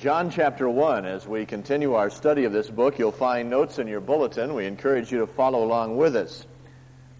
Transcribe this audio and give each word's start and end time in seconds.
John 0.00 0.30
chapter 0.30 0.66
1. 0.66 1.04
As 1.04 1.28
we 1.28 1.44
continue 1.44 1.92
our 1.92 2.08
study 2.08 2.44
of 2.44 2.54
this 2.54 2.70
book, 2.70 2.98
you'll 2.98 3.12
find 3.12 3.50
notes 3.50 3.78
in 3.78 3.86
your 3.86 4.00
bulletin. 4.00 4.54
We 4.54 4.64
encourage 4.64 5.12
you 5.12 5.18
to 5.18 5.26
follow 5.26 5.62
along 5.62 5.98
with 5.98 6.16
us. 6.16 6.46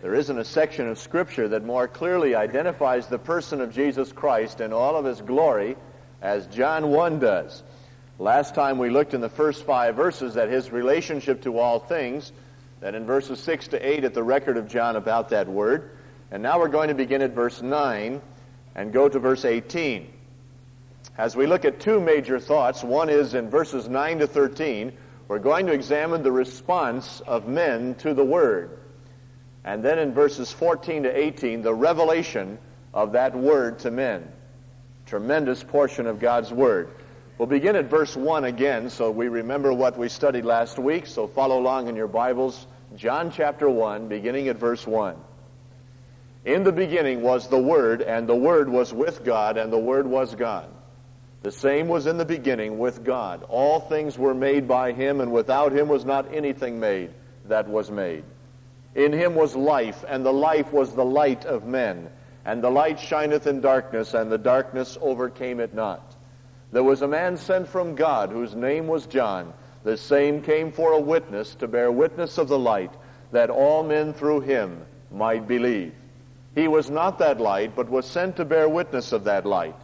There 0.01 0.15
isn't 0.15 0.39
a 0.39 0.47
section 0.47 0.89
of 0.89 0.99
Scripture 0.99 1.47
that 1.49 1.63
more 1.63 1.87
clearly 1.87 2.35
identifies 2.35 3.07
the 3.07 3.19
person 3.19 3.61
of 3.61 3.75
Jesus 3.75 4.13
Christ 4.13 4.63
in 4.63 4.73
all 4.73 4.97
of 4.97 5.05
his 5.05 5.21
glory 5.21 5.77
as 6.23 6.47
John 6.47 6.89
1 6.89 7.19
does. 7.19 7.63
Last 8.19 8.55
time 8.55 8.79
we 8.79 8.89
looked 8.89 9.13
in 9.13 9.21
the 9.21 9.29
first 9.29 9.67
five 9.67 9.95
verses 9.95 10.39
at 10.39 10.49
his 10.49 10.73
relationship 10.73 11.43
to 11.43 11.59
all 11.59 11.81
things, 11.81 12.33
then 12.81 12.95
in 12.95 13.05
verses 13.05 13.41
6 13.41 13.69
to 13.69 13.87
8 13.87 14.05
at 14.05 14.15
the 14.15 14.23
record 14.23 14.57
of 14.57 14.69
John 14.69 14.97
about 14.97 15.29
that 15.29 15.49
word. 15.49 15.99
And 16.31 16.43
now 16.43 16.59
we're 16.59 16.69
going 16.69 16.89
to 16.89 16.95
begin 16.95 17.21
at 17.21 17.33
verse 17.33 17.61
9 17.61 18.23
and 18.75 18.91
go 18.91 19.07
to 19.07 19.19
verse 19.19 19.45
18. 19.45 20.15
As 21.19 21.37
we 21.37 21.47
look 21.47 21.65
at 21.65 21.81
two 21.81 22.01
major 22.01 22.39
thoughts, 22.39 22.83
one 22.83 23.11
is 23.11 23.35
in 23.35 23.51
verses 23.51 23.89
9 23.89 24.21
to 24.21 24.27
13, 24.27 24.93
we're 25.29 25.39
going 25.39 25.67
to 25.67 25.73
examine 25.73 26.23
the 26.23 26.33
response 26.33 27.21
of 27.21 27.47
men 27.47 27.95
to 27.97 28.15
the 28.15 28.25
Word. 28.25 28.79
And 29.65 29.85
then 29.85 29.99
in 29.99 30.13
verses 30.13 30.51
14 30.53 31.05
to 31.05 31.17
18, 31.17 31.63
the 31.63 31.75
revelation 31.75 32.59
of 32.95 33.13
that 33.13 33.37
Word 33.37 33.81
to 33.81 33.91
men. 33.91 34.31
Tremendous 35.07 35.63
portion 35.63 36.07
of 36.07 36.21
God's 36.21 36.53
Word. 36.53 36.91
We'll 37.39 37.49
begin 37.49 37.77
at 37.77 37.87
verse 37.87 38.17
1 38.17 38.45
again 38.45 38.91
so 38.91 39.11
we 39.11 39.29
remember 39.29 39.73
what 39.73 39.97
we 39.97 40.09
studied 40.09 40.45
last 40.45 40.79
week. 40.79 41.07
So 41.07 41.27
follow 41.27 41.59
along 41.59 41.89
in 41.89 41.97
your 41.97 42.09
Bibles. 42.09 42.67
John 42.97 43.31
chapter 43.31 43.69
1, 43.69 44.09
beginning 44.09 44.49
at 44.49 44.57
verse 44.57 44.87
1. 44.87 45.17
In 46.45 46.65
the 46.65 46.73
beginning 46.73 47.23
was 47.23 47.49
the 47.49 47.59
Word, 47.59 48.03
and 48.03 48.29
the 48.29 48.35
Word 48.35 48.69
was 48.69 48.93
with 48.93 49.25
God, 49.25 49.57
and 49.59 49.73
the 49.73 49.79
Word 49.79 50.07
was 50.07 50.35
God. 50.35 50.69
The 51.43 51.51
same 51.51 51.89
was 51.89 52.07
in 52.07 52.19
the 52.19 52.25
beginning 52.25 52.79
with 52.79 53.03
God. 53.03 53.45
All 53.49 53.81
things 53.81 54.19
were 54.19 54.35
made 54.35 54.69
by 54.69 54.93
him, 54.93 55.21
and 55.21 55.33
without 55.33 55.73
him 55.73 55.89
was 55.89 56.05
not 56.05 56.35
anything 56.35 56.79
made 56.79 57.11
that 57.47 57.67
was 57.67 57.91
made. 57.91 58.25
In 58.95 59.13
him 59.13 59.35
was 59.35 59.57
life, 59.57 60.05
and 60.07 60.25
the 60.25 60.33
life 60.33 60.73
was 60.73 60.93
the 60.93 61.05
light 61.05 61.47
of 61.47 61.65
men. 61.65 62.11
And 62.45 62.63
the 62.63 62.71
light 62.71 63.01
shineth 63.01 63.47
in 63.47 63.61
darkness, 63.61 64.13
and 64.13 64.31
the 64.31 64.39
darkness 64.39 64.99
overcame 65.01 65.61
it 65.61 65.75
not. 65.75 66.15
There 66.73 66.85
was 66.85 67.03
a 67.03 67.09
man 67.09 67.37
sent 67.37 67.69
from 67.69 67.95
God, 67.95 68.31
whose 68.31 68.55
name 68.55 68.87
was 68.87 69.07
John. 69.07 69.53
The 69.83 69.97
same 69.97 70.43
came 70.43 70.71
for 70.73 70.93
a 70.93 71.01
witness, 71.01 71.55
to 71.57 71.69
bear 71.69 71.91
witness 71.91 72.37
of 72.37 72.49
the 72.49 72.59
light, 72.59 72.93
that 73.33 73.49
all 73.49 73.83
men 73.83 74.13
through 74.13 74.41
him 74.41 74.83
might 75.11 75.49
believe. 75.49 75.95
He 76.55 76.69
was 76.69 76.91
not 76.91 77.19
that 77.19 77.41
light, 77.41 77.75
but 77.75 77.89
was 77.89 78.07
sent 78.07 78.37
to 78.37 78.45
bear 78.45 78.69
witness 78.69 79.13
of 79.13 79.25
that 79.25 79.47
light. 79.47 79.77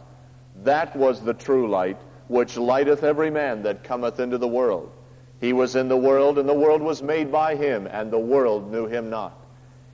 That 0.63 0.95
was 0.95 1.21
the 1.21 1.33
true 1.33 1.69
light, 1.69 1.97
which 2.27 2.57
lighteth 2.57 3.03
every 3.03 3.29
man 3.29 3.63
that 3.63 3.83
cometh 3.83 4.19
into 4.19 4.37
the 4.37 4.47
world. 4.47 4.91
He 5.39 5.53
was 5.53 5.75
in 5.75 5.87
the 5.87 5.97
world, 5.97 6.37
and 6.37 6.49
the 6.49 6.53
world 6.53 6.81
was 6.81 7.03
made 7.03 7.31
by 7.31 7.55
him, 7.55 7.87
and 7.91 8.11
the 8.11 8.19
world 8.19 8.71
knew 8.71 8.87
him 8.87 9.09
not. 9.09 9.39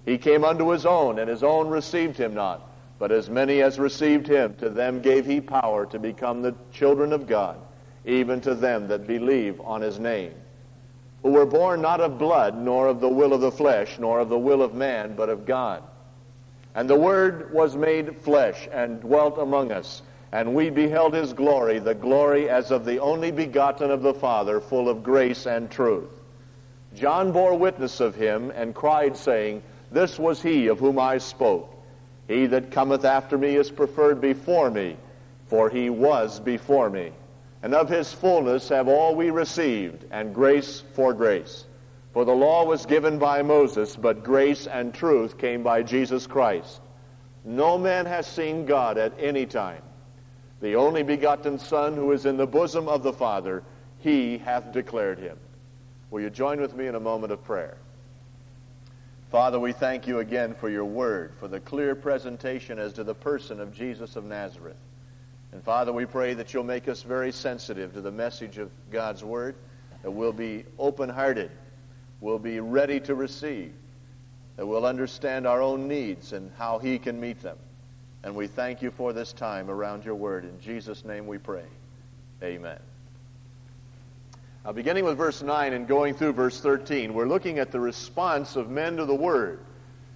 He 0.06 0.17
came 0.17 0.44
unto 0.44 0.69
his 0.69 0.86
own, 0.86 1.19
and 1.19 1.30
his 1.30 1.44
own 1.44 1.67
received 1.67 2.17
him 2.17 2.34
not. 2.34 2.69
But 3.00 3.11
as 3.11 3.30
many 3.30 3.61
as 3.61 3.80
received 3.80 4.28
him, 4.28 4.53
to 4.56 4.69
them 4.69 5.02
gave 5.02 5.25
he 5.25 5.41
power 5.41 5.86
to 5.88 6.00
become 6.00 6.41
the 6.41 6.56
children 6.72 7.11
of 7.11 7.28
God, 7.28 7.58
even 8.06 8.39
to 8.41 8.56
them 8.56 8.88
that 8.88 9.08
believe 9.08 9.59
on 9.61 9.81
his 9.81 10.00
name, 10.00 10.34
who 11.22 11.31
were 11.31 11.45
born 11.45 11.81
not 11.81 12.00
of 12.00 12.17
blood, 12.17 12.58
nor 12.58 12.88
of 12.88 13.02
the 13.02 13.09
will 13.09 13.34
of 13.34 13.41
the 13.41 13.52
flesh, 13.52 14.00
nor 14.00 14.19
of 14.19 14.30
the 14.30 14.39
will 14.39 14.61
of 14.61 14.73
man, 14.73 15.16
but 15.16 15.30
of 15.30 15.45
God. 15.45 15.84
And 16.75 16.89
the 16.89 16.95
Word 16.95 17.53
was 17.53 17.75
made 17.75 18.17
flesh, 18.22 18.67
and 18.72 19.02
dwelt 19.02 19.38
among 19.38 19.72
us 19.72 20.02
and 20.33 20.55
we 20.55 20.71
beheld 20.71 21.13
his 21.13 21.31
glory, 21.31 21.77
the 21.77 21.93
glory 21.93 22.49
as 22.49 22.71
of 22.71 22.85
the 22.85 22.97
only 22.97 23.29
begotten 23.29 23.91
of 23.91 24.01
the 24.01 24.15
Father, 24.15 24.59
full 24.59 24.89
of 24.89 25.03
grace 25.03 25.45
and 25.45 25.69
truth. 25.69 26.09
John 26.95 27.31
bore 27.31 27.55
witness 27.55 27.99
of 27.99 28.15
him 28.15 28.51
and 28.55 28.73
cried, 28.73 29.15
saying, 29.15 29.61
This 29.91 30.17
was 30.17 30.41
he 30.41 30.67
of 30.67 30.79
whom 30.79 30.97
I 30.97 31.19
spoke. 31.19 31.72
He 32.27 32.47
that 32.47 32.72
cometh 32.72 33.05
after 33.05 33.38
me 33.38 33.55
is 33.55 33.69
preferred 33.69 34.22
before 34.22 34.72
me, 34.72 34.97
for 35.45 35.69
he 35.69 35.91
was 35.91 36.39
before 36.39 36.89
me. 36.89 37.11
And 37.61 37.75
of 37.75 37.88
his 37.88 38.11
fullness 38.11 38.69
have 38.69 38.88
all 38.88 39.13
we 39.13 39.29
received, 39.29 40.03
and 40.09 40.33
grace 40.33 40.81
for 40.93 41.13
grace. 41.13 41.66
For 42.11 42.25
the 42.25 42.33
law 42.33 42.66
was 42.66 42.88
given 42.88 43.19
by 43.19 43.43
Moses, 43.43 43.95
but 43.95 44.23
grace 44.23 44.66
and 44.66 44.95
truth 44.95 45.38
came 45.38 45.61
by 45.61 45.83
Jesus 45.83 46.25
Christ. 46.25 46.81
No 47.45 47.77
man 47.77 48.07
has 48.07 48.25
seen 48.25 48.66
God 48.66 48.97
at 48.97 49.13
any 49.19 49.45
time 49.45 49.83
the 50.63 50.78
only 50.78 51.03
begotten 51.03 51.59
Son 51.59 51.94
who 51.94 52.13
is 52.13 52.25
in 52.25 52.38
the 52.38 52.47
bosom 52.47 52.88
of 52.88 53.03
the 53.03 53.12
Father, 53.12 53.62
he 54.00 54.38
hath 54.38 54.72
declared 54.72 55.19
him. 55.19 55.38
Will 56.09 56.22
you 56.22 56.29
join 56.29 56.62
with 56.62 56.74
me 56.74 56.88
in 56.88 56.96
a 56.96 57.01
moment 57.01 57.34
of 57.34 57.44
prayer? 57.44 57.75
Father, 59.29 59.59
we 59.59 59.73
thank 59.73 60.07
you 60.07 60.19
again 60.19 60.56
for 60.56 60.69
your 60.69 60.85
word, 60.85 61.34
for 61.38 61.50
the 61.50 61.59
clear 61.59 61.96
presentation 61.96 62.79
as 62.79 62.94
to 62.94 63.03
the 63.03 63.13
person 63.13 63.59
of 63.59 63.75
Jesus 63.75 64.16
of 64.16 64.23
Nazareth. 64.23 64.78
And 65.52 65.62
Father, 65.62 65.91
we 65.91 66.06
pray 66.06 66.34
that 66.34 66.53
you'll 66.53 66.63
make 66.63 66.88
us 66.88 67.03
very 67.03 67.34
sensitive 67.34 67.91
to 67.96 68.02
the 68.02 68.12
message 68.12 68.57
of 68.57 68.72
God's 68.90 69.22
word, 69.22 69.56
that 70.02 70.12
we'll 70.12 70.31
be 70.31 70.63
open 70.79 71.09
hearted, 71.09 71.52
we'll 72.22 72.40
be 72.40 72.62
ready 72.62 73.02
to 73.02 73.16
receive, 73.16 73.73
that 74.56 74.66
we'll 74.66 74.85
understand 74.85 75.46
our 75.46 75.62
own 75.62 75.90
needs 75.90 76.31
and 76.31 76.50
how 76.57 76.79
he 76.79 76.97
can 76.97 77.19
meet 77.19 77.41
them. 77.41 77.57
And 78.23 78.35
we 78.35 78.47
thank 78.47 78.81
you 78.81 78.91
for 78.91 79.11
this 79.11 79.34
time 79.34 79.69
around 79.69 80.06
your 80.06 80.16
word. 80.16 80.45
In 80.45 80.59
Jesus' 80.61 81.03
name 81.03 81.28
we 81.28 81.38
pray. 81.38 81.66
Amen. 82.41 82.79
Now, 84.63 84.72
beginning 84.72 85.03
with 85.03 85.17
verse 85.17 85.41
9 85.41 85.73
and 85.73 85.88
going 85.88 86.13
through 86.13 86.31
verse 86.34 86.61
13, 86.61 87.13
we're 87.13 87.28
looking 87.28 87.59
at 87.59 87.72
the 87.72 87.81
response 87.81 88.56
of 88.56 88.69
men 88.69 88.95
to 88.95 89.06
the 89.06 89.16
word. 89.16 89.59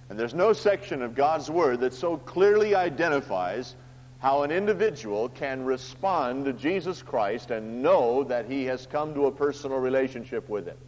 And 0.08 0.18
there's 0.18 0.32
no 0.32 0.54
section 0.54 1.02
of 1.02 1.14
God's 1.14 1.50
word 1.50 1.80
that 1.80 1.92
so 1.92 2.16
clearly 2.16 2.74
identifies 2.74 3.74
how 4.20 4.42
an 4.42 4.50
individual 4.50 5.28
can 5.28 5.64
respond 5.64 6.46
to 6.46 6.54
Jesus 6.54 7.02
Christ 7.02 7.50
and 7.50 7.82
know 7.82 8.24
that 8.24 8.46
he 8.46 8.64
has 8.64 8.86
come 8.86 9.12
to 9.14 9.26
a 9.26 9.32
personal 9.32 9.78
relationship 9.78 10.48
with 10.48 10.66
him. 10.66 10.78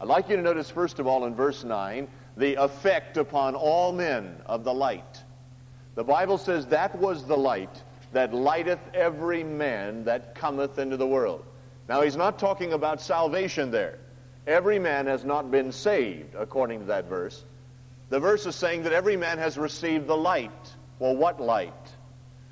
I'd 0.00 0.08
like 0.08 0.28
you 0.28 0.34
to 0.34 0.42
notice, 0.42 0.68
first 0.68 0.98
of 0.98 1.06
all, 1.06 1.26
in 1.26 1.34
verse 1.36 1.62
9, 1.62 2.08
the 2.36 2.56
effect 2.56 3.18
upon 3.18 3.54
all 3.54 3.92
men 3.92 4.34
of 4.46 4.64
the 4.64 4.74
light. 4.74 5.21
The 5.94 6.04
Bible 6.04 6.38
says 6.38 6.66
that 6.66 6.98
was 6.98 7.24
the 7.24 7.36
light 7.36 7.82
that 8.12 8.34
lighteth 8.34 8.80
every 8.94 9.44
man 9.44 10.04
that 10.04 10.34
cometh 10.34 10.78
into 10.78 10.96
the 10.96 11.06
world. 11.06 11.44
Now, 11.88 12.02
he's 12.02 12.16
not 12.16 12.38
talking 12.38 12.72
about 12.72 13.00
salvation 13.00 13.70
there. 13.70 13.98
Every 14.46 14.78
man 14.78 15.06
has 15.06 15.24
not 15.24 15.50
been 15.50 15.72
saved, 15.72 16.34
according 16.34 16.80
to 16.80 16.86
that 16.86 17.08
verse. 17.08 17.44
The 18.08 18.20
verse 18.20 18.46
is 18.46 18.54
saying 18.54 18.82
that 18.84 18.92
every 18.92 19.16
man 19.16 19.38
has 19.38 19.56
received 19.56 20.06
the 20.06 20.16
light. 20.16 20.50
Well, 20.98 21.16
what 21.16 21.40
light? 21.40 21.72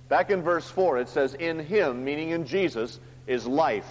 Back 0.09 0.31
in 0.31 0.43
verse 0.43 0.69
4, 0.69 0.99
it 0.99 1.09
says, 1.09 1.35
In 1.35 1.59
him, 1.59 2.05
meaning 2.05 2.31
in 2.31 2.47
Jesus, 2.47 2.99
is 3.27 3.47
life. 3.47 3.91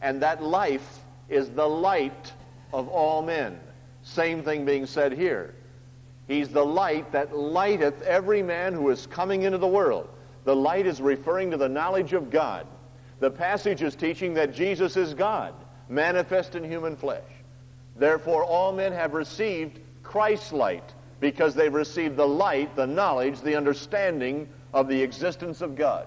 And 0.00 0.22
that 0.22 0.42
life 0.42 1.00
is 1.28 1.50
the 1.50 1.66
light 1.66 2.32
of 2.72 2.88
all 2.88 3.22
men. 3.22 3.58
Same 4.02 4.42
thing 4.42 4.64
being 4.64 4.86
said 4.86 5.12
here. 5.12 5.54
He's 6.30 6.48
the 6.48 6.64
light 6.64 7.10
that 7.10 7.36
lighteth 7.36 8.02
every 8.02 8.40
man 8.40 8.72
who 8.72 8.88
is 8.90 9.04
coming 9.08 9.42
into 9.42 9.58
the 9.58 9.66
world. 9.66 10.08
The 10.44 10.54
light 10.54 10.86
is 10.86 11.00
referring 11.00 11.50
to 11.50 11.56
the 11.56 11.68
knowledge 11.68 12.12
of 12.12 12.30
God. 12.30 12.68
The 13.18 13.32
passage 13.32 13.82
is 13.82 13.96
teaching 13.96 14.34
that 14.34 14.54
Jesus 14.54 14.96
is 14.96 15.12
God, 15.12 15.52
manifest 15.88 16.54
in 16.54 16.62
human 16.62 16.94
flesh. 16.94 17.24
Therefore, 17.96 18.44
all 18.44 18.70
men 18.70 18.92
have 18.92 19.12
received 19.12 19.80
Christ's 20.04 20.52
light 20.52 20.94
because 21.18 21.56
they've 21.56 21.74
received 21.74 22.14
the 22.14 22.28
light, 22.28 22.76
the 22.76 22.86
knowledge, 22.86 23.40
the 23.40 23.56
understanding 23.56 24.48
of 24.72 24.86
the 24.86 25.02
existence 25.02 25.62
of 25.62 25.74
God. 25.74 26.06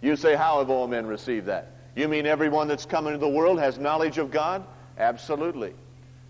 You 0.00 0.16
say, 0.16 0.34
how 0.34 0.58
have 0.58 0.68
all 0.70 0.88
men 0.88 1.06
received 1.06 1.46
that? 1.46 1.76
You 1.94 2.08
mean 2.08 2.26
everyone 2.26 2.66
that's 2.66 2.86
come 2.86 3.06
into 3.06 3.20
the 3.20 3.28
world 3.28 3.60
has 3.60 3.78
knowledge 3.78 4.18
of 4.18 4.32
God? 4.32 4.64
Absolutely. 4.98 5.74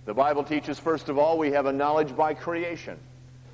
The 0.04 0.12
Bible 0.12 0.44
teaches, 0.44 0.78
first 0.78 1.08
of 1.08 1.16
all, 1.16 1.38
we 1.38 1.52
have 1.52 1.64
a 1.64 1.72
knowledge 1.72 2.14
by 2.14 2.34
creation 2.34 2.98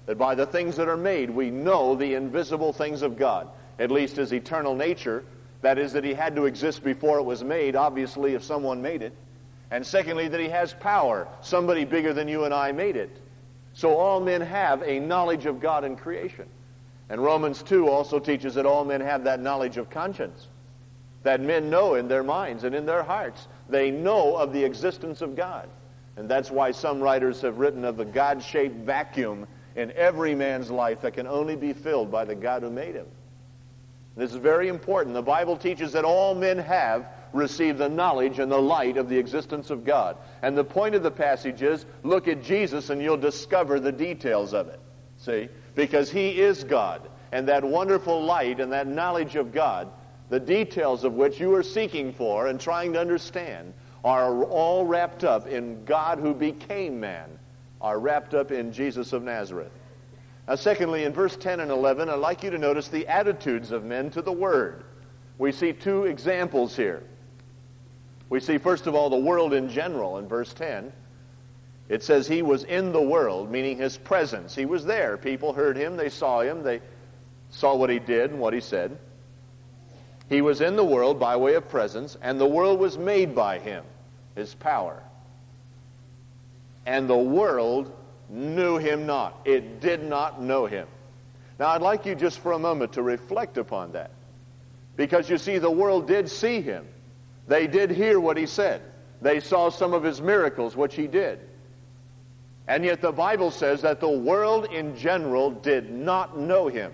that 0.06 0.18
by 0.18 0.34
the 0.34 0.46
things 0.46 0.76
that 0.76 0.88
are 0.88 0.96
made 0.96 1.30
we 1.30 1.50
know 1.50 1.94
the 1.94 2.14
invisible 2.14 2.72
things 2.72 3.02
of 3.02 3.18
God, 3.18 3.48
at 3.78 3.90
least 3.90 4.16
his 4.16 4.32
eternal 4.32 4.74
nature. 4.74 5.24
That 5.62 5.78
is, 5.78 5.92
that 5.94 6.04
he 6.04 6.14
had 6.14 6.36
to 6.36 6.44
exist 6.44 6.84
before 6.84 7.18
it 7.18 7.24
was 7.24 7.42
made, 7.42 7.76
obviously, 7.76 8.34
if 8.34 8.44
someone 8.44 8.82
made 8.82 9.02
it. 9.02 9.12
And 9.70 9.84
secondly, 9.84 10.28
that 10.28 10.38
he 10.38 10.48
has 10.48 10.72
power. 10.74 11.26
Somebody 11.40 11.84
bigger 11.84 12.12
than 12.12 12.28
you 12.28 12.44
and 12.44 12.54
I 12.54 12.72
made 12.72 12.96
it. 12.96 13.10
So 13.72 13.96
all 13.96 14.20
men 14.20 14.40
have 14.42 14.82
a 14.82 15.00
knowledge 15.00 15.46
of 15.46 15.60
God 15.60 15.84
in 15.84 15.96
creation. 15.96 16.46
And 17.08 17.22
Romans 17.22 17.62
2 17.62 17.88
also 17.88 18.18
teaches 18.18 18.54
that 18.54 18.66
all 18.66 18.84
men 18.84 19.00
have 19.00 19.24
that 19.24 19.40
knowledge 19.40 19.76
of 19.76 19.90
conscience. 19.90 20.46
That 21.24 21.40
men 21.40 21.68
know 21.68 21.94
in 21.94 22.06
their 22.06 22.22
minds 22.22 22.64
and 22.64 22.74
in 22.74 22.86
their 22.86 23.02
hearts. 23.02 23.48
They 23.68 23.90
know 23.90 24.36
of 24.36 24.52
the 24.52 24.64
existence 24.64 25.20
of 25.20 25.34
God. 25.34 25.68
And 26.16 26.28
that's 26.28 26.50
why 26.50 26.70
some 26.70 27.00
writers 27.00 27.40
have 27.42 27.58
written 27.58 27.84
of 27.84 27.96
the 27.96 28.04
God 28.04 28.42
shaped 28.42 28.76
vacuum 28.86 29.46
in 29.76 29.92
every 29.92 30.34
man's 30.34 30.70
life 30.70 31.02
that 31.02 31.14
can 31.14 31.26
only 31.26 31.54
be 31.54 31.72
filled 31.72 32.10
by 32.10 32.24
the 32.24 32.34
God 32.34 32.62
who 32.62 32.70
made 32.70 32.94
him. 32.94 33.06
This 34.16 34.32
is 34.32 34.38
very 34.38 34.68
important. 34.68 35.14
The 35.14 35.22
Bible 35.22 35.58
teaches 35.58 35.92
that 35.92 36.04
all 36.04 36.34
men 36.34 36.58
have 36.58 37.06
received 37.34 37.78
the 37.78 37.88
knowledge 37.88 38.38
and 38.38 38.50
the 38.50 38.60
light 38.60 38.96
of 38.96 39.10
the 39.10 39.18
existence 39.18 39.68
of 39.68 39.84
God. 39.84 40.16
And 40.40 40.56
the 40.56 40.64
point 40.64 40.94
of 40.94 41.02
the 41.02 41.10
passage 41.10 41.60
is 41.60 41.84
look 42.02 42.26
at 42.26 42.42
Jesus 42.42 42.88
and 42.88 43.02
you'll 43.02 43.18
discover 43.18 43.78
the 43.78 43.92
details 43.92 44.54
of 44.54 44.68
it. 44.68 44.80
See? 45.18 45.48
Because 45.74 46.10
he 46.10 46.40
is 46.40 46.64
God. 46.64 47.08
And 47.30 47.48
that 47.48 47.62
wonderful 47.62 48.24
light 48.24 48.60
and 48.60 48.72
that 48.72 48.86
knowledge 48.86 49.36
of 49.36 49.52
God, 49.52 49.88
the 50.30 50.40
details 50.40 51.04
of 51.04 51.12
which 51.12 51.38
you 51.38 51.54
are 51.54 51.62
seeking 51.62 52.14
for 52.14 52.46
and 52.46 52.58
trying 52.58 52.94
to 52.94 53.00
understand, 53.00 53.74
are 54.02 54.44
all 54.44 54.86
wrapped 54.86 55.24
up 55.24 55.46
in 55.46 55.84
God 55.84 56.18
who 56.18 56.32
became 56.32 57.00
man, 57.00 57.28
are 57.80 57.98
wrapped 57.98 58.34
up 58.34 58.50
in 58.50 58.72
Jesus 58.72 59.12
of 59.12 59.22
Nazareth. 59.22 59.72
Now, 60.48 60.54
secondly, 60.54 61.04
in 61.04 61.12
verse 61.12 61.36
10 61.36 61.60
and 61.60 61.70
11, 61.70 62.08
I'd 62.08 62.14
like 62.14 62.42
you 62.42 62.50
to 62.50 62.58
notice 62.58 62.88
the 62.88 63.08
attitudes 63.08 63.72
of 63.72 63.84
men 63.84 64.10
to 64.10 64.22
the 64.22 64.32
Word. 64.32 64.84
We 65.38 65.52
see 65.52 65.72
two 65.72 66.04
examples 66.04 66.76
here. 66.76 67.02
We 68.28 68.40
see, 68.40 68.58
first 68.58 68.86
of 68.86 68.94
all, 68.94 69.10
the 69.10 69.16
world 69.16 69.52
in 69.52 69.68
general 69.68 70.18
in 70.18 70.28
verse 70.28 70.52
10. 70.54 70.92
It 71.88 72.02
says 72.02 72.26
he 72.26 72.42
was 72.42 72.64
in 72.64 72.92
the 72.92 73.02
world, 73.02 73.50
meaning 73.50 73.76
his 73.76 73.96
presence. 73.96 74.54
He 74.54 74.66
was 74.66 74.84
there. 74.84 75.16
People 75.16 75.52
heard 75.52 75.76
him, 75.76 75.96
they 75.96 76.08
saw 76.08 76.40
him, 76.40 76.62
they 76.62 76.80
saw 77.50 77.76
what 77.76 77.90
he 77.90 78.00
did 78.00 78.30
and 78.30 78.40
what 78.40 78.54
he 78.54 78.60
said. 78.60 78.98
He 80.28 80.42
was 80.42 80.60
in 80.60 80.74
the 80.74 80.84
world 80.84 81.20
by 81.20 81.36
way 81.36 81.54
of 81.54 81.68
presence, 81.68 82.16
and 82.20 82.40
the 82.40 82.46
world 82.46 82.80
was 82.80 82.98
made 82.98 83.34
by 83.34 83.60
him, 83.60 83.84
his 84.34 84.54
power. 84.54 85.00
And 86.86 87.10
the 87.10 87.16
world 87.16 87.92
knew 88.28 88.78
him 88.78 89.06
not. 89.06 89.40
It 89.44 89.80
did 89.80 90.04
not 90.04 90.40
know 90.40 90.66
him. 90.66 90.86
Now, 91.58 91.68
I'd 91.68 91.82
like 91.82 92.06
you 92.06 92.14
just 92.14 92.38
for 92.38 92.52
a 92.52 92.58
moment 92.58 92.92
to 92.94 93.02
reflect 93.02 93.58
upon 93.58 93.92
that. 93.92 94.10
Because 94.96 95.28
you 95.28 95.38
see, 95.38 95.58
the 95.58 95.70
world 95.70 96.06
did 96.06 96.30
see 96.30 96.60
him. 96.60 96.86
They 97.48 97.66
did 97.66 97.90
hear 97.90 98.18
what 98.20 98.36
he 98.36 98.46
said. 98.46 98.82
They 99.20 99.40
saw 99.40 99.70
some 99.70 99.94
of 99.94 100.02
his 100.02 100.20
miracles, 100.20 100.76
which 100.76 100.94
he 100.94 101.06
did. 101.06 101.40
And 102.68 102.84
yet 102.84 103.00
the 103.00 103.12
Bible 103.12 103.50
says 103.50 103.82
that 103.82 104.00
the 104.00 104.08
world 104.08 104.66
in 104.72 104.96
general 104.96 105.50
did 105.50 105.90
not 105.90 106.38
know 106.38 106.68
him. 106.68 106.92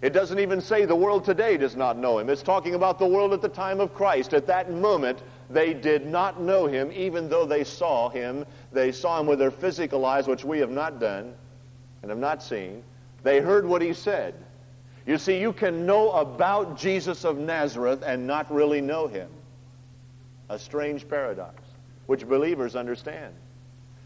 It 0.00 0.12
doesn't 0.12 0.38
even 0.38 0.60
say 0.60 0.84
the 0.84 0.94
world 0.94 1.24
today 1.24 1.56
does 1.56 1.74
not 1.74 1.98
know 1.98 2.18
him. 2.18 2.30
It's 2.30 2.42
talking 2.42 2.74
about 2.74 3.00
the 3.00 3.06
world 3.06 3.32
at 3.32 3.42
the 3.42 3.48
time 3.48 3.80
of 3.80 3.94
Christ. 3.94 4.32
At 4.32 4.46
that 4.46 4.70
moment, 4.70 5.22
they 5.50 5.74
did 5.74 6.06
not 6.06 6.40
know 6.40 6.66
him, 6.66 6.92
even 6.92 7.28
though 7.28 7.44
they 7.44 7.64
saw 7.64 8.08
him. 8.08 8.46
They 8.72 8.92
saw 8.92 9.18
him 9.18 9.26
with 9.26 9.40
their 9.40 9.50
physical 9.50 10.06
eyes, 10.06 10.28
which 10.28 10.44
we 10.44 10.60
have 10.60 10.70
not 10.70 11.00
done 11.00 11.34
and 12.02 12.10
have 12.10 12.18
not 12.18 12.44
seen. 12.44 12.84
They 13.24 13.40
heard 13.40 13.66
what 13.66 13.82
he 13.82 13.92
said. 13.92 14.34
You 15.04 15.18
see, 15.18 15.40
you 15.40 15.52
can 15.52 15.84
know 15.84 16.12
about 16.12 16.78
Jesus 16.78 17.24
of 17.24 17.38
Nazareth 17.38 18.02
and 18.06 18.26
not 18.26 18.52
really 18.52 18.80
know 18.80 19.08
him. 19.08 19.28
A 20.48 20.58
strange 20.58 21.08
paradox, 21.08 21.60
which 22.06 22.28
believers 22.28 22.76
understand. 22.76 23.34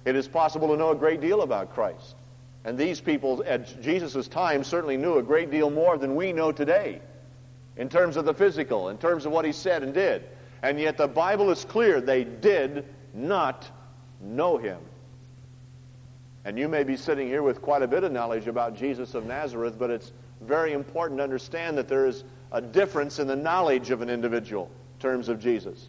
It 0.06 0.16
is 0.16 0.26
possible 0.26 0.68
to 0.68 0.76
know 0.76 0.90
a 0.90 0.96
great 0.96 1.20
deal 1.20 1.42
about 1.42 1.74
Christ. 1.74 2.16
And 2.64 2.78
these 2.78 3.00
people 3.00 3.42
at 3.46 3.82
Jesus' 3.82 4.28
time 4.28 4.62
certainly 4.62 4.96
knew 4.96 5.18
a 5.18 5.22
great 5.22 5.50
deal 5.50 5.70
more 5.70 5.98
than 5.98 6.14
we 6.14 6.32
know 6.32 6.52
today 6.52 7.00
in 7.76 7.88
terms 7.88 8.16
of 8.16 8.24
the 8.24 8.34
physical, 8.34 8.88
in 8.88 8.98
terms 8.98 9.26
of 9.26 9.32
what 9.32 9.44
he 9.44 9.52
said 9.52 9.82
and 9.82 9.92
did. 9.92 10.24
And 10.62 10.78
yet 10.78 10.96
the 10.96 11.08
Bible 11.08 11.50
is 11.50 11.64
clear 11.64 12.00
they 12.00 12.24
did 12.24 12.84
not 13.12 13.68
know 14.20 14.58
him. 14.58 14.78
And 16.44 16.58
you 16.58 16.68
may 16.68 16.84
be 16.84 16.96
sitting 16.96 17.28
here 17.28 17.42
with 17.42 17.62
quite 17.62 17.82
a 17.82 17.88
bit 17.88 18.04
of 18.04 18.12
knowledge 18.12 18.46
about 18.46 18.76
Jesus 18.76 19.14
of 19.14 19.26
Nazareth, 19.26 19.76
but 19.78 19.90
it's 19.90 20.12
very 20.40 20.72
important 20.72 21.18
to 21.18 21.24
understand 21.24 21.78
that 21.78 21.88
there 21.88 22.06
is 22.06 22.24
a 22.50 22.60
difference 22.60 23.18
in 23.18 23.26
the 23.26 23.36
knowledge 23.36 23.90
of 23.90 24.02
an 24.02 24.10
individual 24.10 24.70
in 24.96 25.00
terms 25.00 25.28
of 25.28 25.40
Jesus. 25.40 25.88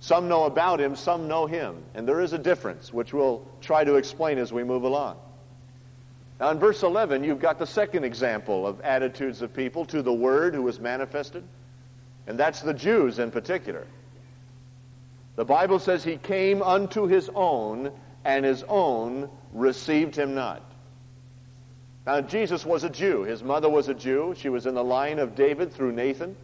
Some 0.00 0.28
know 0.28 0.44
about 0.44 0.80
him, 0.80 0.96
some 0.96 1.28
know 1.28 1.46
him. 1.46 1.82
And 1.94 2.06
there 2.08 2.20
is 2.20 2.32
a 2.32 2.38
difference, 2.38 2.92
which 2.92 3.12
we'll 3.12 3.46
try 3.60 3.84
to 3.84 3.96
explain 3.96 4.38
as 4.38 4.52
we 4.52 4.64
move 4.64 4.84
along. 4.84 5.16
Now, 6.40 6.50
in 6.50 6.58
verse 6.58 6.82
11, 6.82 7.22
you've 7.22 7.38
got 7.38 7.58
the 7.58 7.66
second 7.66 8.04
example 8.04 8.66
of 8.66 8.80
attitudes 8.80 9.42
of 9.42 9.52
people 9.52 9.84
to 9.84 10.00
the 10.00 10.12
Word 10.12 10.54
who 10.54 10.62
was 10.62 10.80
manifested, 10.80 11.44
and 12.26 12.38
that's 12.38 12.62
the 12.62 12.72
Jews 12.72 13.18
in 13.18 13.30
particular. 13.30 13.86
The 15.36 15.44
Bible 15.44 15.78
says 15.78 16.02
he 16.02 16.16
came 16.16 16.62
unto 16.62 17.06
his 17.06 17.28
own, 17.34 17.92
and 18.24 18.44
his 18.44 18.64
own 18.68 19.28
received 19.52 20.16
him 20.16 20.34
not. 20.34 20.62
Now, 22.06 22.22
Jesus 22.22 22.64
was 22.64 22.84
a 22.84 22.90
Jew. 22.90 23.24
His 23.24 23.42
mother 23.42 23.68
was 23.68 23.88
a 23.88 23.94
Jew. 23.94 24.34
She 24.36 24.48
was 24.48 24.64
in 24.64 24.74
the 24.74 24.82
line 24.82 25.18
of 25.18 25.34
David 25.34 25.74
through 25.74 25.92
Nathan. 25.92 26.34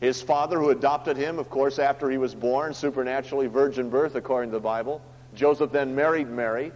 His 0.00 0.20
father, 0.20 0.58
who 0.58 0.70
adopted 0.70 1.16
him, 1.16 1.38
of 1.38 1.48
course, 1.48 1.78
after 1.78 2.10
he 2.10 2.18
was 2.18 2.34
born, 2.34 2.74
supernaturally 2.74 3.46
virgin 3.46 3.88
birth, 3.88 4.16
according 4.16 4.50
to 4.50 4.56
the 4.56 4.60
Bible. 4.60 5.00
Joseph 5.34 5.70
then 5.70 5.94
married 5.94 6.28
Mary. 6.28 6.72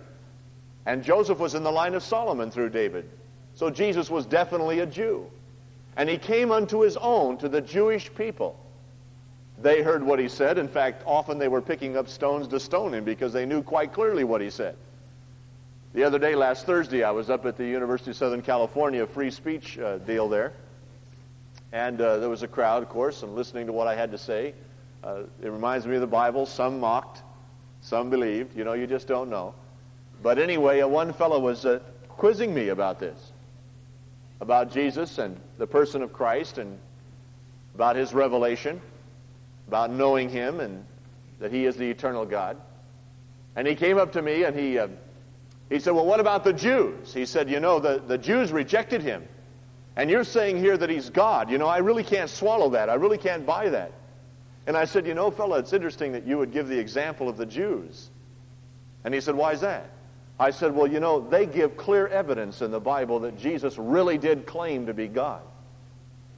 And 0.88 1.05
Joseph 1.05 1.38
was 1.38 1.55
in 1.55 1.62
the 1.64 1.70
line 1.70 1.94
of 1.94 2.02
Solomon 2.02 2.50
through 2.50 2.70
David. 2.70 3.11
So 3.55 3.69
Jesus 3.69 4.08
was 4.08 4.25
definitely 4.25 4.79
a 4.79 4.87
Jew. 4.87 5.26
And 5.99 6.08
he 6.08 6.17
came 6.17 6.50
unto 6.50 6.81
his 6.81 6.96
own, 6.96 7.37
to 7.38 7.49
the 7.50 7.61
Jewish 7.61 8.11
people. 8.14 8.58
They 9.61 9.82
heard 9.82 10.02
what 10.02 10.19
he 10.19 10.31
said. 10.31 10.56
In 10.56 10.67
fact, 10.67 11.02
often 11.05 11.38
they 11.38 11.49
were 11.49 11.61
picking 11.61 11.99
up 11.99 12.08
stones 12.08 12.49
to 12.49 12.58
stone 12.58 12.94
him 12.94 13.05
because 13.05 13.35
they 13.35 13.44
knew 13.44 13.62
quite 13.62 13.93
clearly 13.93 14.25
what 14.25 14.40
he 14.40 14.49
said. 14.49 14.76
The 15.93 16.05
other 16.05 16.19
day, 16.19 16.35
last 16.35 16.64
Thursday, 16.64 17.05
I 17.05 17.11
was 17.11 17.29
up 17.29 17.44
at 17.44 17.58
the 17.58 17.67
University 17.67 18.12
of 18.12 18.17
Southern 18.17 18.40
California 18.40 19.06
free 19.06 19.31
speech 19.31 19.79
uh, 19.79 19.99
deal 19.99 20.26
there. 20.26 20.55
And 21.70 22.00
uh, 22.00 22.17
there 22.17 22.31
was 22.31 22.43
a 22.43 22.49
crowd, 22.49 22.82
of 22.82 22.88
course, 22.88 23.23
and 23.23 23.35
listening 23.35 23.67
to 23.67 23.75
what 23.75 23.88
I 23.88 23.94
had 23.94 24.11
to 24.12 24.19
say. 24.19 24.55
Uh, 25.05 25.25
it 25.43 25.50
reminds 25.50 25.87
me 25.87 25.96
of 25.96 26.00
the 26.00 26.06
Bible. 26.06 26.46
Some 26.46 26.81
mocked, 26.81 27.20
some 27.82 28.08
believed. 28.08 28.56
You 28.56 28.64
know, 28.64 28.73
you 28.73 28.87
just 28.87 29.06
don't 29.06 29.29
know. 29.29 29.52
But 30.22 30.38
anyway, 30.38 30.82
one 30.82 31.12
fellow 31.12 31.38
was 31.38 31.64
uh, 31.64 31.80
quizzing 32.08 32.52
me 32.52 32.68
about 32.68 32.98
this, 32.98 33.18
about 34.40 34.72
Jesus 34.72 35.18
and 35.18 35.38
the 35.58 35.66
person 35.66 36.02
of 36.02 36.12
Christ 36.12 36.58
and 36.58 36.78
about 37.74 37.96
his 37.96 38.12
revelation 38.12 38.80
about 39.68 39.90
knowing 39.90 40.30
him 40.30 40.60
and 40.60 40.84
that 41.38 41.52
he 41.52 41.66
is 41.66 41.76
the 41.76 41.88
eternal 41.88 42.24
God. 42.24 42.56
And 43.54 43.68
he 43.68 43.74
came 43.74 43.98
up 43.98 44.12
to 44.12 44.22
me 44.22 44.44
and 44.44 44.58
he, 44.58 44.78
uh, 44.78 44.88
he 45.68 45.78
said, 45.78 45.92
Well, 45.92 46.06
what 46.06 46.20
about 46.20 46.42
the 46.42 46.52
Jews? 46.52 47.12
He 47.12 47.26
said, 47.26 47.50
You 47.50 47.60
know, 47.60 47.78
the, 47.78 48.02
the 48.04 48.18
Jews 48.18 48.50
rejected 48.50 49.02
him. 49.02 49.28
And 49.94 50.10
you're 50.10 50.24
saying 50.24 50.58
here 50.58 50.76
that 50.76 50.88
he's 50.88 51.10
God. 51.10 51.50
You 51.50 51.58
know, 51.58 51.66
I 51.66 51.78
really 51.78 52.04
can't 52.04 52.30
swallow 52.30 52.70
that. 52.70 52.88
I 52.88 52.94
really 52.94 53.18
can't 53.18 53.44
buy 53.44 53.68
that. 53.68 53.92
And 54.66 54.76
I 54.76 54.86
said, 54.86 55.06
You 55.06 55.14
know, 55.14 55.30
fella, 55.30 55.58
it's 55.58 55.72
interesting 55.72 56.12
that 56.12 56.26
you 56.26 56.38
would 56.38 56.52
give 56.52 56.68
the 56.68 56.78
example 56.78 57.28
of 57.28 57.37
the 57.37 57.46
Jews. 57.46 58.08
And 59.04 59.12
he 59.12 59.20
said, 59.20 59.34
Why 59.34 59.52
is 59.52 59.60
that? 59.60 59.90
I 60.38 60.50
said, 60.50 60.75
Well, 60.75 60.87
you 60.87 61.00
know, 61.00 61.21
they 61.21 61.47
give 61.47 61.76
clear 61.76 62.07
evidence 62.07 62.62
in 62.62 62.71
the 62.71 62.80
Bible 62.80 63.21
that 63.21 63.38
Jesus 63.38 63.76
really 63.76 64.18
did 64.18 64.47
claim 64.47 64.87
to 64.87 64.95
be 64.95 65.09
God. 65.09 65.42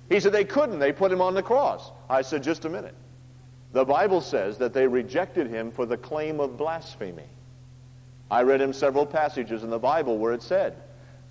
He 0.08 0.20
said, 0.20 0.32
They 0.32 0.44
couldn't. 0.44 0.78
They 0.78 0.92
put 0.92 1.12
him 1.12 1.20
on 1.20 1.34
the 1.34 1.42
cross. 1.42 1.90
I 2.08 2.22
said, 2.22 2.42
Just 2.42 2.64
a 2.64 2.68
minute. 2.68 2.94
The 3.72 3.84
Bible 3.84 4.20
says 4.20 4.58
that 4.58 4.72
they 4.72 4.86
rejected 4.86 5.46
him 5.46 5.70
for 5.70 5.86
the 5.86 5.96
claim 5.96 6.40
of 6.40 6.56
blasphemy. 6.56 7.28
I 8.30 8.42
read 8.42 8.60
him 8.60 8.72
several 8.72 9.06
passages 9.06 9.62
in 9.62 9.70
the 9.70 9.78
Bible 9.78 10.18
where 10.18 10.32
it 10.32 10.42
said 10.42 10.76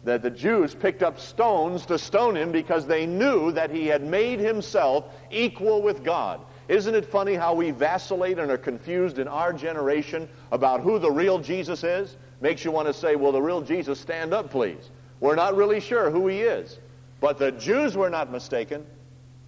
that 0.03 0.21
the 0.21 0.29
Jews 0.29 0.73
picked 0.73 1.03
up 1.03 1.19
stones 1.19 1.85
to 1.87 1.97
stone 1.97 2.35
him 2.35 2.51
because 2.51 2.85
they 2.85 3.05
knew 3.05 3.51
that 3.51 3.71
he 3.71 3.87
had 3.87 4.03
made 4.03 4.39
himself 4.39 5.05
equal 5.29 5.81
with 5.81 6.03
God. 6.03 6.39
Isn't 6.69 6.95
it 6.95 7.05
funny 7.05 7.33
how 7.33 7.53
we 7.53 7.71
vacillate 7.71 8.39
and 8.39 8.51
are 8.51 8.57
confused 8.57 9.19
in 9.19 9.27
our 9.27 9.51
generation 9.51 10.29
about 10.51 10.81
who 10.81 10.99
the 10.99 11.11
real 11.11 11.39
Jesus 11.39 11.83
is? 11.83 12.15
Makes 12.41 12.63
you 12.63 12.71
want 12.71 12.87
to 12.87 12.93
say, 12.93 13.15
well, 13.15 13.31
the 13.31 13.41
real 13.41 13.61
Jesus, 13.61 13.99
stand 13.99 14.33
up, 14.33 14.49
please. 14.49 14.89
We're 15.19 15.35
not 15.35 15.55
really 15.55 15.79
sure 15.79 16.09
who 16.09 16.27
he 16.27 16.41
is. 16.41 16.79
But 17.19 17.37
the 17.37 17.51
Jews 17.51 17.97
were 17.97 18.09
not 18.09 18.31
mistaken. 18.31 18.85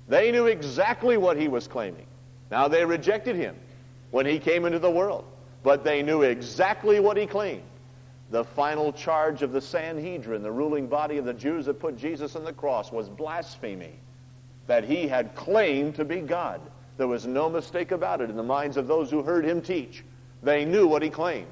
They 0.07 0.31
knew 0.31 0.48
exactly 0.48 1.17
what 1.17 1.38
he 1.38 1.48
was 1.48 1.67
claiming. 1.67 2.05
Now, 2.50 2.67
they 2.67 2.83
rejected 2.83 3.38
him 3.38 3.55
when 4.12 4.25
he 4.25 4.39
came 4.39 4.65
into 4.65 4.79
the 4.79 4.91
world, 4.91 5.24
but 5.63 5.86
they 5.86 6.03
knew 6.03 6.24
exactly 6.24 7.00
what 7.00 7.15
he 7.15 7.25
claimed. 7.25 7.63
The 8.29 8.43
final 8.43 8.91
charge 8.91 9.41
of 9.41 9.53
the 9.53 9.62
Sanhedrin, 9.62 10.43
the 10.43 10.51
ruling 10.51 10.88
body 10.88 11.17
of 11.17 11.25
the 11.25 11.33
Jews 11.33 11.65
that 11.65 11.79
put 11.79 11.98
Jesus 11.98 12.36
on 12.36 12.43
the 12.43 12.53
cross, 12.53 12.91
was 12.91 13.07
blasphemy, 13.07 13.93
that 14.67 14.83
he 14.83 15.07
had 15.07 15.33
claimed 15.36 15.95
to 15.95 16.03
be 16.03 16.19
God. 16.19 16.60
There 16.98 17.07
was 17.07 17.25
no 17.25 17.50
mistake 17.50 17.91
about 17.91 18.19
it 18.19 18.29
in 18.29 18.36
the 18.36 18.43
minds 18.43 18.75
of 18.75 18.88
those 18.88 19.10
who 19.10 19.24
heard 19.24 19.45
him 19.45 19.62
teach. 19.62 20.03
They 20.43 20.65
knew 20.65 20.88
what 20.88 21.01
he 21.01 21.10
claimed. 21.10 21.48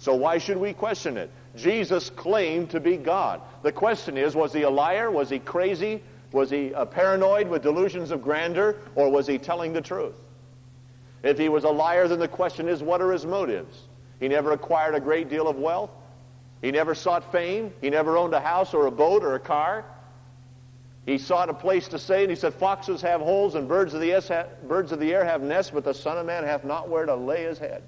So 0.00 0.14
why 0.14 0.38
should 0.38 0.56
we 0.56 0.72
question 0.72 1.18
it? 1.18 1.30
Jesus 1.56 2.08
claimed 2.08 2.70
to 2.70 2.80
be 2.80 2.96
God. 2.96 3.42
The 3.62 3.70
question 3.70 4.16
is, 4.16 4.34
was 4.34 4.50
he 4.50 4.62
a 4.62 4.70
liar? 4.70 5.10
Was 5.10 5.28
he 5.28 5.38
crazy? 5.38 6.02
Was 6.32 6.48
he 6.48 6.72
uh, 6.72 6.86
paranoid 6.86 7.48
with 7.48 7.62
delusions 7.62 8.10
of 8.10 8.22
grandeur, 8.22 8.76
or 8.94 9.10
was 9.10 9.26
he 9.26 9.36
telling 9.36 9.74
the 9.74 9.82
truth? 9.82 10.14
If 11.22 11.36
he 11.36 11.50
was 11.50 11.64
a 11.64 11.70
liar, 11.70 12.08
then 12.08 12.18
the 12.18 12.28
question 12.28 12.66
is, 12.66 12.82
what 12.82 13.02
are 13.02 13.12
his 13.12 13.26
motives? 13.26 13.78
He 14.20 14.28
never 14.28 14.52
acquired 14.52 14.94
a 14.94 15.00
great 15.00 15.28
deal 15.28 15.46
of 15.46 15.56
wealth. 15.56 15.90
He 16.62 16.70
never 16.70 16.94
sought 16.94 17.30
fame. 17.30 17.70
He 17.82 17.90
never 17.90 18.16
owned 18.16 18.32
a 18.32 18.40
house 18.40 18.72
or 18.72 18.86
a 18.86 18.90
boat 18.90 19.22
or 19.22 19.34
a 19.34 19.40
car. 19.40 19.84
He 21.04 21.18
sought 21.18 21.50
a 21.50 21.54
place 21.54 21.88
to 21.88 21.98
stay, 21.98 22.22
and 22.22 22.30
he 22.30 22.36
said, 22.36 22.54
Foxes 22.54 23.02
have 23.02 23.20
holes, 23.20 23.54
and 23.54 23.68
birds 23.68 23.92
of, 23.92 24.00
the 24.00 24.46
birds 24.66 24.92
of 24.92 25.00
the 25.00 25.12
air 25.12 25.24
have 25.26 25.42
nests, 25.42 25.72
but 25.72 25.84
the 25.84 25.92
Son 25.92 26.16
of 26.16 26.24
Man 26.24 26.44
hath 26.44 26.64
not 26.64 26.88
where 26.88 27.04
to 27.04 27.16
lay 27.16 27.42
his 27.44 27.58
head. 27.58 27.82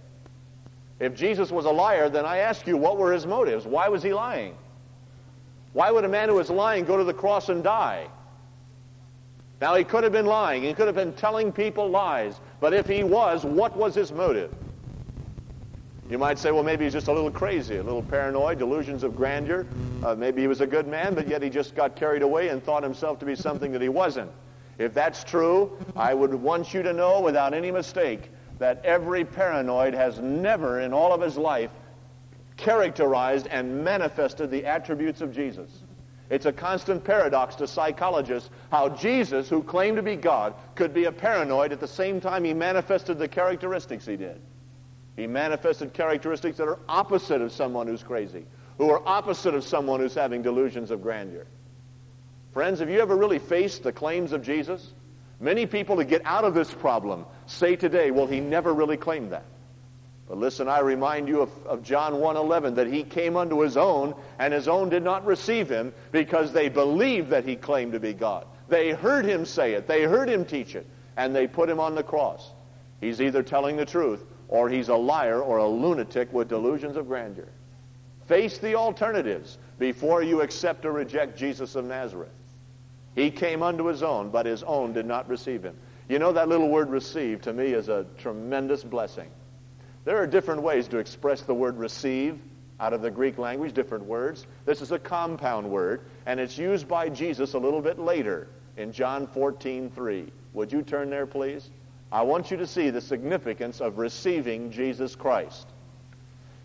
If 1.03 1.17
Jesus 1.17 1.51
was 1.51 1.65
a 1.65 1.71
liar, 1.71 2.09
then 2.09 2.25
I 2.25 2.39
ask 2.39 2.65
you, 2.65 2.77
what 2.77 2.97
were 2.97 3.13
his 3.13 3.27
motives? 3.27 3.67
Why 3.67 3.89
was 3.89 4.05
he 4.05 4.15
lying? 4.15 4.55
Why 5.73 5.91
would 5.91 6.05
a 6.05 6.09
man 6.09 6.29
who 6.29 6.37
was 6.37 6.49
lying 6.49 6.85
go 6.85 6.97
to 6.97 7.03
the 7.03 7.13
cross 7.13 7.49
and 7.49 7.61
die? 7.65 8.07
Now, 9.61 9.75
he 9.75 9.83
could 9.83 10.05
have 10.05 10.13
been 10.13 10.27
lying. 10.27 10.63
He 10.63 10.73
could 10.73 10.87
have 10.87 10.95
been 10.95 11.13
telling 11.15 11.51
people 11.51 11.91
lies. 11.91 12.39
But 12.61 12.73
if 12.73 12.87
he 12.87 13.03
was, 13.03 13.45
what 13.45 13.77
was 13.77 13.97
his 13.97 14.13
motive? 14.13 14.55
You 16.09 16.19
might 16.19 16.39
say, 16.39 16.53
well, 16.53 16.63
maybe 16.63 16.85
he's 16.85 16.93
just 16.93 17.09
a 17.09 17.13
little 17.13 17.33
crazy, 17.33 17.79
a 17.79 17.83
little 17.83 18.05
paranoid, 18.05 18.61
delusions 18.61 19.03
of 19.03 19.17
grandeur. 19.17 19.67
Uh, 20.05 20.15
maybe 20.15 20.41
he 20.41 20.47
was 20.47 20.61
a 20.61 20.69
good 20.69 20.87
man, 20.87 21.15
but 21.15 21.27
yet 21.27 21.43
he 21.43 21.51
just 21.51 21.75
got 21.75 21.97
carried 21.97 22.23
away 22.23 22.51
and 22.51 22.63
thought 22.63 22.85
himself 22.85 23.19
to 23.19 23.27
be 23.27 23.35
something 23.35 23.73
that 23.73 23.83
he 23.83 23.89
wasn't. 23.89 24.31
If 24.79 24.95
that's 24.95 25.25
true, 25.25 25.77
I 25.97 26.15
would 26.15 26.33
want 26.33 26.73
you 26.73 26.85
to 26.85 26.93
know 26.93 27.21
without 27.21 27.55
any 27.55 27.73
mistake 27.73 28.31
that 28.63 28.85
every 28.85 29.25
paranoid 29.25 29.93
has 29.93 30.21
never 30.21 30.79
in 30.79 30.93
all 30.93 31.13
of 31.13 31.21
his 31.21 31.37
life 31.37 31.71
characterized 32.57 33.49
and 33.49 33.83
manifested 33.83 34.53
the 34.53 34.65
attributes 34.65 35.21
of 35.21 35.35
Jesus. 35.35 35.83
It's 36.31 36.47
a 36.47 36.53
constant 36.53 37.03
paradox 37.03 37.57
to 37.57 37.67
psychologists 37.67 38.51
how 38.71 38.91
Jesus, 38.91 39.49
who 39.49 39.65
claimed 39.65 39.97
to 39.97 40.03
be 40.03 40.15
God, 40.15 40.55
could 40.77 40.95
be 40.95 41.07
a 41.07 41.13
paranoid 41.13 41.73
at 41.73 41.81
the 41.81 41.89
same 41.89 42.21
time 42.21 42.45
he 42.45 42.55
manifested 42.55 43.19
the 43.19 43.27
characteristics 43.27 44.07
he 44.07 44.17
did. 44.17 44.41
He 45.17 45.27
manifested 45.27 45.93
characteristics 45.93 46.57
that 46.59 46.69
are 46.69 46.79
opposite 46.89 47.43
of 47.43 47.51
someone 47.51 47.89
who's 47.89 48.05
crazy, 48.05 48.47
who 48.79 48.91
are 48.91 49.03
opposite 49.05 49.57
of 49.57 49.65
someone 49.65 49.99
who's 49.99 50.15
having 50.15 50.41
delusions 50.41 50.93
of 50.93 51.03
grandeur. 51.03 51.49
Friends, 52.53 52.79
have 52.79 52.89
you 52.89 53.01
ever 53.01 53.17
really 53.17 53.41
faced 53.41 53.83
the 53.83 53.93
claims 53.93 54.31
of 54.31 54.45
Jesus? 54.45 54.93
Many 55.43 55.67
people 55.67 55.97
to 55.97 56.05
get 56.05 56.23
out 56.25 56.45
of 56.45 56.55
this 56.55 56.73
problem 56.73 57.27
say 57.47 57.75
today, 57.75 58.13
well, 58.13 58.29
he 58.29 58.39
never 58.39 58.73
really 58.73 58.97
claimed 58.97 59.33
that. 59.33 59.45
But 60.29 60.39
listen, 60.39 60.69
I 60.69 60.79
remind 60.79 61.27
you 61.27 61.41
of, 61.43 61.67
of 61.67 61.83
John 61.83 62.15
1.11, 62.15 62.77
that 62.77 62.87
he 62.87 63.03
came 63.03 63.37
unto 63.37 63.61
his 63.61 63.77
own, 63.77 64.15
and 64.39 64.55
his 64.55 64.69
own 64.69 64.89
did 64.89 65.03
not 65.03 65.27
receive 65.27 65.69
him 65.69 65.93
because 66.13 66.53
they 66.53 66.69
believed 66.69 67.31
that 67.31 67.45
he 67.45 67.57
claimed 67.57 67.93
to 67.93 68.01
be 68.01 68.13
God. 68.13 68.47
They 68.69 68.93
heard 68.93 69.25
him 69.25 69.45
say 69.45 69.73
it. 69.73 69.89
They 69.89 70.05
heard 70.05 70.29
him 70.29 70.45
teach 70.45 70.77
it. 70.77 70.87
And 71.17 71.35
they 71.35 71.49
put 71.49 71.69
him 71.69 71.81
on 71.81 71.97
the 71.97 72.05
cross. 72.05 72.53
He's 73.01 73.21
either 73.21 73.43
telling 73.43 73.77
the 73.77 73.85
truth 73.85 74.23
or 74.47 74.69
he's 74.69 74.91
a 74.91 74.95
liar 74.95 75.43
or 75.43 75.59
a 75.59 75.67
lunatic 75.67 76.33
with 76.33 76.49
delusions 76.49 76.97
of 76.97 77.09
grandeur. 77.09 77.49
Face 78.29 78.59
the 78.59 78.77
alternatives 78.77 79.59
before 79.81 80.23
you 80.23 80.41
accept 80.41 80.87
or 80.87 80.93
reject 80.93 81.37
Jesus 81.37 81.75
of 81.75 81.85
Nazareth. 81.85 82.31
He 83.15 83.31
came 83.31 83.63
unto 83.63 83.85
his 83.85 84.03
own, 84.03 84.31
but 84.31 84.47
his 84.47 84.63
own 84.63 84.93
did 84.93 85.07
not 85.07 85.29
receive 85.29 85.63
him. 85.63 85.77
You 86.09 86.19
know, 86.19 86.33
that 86.33 86.49
little 86.49 86.69
word 86.69 86.91
receive 86.91 87.43
to 87.43 87.53
me 87.53 87.67
is 87.67 87.89
a 87.89 88.07
tremendous 88.19 88.83
blessing. 88.83 89.31
There 90.05 90.19
are 90.19 90.27
different 90.27 90.63
ways 90.63 90.89
to 90.89 90.99
express 90.99 91.43
the 91.43 91.55
word 91.55 91.79
receive 91.79 92.39
out 92.81 92.93
of 92.93 93.03
the 93.03 93.11
Greek 93.11 93.39
language, 93.39 93.73
different 93.73 94.05
words. 94.05 94.47
This 94.65 94.83
is 94.83 94.91
a 94.91 94.99
compound 94.99 95.71
word, 95.71 96.01
and 96.27 96.41
it's 96.41 96.59
used 96.59 96.89
by 96.89 97.09
Jesus 97.09 97.55
a 97.55 97.59
little 97.59 97.81
bit 97.81 97.99
later 97.99 98.49
in 98.77 98.93
John 98.93 99.27
14, 99.29 99.91
3. 99.91 100.33
Would 100.55 100.73
you 100.73 100.83
turn 100.83 101.09
there, 101.11 101.27
please? 101.27 101.71
I 102.11 102.23
want 102.23 102.51
you 102.51 102.57
to 102.59 102.67
see 102.67 102.91
the 102.91 103.01
significance 103.01 103.81
of 103.81 103.99
receiving 103.99 104.73
Jesus 104.73 105.15
Christ. 105.15 105.67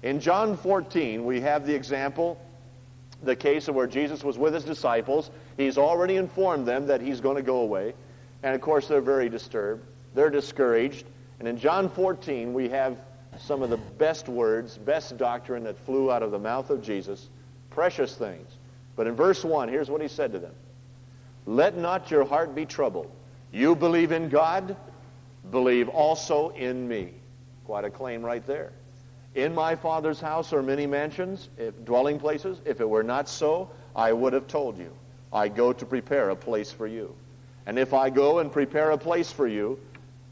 In 0.02 0.20
John 0.20 0.58
14, 0.58 1.24
we 1.26 1.42
have 1.42 1.66
the 1.66 1.76
example, 1.76 2.40
the 3.24 3.36
case 3.36 3.68
of 3.68 3.76
where 3.76 3.88
Jesus 3.88 4.24
was 4.24 4.38
with 4.38 4.54
his 4.54 4.64
disciples. 4.64 5.32
He's 5.58 5.78
already 5.78 6.16
informed 6.18 6.68
them 6.68 6.88
that 6.88 7.02
he's 7.02 7.22
going 7.22 7.38
to 7.38 7.42
go 7.42 7.62
away. 7.62 7.94
And 8.44 8.54
of 8.54 8.62
course, 8.62 8.88
they're 8.88 9.02
very 9.02 9.30
disturbed. 9.30 9.86
They're 10.14 10.30
discouraged. 10.30 11.06
And 11.40 11.48
in 11.48 11.58
John 11.58 11.90
14, 11.90 12.54
we 12.54 12.70
have 12.70 12.98
some 13.40 13.62
of 13.62 13.70
the 13.70 13.78
best 13.78 14.28
words, 14.28 14.78
best 14.78 15.18
doctrine 15.18 15.64
that 15.64 15.78
flew 15.80 16.12
out 16.12 16.24
of 16.24 16.32
the 16.32 16.40
mouth 16.40 16.70
of 16.70 16.82
Jesus, 16.82 17.30
precious 17.70 18.16
things. 18.16 18.50
But 18.96 19.08
in 19.08 19.16
verse 19.16 19.44
1, 19.44 19.70
here's 19.70 19.90
what 19.90 20.02
he 20.02 20.08
said 20.08 20.32
to 20.34 20.40
them 20.40 20.54
Let 21.46 21.78
not 21.78 22.10
your 22.10 22.26
heart 22.26 22.56
be 22.56 22.66
troubled. 22.66 23.12
You 23.52 23.76
believe 23.76 24.12
in 24.12 24.30
God, 24.30 24.76
believe 25.52 25.90
also 25.90 26.50
in 26.50 26.88
me. 26.88 27.14
Quite 27.66 27.86
a 27.86 27.90
claim 27.90 28.24
right 28.24 28.46
there. 28.46 28.72
In 29.38 29.54
my 29.54 29.76
Father's 29.76 30.20
house 30.20 30.52
are 30.52 30.64
many 30.64 30.88
mansions, 30.88 31.50
if, 31.60 31.86
dwelling 31.86 32.18
places. 32.18 32.60
If 32.66 32.82
it 32.82 32.90
were 32.90 33.04
not 33.04 33.30
so, 33.30 33.70
I 33.96 34.12
would 34.12 34.34
have 34.34 34.48
told 34.48 34.80
you. 34.80 34.92
I 35.32 35.48
go 35.48 35.72
to 35.72 35.86
prepare 35.86 36.32
a 36.32 36.36
place 36.36 36.72
for 36.72 36.88
you. 36.88 37.14
And 37.68 37.78
if 37.78 37.94
I 37.94 38.10
go 38.10 38.40
and 38.40 38.52
prepare 38.52 38.90
a 38.90 38.98
place 38.98 39.32
for 39.32 39.46
you, 39.46 39.80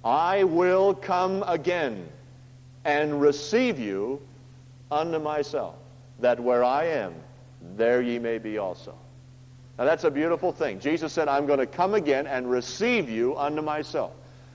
I 0.04 0.44
will 0.46 0.96
come 0.96 1.44
again 1.46 2.10
and 2.84 3.22
receive 3.22 3.78
you 3.78 4.20
unto 4.90 5.20
myself, 5.20 5.76
that 6.20 6.40
where 6.40 6.64
I 6.64 6.86
am, 6.86 7.14
there 7.76 8.02
ye 8.02 8.18
may 8.18 8.40
be 8.40 8.58
also. 8.58 8.96
Now 9.78 9.86
that's 9.86 10.04
a 10.04 10.12
beautiful 10.12 10.52
thing. 10.52 10.80
Jesus 10.80 11.14
said, 11.14 11.28
I'm 11.28 11.46
going 11.46 11.60
to 11.60 11.68
come 11.68 11.94
again 11.94 12.26
and 12.26 12.50
receive 12.50 13.08
you 13.08 13.38
unto 13.38 13.62
myself. 13.62 14.14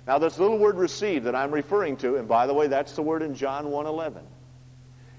Now 0.08 0.18
this 0.18 0.40
little 0.40 0.58
word 0.58 0.76
receive 0.76 1.22
that 1.22 1.36
I'm 1.36 1.52
referring 1.52 1.98
to, 1.98 2.16
and 2.16 2.26
by 2.26 2.48
the 2.48 2.54
way, 2.54 2.66
that's 2.66 2.94
the 2.94 3.02
word 3.02 3.22
in 3.22 3.36
John 3.36 3.66
1.11. 3.66 4.22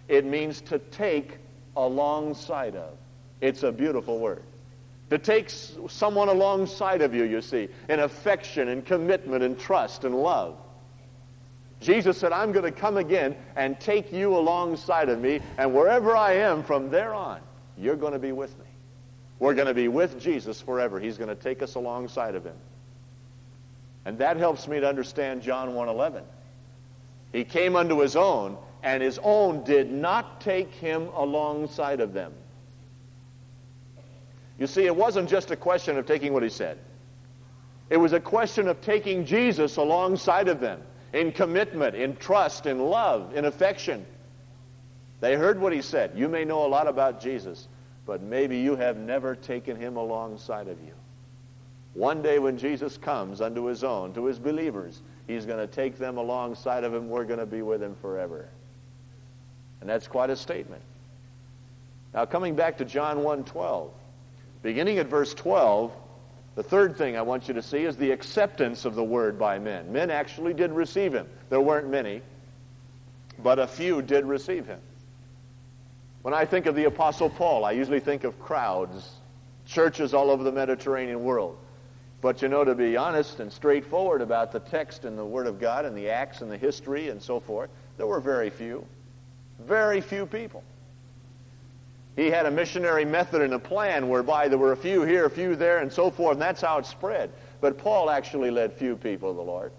It 0.08 0.26
means 0.26 0.62
to 0.62 0.80
take 0.80 1.38
alongside 1.76 2.76
of. 2.76 2.94
It's 3.40 3.64
a 3.64 3.72
beautiful 3.72 4.20
word. 4.20 4.44
To 5.10 5.18
take 5.18 5.50
someone 5.50 6.30
alongside 6.30 7.02
of 7.02 7.14
you, 7.14 7.24
you 7.24 7.42
see, 7.42 7.68
in 7.90 8.00
affection 8.00 8.70
and 8.70 8.86
commitment 8.86 9.44
and 9.44 9.60
trust 9.60 10.06
and 10.06 10.16
love. 10.16 10.58
Jesus 11.82 12.18
said, 12.18 12.32
I'm 12.32 12.52
going 12.52 12.66
to 12.66 12.72
come 12.72 12.98
again 12.98 13.36
and 13.56 13.80
take 13.80 14.14
you 14.14 14.36
alongside 14.36 15.10
of 15.10 15.20
me, 15.20 15.42
and 15.58 15.74
wherever 15.74 16.16
I 16.16 16.34
am 16.34 16.64
from 16.64 16.92
there 16.92 17.14
on, 17.14 17.42
you're 17.78 17.96
going 17.96 18.14
to 18.14 18.20
be 18.20 18.32
with 18.32 18.58
me. 18.60 18.66
We're 19.40 19.56
going 19.56 19.68
to 19.68 19.74
be 19.74 19.88
with 19.88 20.20
Jesus 20.20 20.62
forever. 20.62 21.00
He's 21.00 21.18
going 21.18 21.30
to 21.30 21.36
take 21.36 21.64
us 21.64 21.74
alongside 21.74 22.36
of 22.36 22.46
him. 22.46 22.56
And 24.06 24.20
that 24.20 24.38
helps 24.38 24.68
me 24.68 24.80
to 24.80 24.88
understand 24.88 25.42
John 25.42 25.70
1.11. 25.70 26.22
He 27.34 27.44
came 27.44 27.76
unto 27.76 28.00
his 28.00 28.16
own, 28.16 28.58
and 28.84 29.02
his 29.04 29.20
own 29.24 29.64
did 29.64 29.92
not 29.92 30.42
take 30.42 30.72
him 30.74 31.08
alongside 31.16 32.00
of 32.00 32.14
them. 32.14 32.34
You 34.58 34.68
see, 34.68 34.86
it 34.86 34.96
wasn't 34.96 35.30
just 35.30 35.52
a 35.52 35.56
question 35.56 35.98
of 35.98 36.06
taking 36.06 36.34
what 36.34 36.44
he 36.44 36.50
said. 36.50 36.78
It 37.90 37.98
was 37.98 38.14
a 38.14 38.20
question 38.20 38.68
of 38.68 38.80
taking 38.82 39.26
Jesus 39.26 39.78
alongside 39.78 40.48
of 40.48 40.60
them 40.60 40.82
in 41.14 41.32
commitment, 41.32 41.96
in 41.96 42.16
trust, 42.16 42.66
in 42.66 42.80
love, 42.80 43.36
in 43.36 43.46
affection. 43.46 44.06
They 45.20 45.36
heard 45.36 45.60
what 45.60 45.74
he 45.74 45.82
said. 45.82 46.14
You 46.16 46.28
may 46.28 46.46
know 46.46 46.66
a 46.66 46.70
lot 46.70 46.88
about 46.88 47.22
Jesus, 47.22 47.68
but 48.06 48.22
maybe 48.22 48.60
you 48.60 48.76
have 48.76 48.98
never 48.98 49.36
taken 49.36 49.76
him 49.76 49.98
alongside 49.98 50.68
of 50.68 50.80
you. 50.82 50.94
One 51.94 52.22
day 52.22 52.40
when 52.40 52.58
Jesus 52.58 52.98
comes 52.98 53.42
unto 53.42 53.66
his 53.66 53.84
own, 53.84 54.14
to 54.14 54.26
his 54.26 54.40
believers, 54.40 55.02
he's 55.28 55.46
going 55.46 55.60
to 55.60 55.68
take 55.68 55.98
them 55.98 56.18
alongside 56.18 56.84
of 56.84 56.94
him. 56.94 57.10
We're 57.10 57.26
going 57.26 57.40
to 57.40 57.46
be 57.46 57.62
with 57.62 57.84
him 57.84 57.96
forever. 58.02 58.50
And 59.82 59.90
that's 59.90 60.08
quite 60.08 60.30
a 60.30 60.36
statement. 60.36 60.82
Now 62.14 62.26
coming 62.26 62.56
back 62.56 62.78
to 62.78 62.86
John 62.86 63.18
1.12, 63.18 63.90
beginning 64.62 65.00
at 65.00 65.08
verse 65.08 65.34
12, 65.34 65.92
the 66.56 66.64
third 66.64 66.98
thing 66.98 67.18
I 67.18 67.22
want 67.22 67.48
you 67.48 67.54
to 67.54 67.62
see 67.62 67.84
is 67.84 67.96
the 67.98 68.12
acceptance 68.12 68.86
of 68.86 68.96
the 68.96 69.04
word 69.04 69.40
by 69.40 69.58
men. 69.58 69.92
Men 69.92 70.12
actually 70.12 70.54
did 70.54 70.72
receive 70.72 71.14
him. 71.14 71.28
There 71.50 71.62
weren't 71.62 71.90
many, 71.90 72.22
but 73.42 73.58
a 73.58 73.68
few 73.68 74.02
did 74.02 74.26
receive 74.26 74.68
him. 74.68 74.80
When 76.22 76.34
I 76.34 76.46
think 76.46 76.66
of 76.66 76.76
the 76.76 76.86
Apostle 76.86 77.30
Paul, 77.30 77.66
I 77.66 77.72
usually 77.72 78.00
think 78.00 78.24
of 78.26 78.40
crowds, 78.40 79.10
churches 79.66 80.14
all 80.14 80.30
over 80.30 80.44
the 80.44 80.52
Mediterranean 80.52 81.24
world. 81.24 81.58
But 82.22 82.42
you 82.42 82.50
know, 82.50 82.64
to 82.64 82.76
be 82.76 82.98
honest 82.98 83.40
and 83.40 83.52
straightforward 83.52 84.22
about 84.22 84.52
the 84.52 84.60
text 84.60 85.06
and 85.06 85.18
the 85.18 85.26
Word 85.26 85.48
of 85.48 85.60
God 85.60 85.86
and 85.86 85.98
the 85.98 86.10
Acts 86.10 86.42
and 86.42 86.52
the 86.52 86.58
history 86.58 87.10
and 87.10 87.22
so 87.22 87.40
forth, 87.40 87.72
there 87.98 88.06
were 88.06 88.20
very 88.20 88.52
few. 88.52 88.86
Very 89.68 90.02
few 90.02 90.26
people. 90.26 90.64
He 92.16 92.30
had 92.30 92.46
a 92.46 92.52
missionary 92.52 93.06
method 93.06 93.42
and 93.42 93.54
a 93.54 93.60
plan 93.60 94.10
whereby 94.10 94.48
there 94.48 94.58
were 94.58 94.74
a 94.74 94.78
few 94.78 95.04
here, 95.04 95.26
a 95.26 95.30
few 95.30 95.56
there, 95.56 95.80
and 95.80 95.92
so 95.92 96.12
forth, 96.12 96.34
and 96.34 96.42
that's 96.42 96.62
how 96.62 96.78
it 96.78 96.86
spread. 96.86 97.32
But 97.62 97.78
Paul 97.78 98.10
actually 98.10 98.52
led 98.52 98.74
few 98.74 98.96
people 98.96 99.32
to 99.32 99.38
the 99.38 99.44
Lord. 99.44 99.72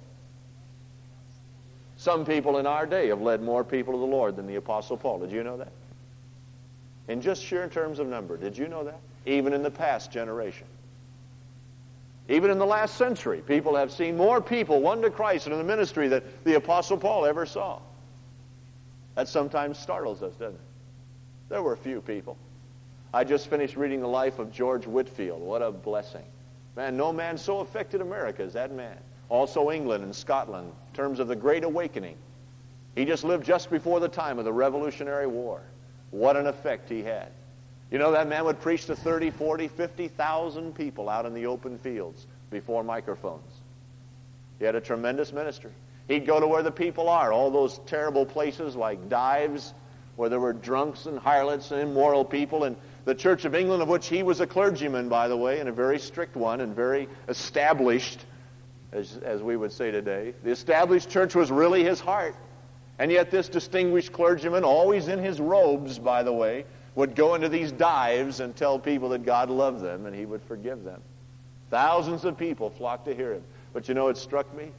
Some 1.96 2.24
people 2.24 2.58
in 2.58 2.66
our 2.66 2.86
day 2.86 3.08
have 3.08 3.20
led 3.20 3.42
more 3.42 3.62
people 3.62 3.92
to 3.94 3.98
the 4.00 4.06
Lord 4.06 4.34
than 4.36 4.46
the 4.46 4.56
Apostle 4.56 4.96
Paul. 4.96 5.20
Did 5.20 5.30
you 5.30 5.44
know 5.44 5.56
that? 5.58 5.72
In 7.08 7.20
just 7.20 7.44
sheer 7.44 7.68
terms 7.68 7.98
of 7.98 8.06
number, 8.06 8.36
did 8.36 8.56
you 8.56 8.66
know 8.66 8.84
that? 8.84 8.98
Even 9.26 9.52
in 9.52 9.62
the 9.62 9.70
past 9.70 10.10
generation. 10.10 10.66
Even 12.28 12.50
in 12.50 12.58
the 12.58 12.66
last 12.66 12.96
century, 12.96 13.42
people 13.46 13.76
have 13.76 13.92
seen 13.92 14.16
more 14.16 14.40
people 14.40 14.80
won 14.80 15.02
to 15.02 15.10
Christ 15.10 15.46
in 15.46 15.52
the 15.52 15.64
ministry 15.64 16.08
that 16.08 16.44
the 16.44 16.54
Apostle 16.54 16.96
Paul 16.96 17.26
ever 17.26 17.44
saw. 17.44 17.78
That 19.14 19.28
sometimes 19.28 19.78
startles 19.78 20.23
us, 20.23 20.33
doesn't 20.35 20.54
it? 20.54 20.61
There 21.49 21.62
were 21.62 21.75
a 21.75 21.78
few 21.78 22.00
people. 22.00 22.37
I 23.14 23.25
just 23.25 23.49
finished 23.49 23.76
reading 23.76 24.00
the 24.00 24.09
life 24.09 24.38
of 24.38 24.50
George 24.50 24.87
Whitefield. 24.87 25.40
What 25.40 25.61
a 25.61 25.71
blessing. 25.71 26.25
Man, 26.76 26.97
no 26.97 27.12
man 27.12 27.37
so 27.37 27.59
affected 27.61 28.00
America 28.00 28.42
as 28.42 28.54
that 28.54 28.73
man. 28.73 28.97
Also 29.28 29.71
England 29.71 30.02
and 30.02 30.14
Scotland, 30.14 30.73
in 30.88 30.97
terms 30.97 31.21
of 31.21 31.28
the 31.28 31.37
Great 31.37 31.64
Awakening. 31.64 32.16
He 32.95 33.04
just 33.04 33.25
lived 33.25 33.45
just 33.45 33.71
before 33.71 34.00
the 34.00 34.09
time 34.09 34.38
of 34.38 34.45
the 34.45 34.52
Revolutionary 34.52 35.26
War. 35.26 35.61
What 36.11 36.37
an 36.37 36.47
effect 36.47 36.88
he 36.88 37.02
had. 37.02 37.28
You 37.90 37.99
know, 37.99 38.12
that 38.12 38.28
man 38.28 38.45
would 38.45 38.61
preach 38.61 38.87
to 38.87 38.97
30, 38.97 39.31
40, 39.31 39.69
50,000 39.69 40.75
people 40.75 41.11
out 41.11 41.26
in 41.26 41.35
the 41.35 41.47
open 41.47 41.78
fields 41.78 42.26
before 42.50 42.83
microphones. 42.83 43.61
He 44.59 44.64
had 44.64 44.75
a 44.75 44.81
tremendous 44.81 45.33
ministry. 45.33 45.73
He'd 46.09 46.26
go 46.26 46.40
to 46.40 46.47
where 46.47 46.62
the 46.62 46.73
people 46.73 47.09
are, 47.09 47.32
all 47.32 47.50
those 47.50 47.80
terrible 47.87 48.26
places 48.26 48.76
like 48.76 49.09
dives 49.09 49.73
where 50.16 50.28
there 50.28 50.40
were 50.40 50.52
drunks 50.52 51.06
and 51.06 51.18
harlots 51.18 51.71
and 51.71 51.80
immoral 51.80 52.25
people. 52.25 52.64
And 52.64 52.76
the 53.04 53.14
Church 53.14 53.44
of 53.44 53.54
England, 53.54 53.82
of 53.82 53.88
which 53.88 54.09
he 54.09 54.23
was 54.23 54.40
a 54.40 54.47
clergyman, 54.47 55.09
by 55.09 55.28
the 55.28 55.37
way, 55.37 55.61
and 55.61 55.68
a 55.68 55.73
very 55.73 55.99
strict 55.99 56.37
one 56.37 56.61
and 56.61 56.76
very 56.76 57.09
established, 57.28 58.25
as, 58.92 59.16
as 59.18 59.42
we 59.42 59.56
would 59.56 59.73
say 59.73 59.90
today. 59.90 60.35
The 60.44 60.50
established 60.50 61.09
church 61.11 61.35
was 61.35 61.50
really 61.50 61.82
his 61.82 62.00
heart. 62.00 62.37
And 62.99 63.11
yet, 63.11 63.30
this 63.30 63.49
distinguished 63.49 64.12
clergyman, 64.12 64.64
always 64.64 65.09
in 65.09 65.18
his 65.18 65.40
robes, 65.40 65.99
by 65.99 66.23
the 66.23 66.32
way, 66.32 66.66
would 66.94 67.14
go 67.14 67.35
into 67.35 67.49
these 67.49 67.73
dives 67.73 68.40
and 68.40 68.54
tell 68.54 68.78
people 68.78 69.09
that 69.11 69.25
God 69.25 69.49
loved 69.49 69.80
them 69.80 70.04
and 70.04 70.14
he 70.14 70.26
would 70.26 70.42
forgive 70.42 70.85
them. 70.85 71.00
Thousands 71.71 72.26
of 72.26 72.37
people 72.37 72.68
flocked 72.68 73.06
to 73.06 73.14
hear 73.14 73.32
him. 73.32 73.42
But 73.73 73.88
you 73.88 73.94
know, 73.94 74.09
it 74.09 74.18
struck 74.18 74.54
me. 74.54 74.71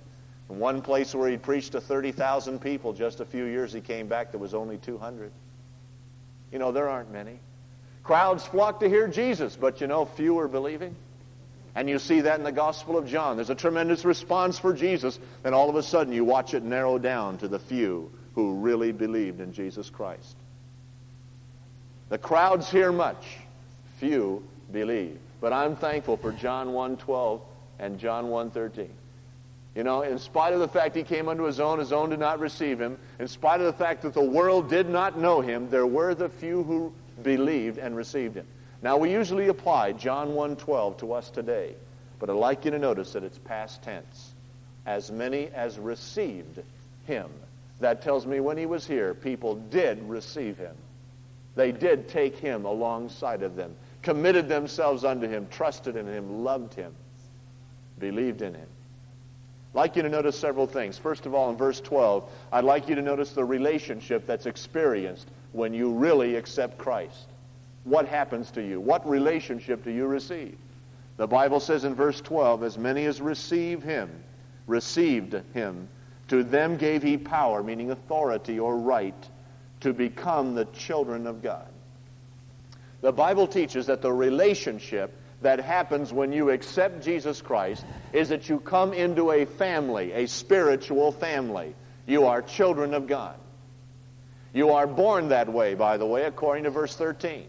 In 0.49 0.59
one 0.59 0.81
place 0.81 1.15
where 1.15 1.29
he 1.29 1.37
preached 1.37 1.71
to 1.71 1.81
30,000 1.81 2.59
people 2.59 2.93
just 2.93 3.19
a 3.19 3.25
few 3.25 3.45
years, 3.45 3.73
he 3.73 3.81
came 3.81 4.07
back, 4.07 4.31
there 4.31 4.39
was 4.39 4.53
only 4.53 4.77
200. 4.77 5.31
You 6.51 6.59
know, 6.59 6.71
there 6.71 6.89
aren't 6.89 7.11
many. 7.11 7.39
Crowds 8.03 8.45
flock 8.45 8.81
to 8.81 8.89
hear 8.89 9.07
Jesus, 9.07 9.55
but 9.55 9.81
you 9.81 9.87
know, 9.87 10.05
few 10.05 10.37
are 10.39 10.47
believing. 10.47 10.95
And 11.75 11.89
you 11.89 11.97
see 11.97 12.21
that 12.21 12.37
in 12.37 12.43
the 12.43 12.51
Gospel 12.51 12.97
of 12.97 13.07
John. 13.07 13.37
There's 13.37 13.49
a 13.49 13.55
tremendous 13.55 14.05
response 14.05 14.59
for 14.59 14.73
Jesus, 14.73 15.17
and 15.43 15.55
all 15.55 15.69
of 15.69 15.75
a 15.75 15.83
sudden 15.83 16.13
you 16.13 16.23
watch 16.23 16.53
it 16.53 16.63
narrow 16.63 16.99
down 16.99 17.37
to 17.39 17.47
the 17.47 17.57
few 17.59 18.11
who 18.35 18.55
really 18.55 18.91
believed 18.91 19.39
in 19.39 19.53
Jesus 19.53 19.89
Christ. 19.89 20.35
The 22.09 22.17
crowds 22.17 22.69
hear 22.69 22.91
much, 22.91 23.25
few 23.97 24.43
believe. 24.71 25.17
But 25.41 25.53
I'm 25.53 25.75
thankful 25.75 26.17
for 26.17 26.31
John 26.31 26.73
1:12 26.73 27.41
and 27.79 27.97
John 27.97 28.29
1:13. 28.29 28.89
You 29.75 29.83
know, 29.83 30.03
in 30.03 30.19
spite 30.19 30.53
of 30.53 30.59
the 30.59 30.67
fact 30.67 30.95
he 30.95 31.03
came 31.03 31.27
unto 31.27 31.43
his 31.43 31.59
own, 31.59 31.79
his 31.79 31.91
own 31.91 32.11
did 32.11 32.19
not 32.19 32.39
receive 32.39 32.79
him, 32.79 32.97
in 33.17 33.27
spite 33.27 33.59
of 33.59 33.65
the 33.65 33.73
fact 33.73 34.03
that 34.03 34.13
the 34.13 34.23
world 34.23 34.69
did 34.69 34.87
not 34.87 35.17
know 35.17 35.41
him, 35.41 35.69
there 35.69 35.87
were 35.87 36.13
the 36.13 36.29
few 36.29 36.63
who 36.63 36.93
believed 37.23 37.79
and 37.79 37.95
received 37.95 38.35
him. 38.35 38.45
Now 38.83 38.97
we 38.97 39.11
usually 39.11 39.47
apply 39.47 39.93
John 39.93 40.29
1:12 40.35 40.97
to 40.99 41.13
us 41.13 41.31
today, 41.31 41.75
but 42.19 42.29
I'd 42.29 42.33
like 42.33 42.65
you 42.65 42.71
to 42.71 42.79
notice 42.79 43.13
that 43.13 43.23
it's 43.23 43.39
past 43.39 43.81
tense. 43.81 44.33
As 44.85 45.11
many 45.11 45.47
as 45.47 45.79
received 45.79 46.61
him. 47.07 47.29
That 47.79 48.01
tells 48.01 48.27
me 48.27 48.39
when 48.41 48.57
he 48.57 48.65
was 48.65 48.85
here, 48.85 49.13
people 49.13 49.55
did 49.55 50.01
receive 50.07 50.57
him. 50.57 50.75
They 51.55 51.71
did 51.71 52.09
take 52.09 52.35
him 52.37 52.65
alongside 52.65 53.41
of 53.41 53.55
them, 53.55 53.75
committed 54.01 54.49
themselves 54.49 55.03
unto 55.03 55.27
him, 55.27 55.47
trusted 55.49 55.95
in 55.95 56.05
him, 56.07 56.43
loved 56.43 56.73
him, 56.73 56.93
believed 57.99 58.41
in 58.41 58.53
him. 58.53 58.67
I'd 59.73 59.79
like 59.79 59.95
you 59.95 60.03
to 60.03 60.09
notice 60.09 60.39
several 60.39 60.67
things. 60.67 60.99
First 60.99 61.25
of 61.25 61.33
all, 61.33 61.49
in 61.49 61.57
verse 61.57 61.81
12, 61.81 62.29
I'd 62.51 62.63
like 62.63 62.87
you 62.87 62.93
to 62.93 63.01
notice 63.01 63.31
the 63.31 63.43
relationship 63.43 64.27
that's 64.27 64.45
experienced 64.45 65.27
when 65.51 65.73
you 65.73 65.91
really 65.91 66.35
accept 66.35 66.77
Christ. 66.77 67.25
What 67.83 68.07
happens 68.07 68.51
to 68.51 68.61
you? 68.61 68.79
What 68.79 69.07
relationship 69.09 69.83
do 69.83 69.89
you 69.89 70.05
receive? 70.05 70.55
The 71.17 71.25
Bible 71.25 71.59
says 71.59 71.85
in 71.85 71.95
verse 71.95 72.21
12, 72.21 72.61
as 72.63 72.77
many 72.77 73.05
as 73.05 73.19
receive 73.19 73.81
him, 73.81 74.11
received 74.67 75.35
him, 75.53 75.89
to 76.27 76.43
them 76.43 76.77
gave 76.77 77.01
he 77.01 77.17
power, 77.17 77.63
meaning 77.63 77.89
authority 77.89 78.59
or 78.59 78.77
right, 78.77 79.29
to 79.79 79.91
become 79.91 80.53
the 80.53 80.65
children 80.65 81.25
of 81.25 81.41
God. 81.41 81.67
The 83.01 83.11
Bible 83.11 83.47
teaches 83.47 83.87
that 83.87 84.01
the 84.03 84.13
relationship 84.13 85.13
that 85.43 85.59
happens 85.59 86.11
when 86.11 86.33
you 86.33 86.49
accept 86.49 87.03
Jesus 87.03 87.41
Christ 87.41 87.85
is 88.11 88.29
that 88.29 88.49
you 88.49 88.59
come 88.59 88.93
into 88.93 89.31
a 89.31 89.45
family, 89.45 90.11
a 90.13 90.27
spiritual 90.27 91.11
family. 91.11 91.75
You 92.05 92.25
are 92.25 92.41
children 92.41 92.93
of 92.93 93.07
God. 93.07 93.35
You 94.53 94.71
are 94.71 94.87
born 94.87 95.29
that 95.29 95.51
way, 95.51 95.73
by 95.73 95.97
the 95.97 96.05
way, 96.05 96.23
according 96.23 96.65
to 96.65 96.69
verse 96.69 96.95
13. 96.95 97.45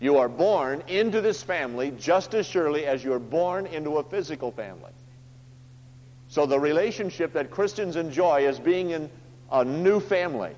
You 0.00 0.18
are 0.18 0.28
born 0.28 0.82
into 0.88 1.20
this 1.20 1.42
family 1.42 1.92
just 1.98 2.34
as 2.34 2.46
surely 2.46 2.86
as 2.86 3.04
you're 3.04 3.18
born 3.18 3.66
into 3.66 3.98
a 3.98 4.02
physical 4.02 4.50
family. 4.50 4.92
So 6.28 6.46
the 6.46 6.60
relationship 6.60 7.32
that 7.34 7.50
Christians 7.50 7.96
enjoy 7.96 8.46
is 8.46 8.58
being 8.58 8.90
in 8.90 9.10
a 9.50 9.64
new 9.64 10.00
family 10.00 10.54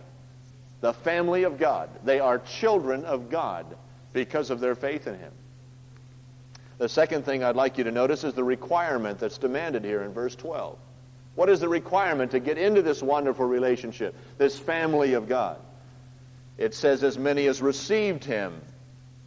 the 0.83 0.93
family 0.93 1.45
of 1.45 1.59
God. 1.59 1.89
They 2.05 2.21
are 2.21 2.39
children 2.41 3.05
of 3.05 3.31
God 3.31 3.65
because 4.13 4.51
of 4.51 4.61
their 4.61 4.75
faith 4.75 5.07
in 5.07 5.19
Him. 5.19 5.33
The 6.79 6.89
second 6.89 7.25
thing 7.25 7.45
I'd 7.45 7.57
like 7.57 7.79
you 7.79 7.85
to 7.85 7.91
notice 7.91 8.25
is 8.25 8.35
the 8.35 8.45
requirement 8.45 9.19
that's 9.19 9.39
demanded 9.39 9.85
here 9.85 10.03
in 10.03 10.13
verse 10.13 10.35
12. 10.35 10.79
What 11.35 11.49
is 11.49 11.61
the 11.61 11.69
requirement 11.69 12.33
to 12.33 12.41
get 12.41 12.59
into 12.59 12.83
this 12.83 13.03
wonderful 13.03 13.47
relationship, 13.47 14.15
this 14.39 14.59
family 14.59 15.15
of 15.15 15.29
God? 15.29 15.59
It 16.59 16.75
says, 16.75 17.03
as 17.03 17.17
many 17.17 17.47
as 17.47 17.63
received 17.63 18.25
him. 18.25 18.61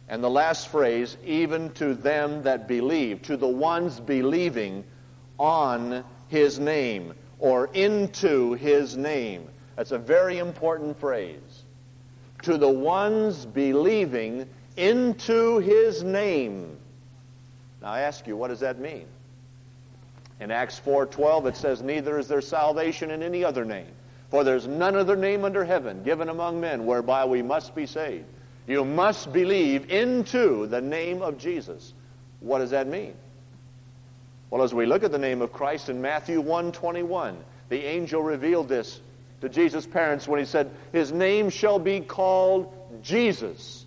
And 0.08 0.22
the 0.22 0.30
last 0.30 0.68
phrase, 0.68 1.16
even 1.24 1.70
to 1.74 1.94
them 1.94 2.44
that 2.44 2.68
believe, 2.68 3.22
to 3.22 3.36
the 3.36 3.48
ones 3.48 3.98
believing 3.98 4.84
on 5.38 6.04
his 6.28 6.60
name 6.60 7.14
or 7.38 7.68
into 7.74 8.54
his 8.54 8.96
name. 8.96 9.48
That's 9.74 9.90
a 9.90 9.98
very 9.98 10.38
important 10.38 10.98
phrase. 11.00 11.64
To 12.42 12.56
the 12.56 12.70
ones 12.70 13.44
believing 13.44 14.48
into 14.76 15.58
his 15.58 16.02
name. 16.02 16.78
Now 17.80 17.88
I 17.88 18.00
ask 18.00 18.26
you, 18.26 18.36
what 18.36 18.48
does 18.48 18.60
that 18.60 18.78
mean? 18.78 19.06
In 20.40 20.50
Acts 20.50 20.80
4:12 20.84 21.46
it 21.46 21.56
says 21.56 21.82
neither 21.82 22.18
is 22.18 22.28
there 22.28 22.40
salvation 22.40 23.10
in 23.10 23.22
any 23.22 23.44
other 23.44 23.64
name 23.64 23.88
for 24.30 24.44
there's 24.44 24.66
none 24.66 24.96
other 24.96 25.16
name 25.16 25.44
under 25.44 25.64
heaven 25.64 26.02
given 26.02 26.28
among 26.28 26.60
men 26.60 26.86
whereby 26.86 27.24
we 27.24 27.42
must 27.42 27.74
be 27.74 27.86
saved. 27.86 28.24
You 28.66 28.84
must 28.84 29.32
believe 29.32 29.90
into 29.90 30.66
the 30.66 30.80
name 30.80 31.22
of 31.22 31.38
Jesus. 31.38 31.92
What 32.40 32.58
does 32.58 32.70
that 32.70 32.88
mean? 32.88 33.14
Well, 34.50 34.62
as 34.62 34.74
we 34.74 34.86
look 34.86 35.04
at 35.04 35.12
the 35.12 35.18
name 35.18 35.42
of 35.42 35.52
Christ 35.52 35.88
in 35.88 36.02
Matthew 36.02 36.42
1:21, 36.42 37.36
the 37.68 37.84
angel 37.84 38.22
revealed 38.22 38.68
this 38.68 39.00
to 39.40 39.48
Jesus' 39.48 39.86
parents 39.86 40.26
when 40.26 40.40
he 40.40 40.46
said, 40.46 40.70
His 40.92 41.12
name 41.12 41.50
shall 41.50 41.78
be 41.78 42.00
called 42.00 42.72
Jesus, 43.02 43.84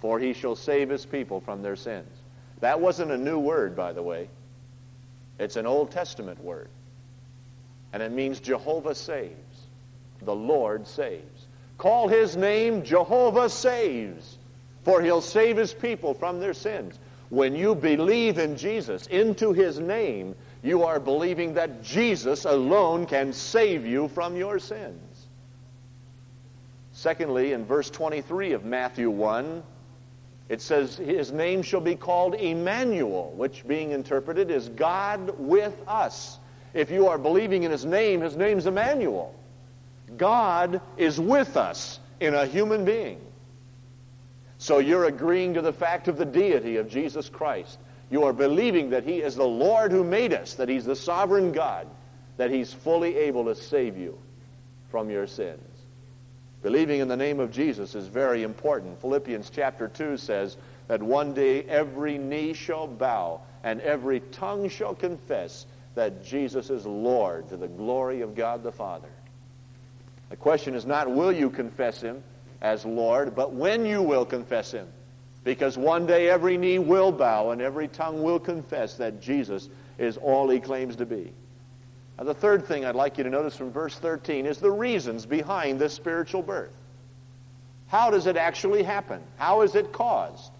for 0.00 0.18
he 0.18 0.32
shall 0.32 0.56
save 0.56 0.88
his 0.88 1.04
people 1.04 1.40
from 1.40 1.62
their 1.62 1.76
sins. 1.76 2.08
That 2.60 2.80
wasn't 2.80 3.10
a 3.10 3.18
new 3.18 3.38
word, 3.38 3.76
by 3.76 3.92
the 3.92 4.02
way. 4.02 4.28
It's 5.38 5.56
an 5.56 5.66
Old 5.66 5.90
Testament 5.90 6.42
word. 6.42 6.68
And 7.92 8.02
it 8.02 8.12
means 8.12 8.40
Jehovah 8.40 8.94
saves. 8.94 9.66
The 10.22 10.34
Lord 10.34 10.86
saves. 10.86 11.46
Call 11.78 12.08
his 12.08 12.36
name 12.36 12.82
Jehovah 12.82 13.50
saves, 13.50 14.38
for 14.82 15.02
he'll 15.02 15.20
save 15.20 15.56
his 15.58 15.74
people 15.74 16.14
from 16.14 16.40
their 16.40 16.54
sins. 16.54 16.98
When 17.28 17.54
you 17.54 17.74
believe 17.74 18.38
in 18.38 18.56
Jesus, 18.56 19.06
into 19.08 19.52
his 19.52 19.78
name, 19.78 20.34
you 20.62 20.84
are 20.84 20.98
believing 20.98 21.54
that 21.54 21.82
Jesus 21.82 22.44
alone 22.44 23.06
can 23.06 23.32
save 23.32 23.84
you 23.84 24.08
from 24.08 24.36
your 24.36 24.58
sins. 24.58 25.26
Secondly, 26.92 27.52
in 27.52 27.66
verse 27.66 27.90
23 27.90 28.52
of 28.52 28.64
Matthew 28.64 29.10
1, 29.10 29.62
it 30.48 30.60
says, 30.60 30.96
His 30.96 31.32
name 31.32 31.62
shall 31.62 31.80
be 31.80 31.96
called 31.96 32.34
Emmanuel, 32.34 33.32
which 33.36 33.66
being 33.66 33.90
interpreted 33.90 34.50
is 34.50 34.68
God 34.68 35.38
with 35.38 35.76
us. 35.88 36.38
If 36.72 36.90
you 36.90 37.08
are 37.08 37.18
believing 37.18 37.64
in 37.64 37.70
His 37.70 37.84
name, 37.84 38.20
His 38.20 38.36
name's 38.36 38.66
Emmanuel. 38.66 39.34
God 40.16 40.80
is 40.96 41.18
with 41.18 41.56
us 41.56 41.98
in 42.20 42.34
a 42.34 42.46
human 42.46 42.84
being. 42.84 43.20
So 44.58 44.78
you're 44.78 45.04
agreeing 45.04 45.54
to 45.54 45.62
the 45.62 45.72
fact 45.72 46.08
of 46.08 46.16
the 46.16 46.24
deity 46.24 46.76
of 46.76 46.88
Jesus 46.88 47.28
Christ. 47.28 47.78
You 48.10 48.24
are 48.24 48.32
believing 48.32 48.90
that 48.90 49.04
He 49.04 49.20
is 49.20 49.34
the 49.34 49.44
Lord 49.44 49.90
who 49.90 50.04
made 50.04 50.32
us, 50.32 50.54
that 50.54 50.68
He's 50.68 50.84
the 50.84 50.96
sovereign 50.96 51.52
God, 51.52 51.88
that 52.36 52.50
He's 52.50 52.72
fully 52.72 53.16
able 53.16 53.46
to 53.46 53.54
save 53.56 53.96
you 53.96 54.16
from 54.90 55.10
your 55.10 55.26
sins. 55.26 55.65
Believing 56.62 57.00
in 57.00 57.08
the 57.08 57.16
name 57.16 57.40
of 57.40 57.50
Jesus 57.52 57.94
is 57.94 58.06
very 58.06 58.42
important. 58.42 59.00
Philippians 59.00 59.50
chapter 59.50 59.88
2 59.88 60.16
says 60.16 60.56
that 60.88 61.02
one 61.02 61.34
day 61.34 61.62
every 61.62 62.18
knee 62.18 62.52
shall 62.52 62.86
bow 62.86 63.40
and 63.62 63.80
every 63.80 64.20
tongue 64.20 64.68
shall 64.68 64.94
confess 64.94 65.66
that 65.94 66.24
Jesus 66.24 66.70
is 66.70 66.86
Lord 66.86 67.48
to 67.48 67.56
the 67.56 67.68
glory 67.68 68.20
of 68.20 68.34
God 68.34 68.62
the 68.62 68.72
Father. 68.72 69.08
The 70.30 70.36
question 70.36 70.74
is 70.74 70.86
not 70.86 71.10
will 71.10 71.32
you 71.32 71.50
confess 71.50 72.00
Him 72.00 72.22
as 72.60 72.84
Lord, 72.84 73.34
but 73.34 73.52
when 73.52 73.86
you 73.86 74.02
will 74.02 74.24
confess 74.24 74.72
Him 74.72 74.88
Because 75.46 75.78
one 75.78 76.06
day 76.06 76.28
every 76.28 76.56
knee 76.56 76.80
will 76.80 77.12
bow 77.12 77.50
and 77.50 77.62
every 77.62 77.86
tongue 77.86 78.24
will 78.24 78.40
confess 78.40 78.96
that 78.96 79.22
Jesus 79.22 79.68
is 79.96 80.16
all 80.16 80.48
he 80.48 80.58
claims 80.58 80.96
to 80.96 81.06
be. 81.06 81.32
Now, 82.18 82.24
the 82.24 82.34
third 82.34 82.66
thing 82.66 82.84
I'd 82.84 82.94
like 82.94 83.18
you 83.18 83.24
to 83.24 83.30
notice 83.30 83.56
from 83.56 83.70
verse 83.70 83.98
13 83.98 84.46
is 84.46 84.58
the 84.58 84.70
reasons 84.70 85.26
behind 85.26 85.78
this 85.78 85.92
spiritual 85.92 86.42
birth. 86.42 86.72
How 87.88 88.10
does 88.10 88.26
it 88.26 88.36
actually 88.36 88.82
happen? 88.82 89.22
How 89.36 89.62
is 89.62 89.74
it 89.74 89.92
caused? 89.92 90.50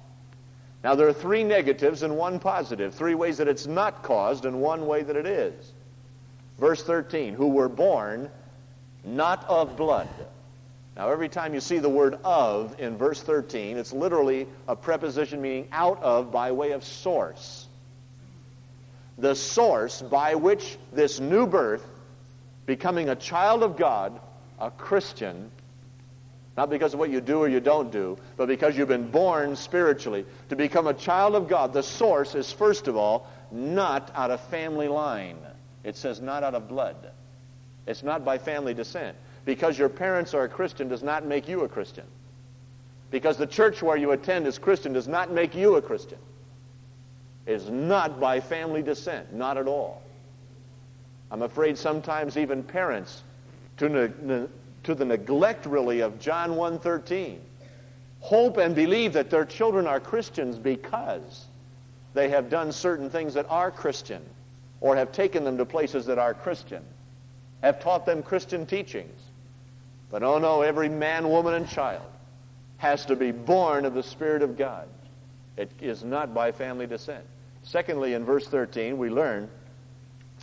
Now, 0.84 0.94
there 0.94 1.08
are 1.08 1.12
three 1.12 1.42
negatives 1.42 2.02
and 2.02 2.16
one 2.16 2.38
positive, 2.38 2.94
three 2.94 3.14
ways 3.14 3.38
that 3.38 3.48
it's 3.48 3.66
not 3.66 4.02
caused 4.02 4.44
and 4.44 4.60
one 4.60 4.86
way 4.86 5.02
that 5.02 5.16
it 5.16 5.26
is. 5.26 5.72
Verse 6.58 6.82
13, 6.82 7.34
who 7.34 7.48
were 7.48 7.68
born 7.68 8.30
not 9.02 9.44
of 9.48 9.76
blood. 9.76 10.08
Now, 10.96 11.10
every 11.10 11.28
time 11.28 11.54
you 11.54 11.60
see 11.60 11.78
the 11.78 11.88
word 11.88 12.18
of 12.22 12.78
in 12.78 12.96
verse 12.96 13.22
13, 13.22 13.76
it's 13.78 13.92
literally 13.92 14.46
a 14.68 14.76
preposition 14.76 15.40
meaning 15.40 15.68
out 15.72 16.02
of 16.02 16.30
by 16.30 16.52
way 16.52 16.72
of 16.72 16.84
source 16.84 17.66
the 19.18 19.34
source 19.34 20.02
by 20.02 20.34
which 20.34 20.76
this 20.92 21.20
new 21.20 21.46
birth, 21.46 21.84
becoming 22.66 23.08
a 23.08 23.16
child 23.16 23.62
of 23.62 23.76
God, 23.76 24.20
a 24.60 24.70
Christian, 24.70 25.50
not 26.56 26.70
because 26.70 26.94
of 26.94 27.00
what 27.00 27.10
you 27.10 27.20
do 27.20 27.38
or 27.38 27.48
you 27.48 27.60
don't 27.60 27.92
do, 27.92 28.18
but 28.36 28.46
because 28.46 28.76
you've 28.76 28.88
been 28.88 29.10
born 29.10 29.56
spiritually, 29.56 30.24
to 30.48 30.56
become 30.56 30.86
a 30.86 30.94
child 30.94 31.34
of 31.34 31.48
God, 31.48 31.72
the 31.72 31.82
source 31.82 32.34
is, 32.34 32.50
first 32.52 32.88
of 32.88 32.96
all, 32.96 33.30
not 33.50 34.10
out 34.14 34.30
of 34.30 34.40
family 34.48 34.88
line. 34.88 35.38
It 35.84 35.96
says 35.96 36.20
not 36.20 36.42
out 36.42 36.54
of 36.54 36.68
blood. 36.68 36.96
It's 37.86 38.02
not 38.02 38.24
by 38.24 38.38
family 38.38 38.74
descent. 38.74 39.16
Because 39.44 39.78
your 39.78 39.88
parents 39.88 40.34
are 40.34 40.44
a 40.44 40.48
Christian 40.48 40.88
does 40.88 41.02
not 41.02 41.24
make 41.24 41.48
you 41.48 41.60
a 41.60 41.68
Christian. 41.68 42.04
Because 43.10 43.36
the 43.36 43.46
church 43.46 43.82
where 43.82 43.96
you 43.96 44.10
attend 44.10 44.46
is 44.48 44.58
Christian 44.58 44.92
does 44.92 45.06
not 45.06 45.30
make 45.30 45.54
you 45.54 45.76
a 45.76 45.82
Christian 45.82 46.18
is 47.46 47.70
not 47.70 48.18
by 48.18 48.40
family 48.40 48.82
descent, 48.82 49.32
not 49.32 49.56
at 49.56 49.66
all. 49.66 50.02
I'm 51.30 51.42
afraid 51.42 51.78
sometimes 51.78 52.36
even 52.36 52.62
parents, 52.62 53.22
to, 53.78 53.88
ne- 53.88 54.46
to 54.84 54.94
the 54.94 55.04
neglect 55.04 55.66
really 55.66 56.00
of 56.00 56.18
John 56.20 56.50
1.13, 56.52 57.38
hope 58.20 58.56
and 58.56 58.74
believe 58.74 59.12
that 59.12 59.30
their 59.30 59.44
children 59.44 59.86
are 59.86 60.00
Christians 60.00 60.56
because 60.56 61.46
they 62.14 62.28
have 62.28 62.48
done 62.48 62.72
certain 62.72 63.10
things 63.10 63.34
that 63.34 63.46
are 63.48 63.70
Christian 63.70 64.22
or 64.80 64.96
have 64.96 65.12
taken 65.12 65.44
them 65.44 65.58
to 65.58 65.64
places 65.64 66.06
that 66.06 66.18
are 66.18 66.34
Christian, 66.34 66.82
have 67.62 67.80
taught 67.80 68.06
them 68.06 68.22
Christian 68.22 68.66
teachings. 68.66 69.20
But 70.10 70.22
oh 70.22 70.38
no, 70.38 70.62
every 70.62 70.88
man, 70.88 71.28
woman, 71.28 71.54
and 71.54 71.68
child 71.68 72.06
has 72.78 73.06
to 73.06 73.16
be 73.16 73.32
born 73.32 73.84
of 73.84 73.94
the 73.94 74.02
Spirit 74.02 74.42
of 74.42 74.56
God. 74.56 74.86
It 75.56 75.70
is 75.80 76.04
not 76.04 76.34
by 76.34 76.52
family 76.52 76.86
descent. 76.86 77.24
Secondly, 77.66 78.14
in 78.14 78.24
verse 78.24 78.46
13, 78.46 78.96
we 78.96 79.10
learn 79.10 79.50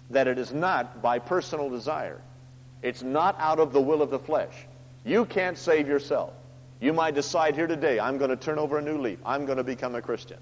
that 0.09 0.27
it 0.27 0.37
is 0.37 0.51
not 0.51 1.01
by 1.01 1.19
personal 1.19 1.69
desire. 1.69 2.19
It's 2.81 3.01
not 3.01 3.35
out 3.39 3.59
of 3.59 3.71
the 3.71 3.81
will 3.81 4.01
of 4.01 4.09
the 4.09 4.19
flesh. 4.19 4.53
You 5.05 5.25
can't 5.25 5.57
save 5.57 5.87
yourself. 5.87 6.33
You 6.81 6.91
might 6.91 7.15
decide 7.15 7.55
here 7.55 7.65
today, 7.65 7.97
I'm 7.97 8.17
going 8.17 8.29
to 8.29 8.35
turn 8.35 8.59
over 8.59 8.77
a 8.77 8.81
new 8.81 8.97
leaf. 8.97 9.19
I'm 9.25 9.45
going 9.45 9.57
to 9.57 9.63
become 9.63 9.95
a 9.95 10.01
Christian. 10.01 10.37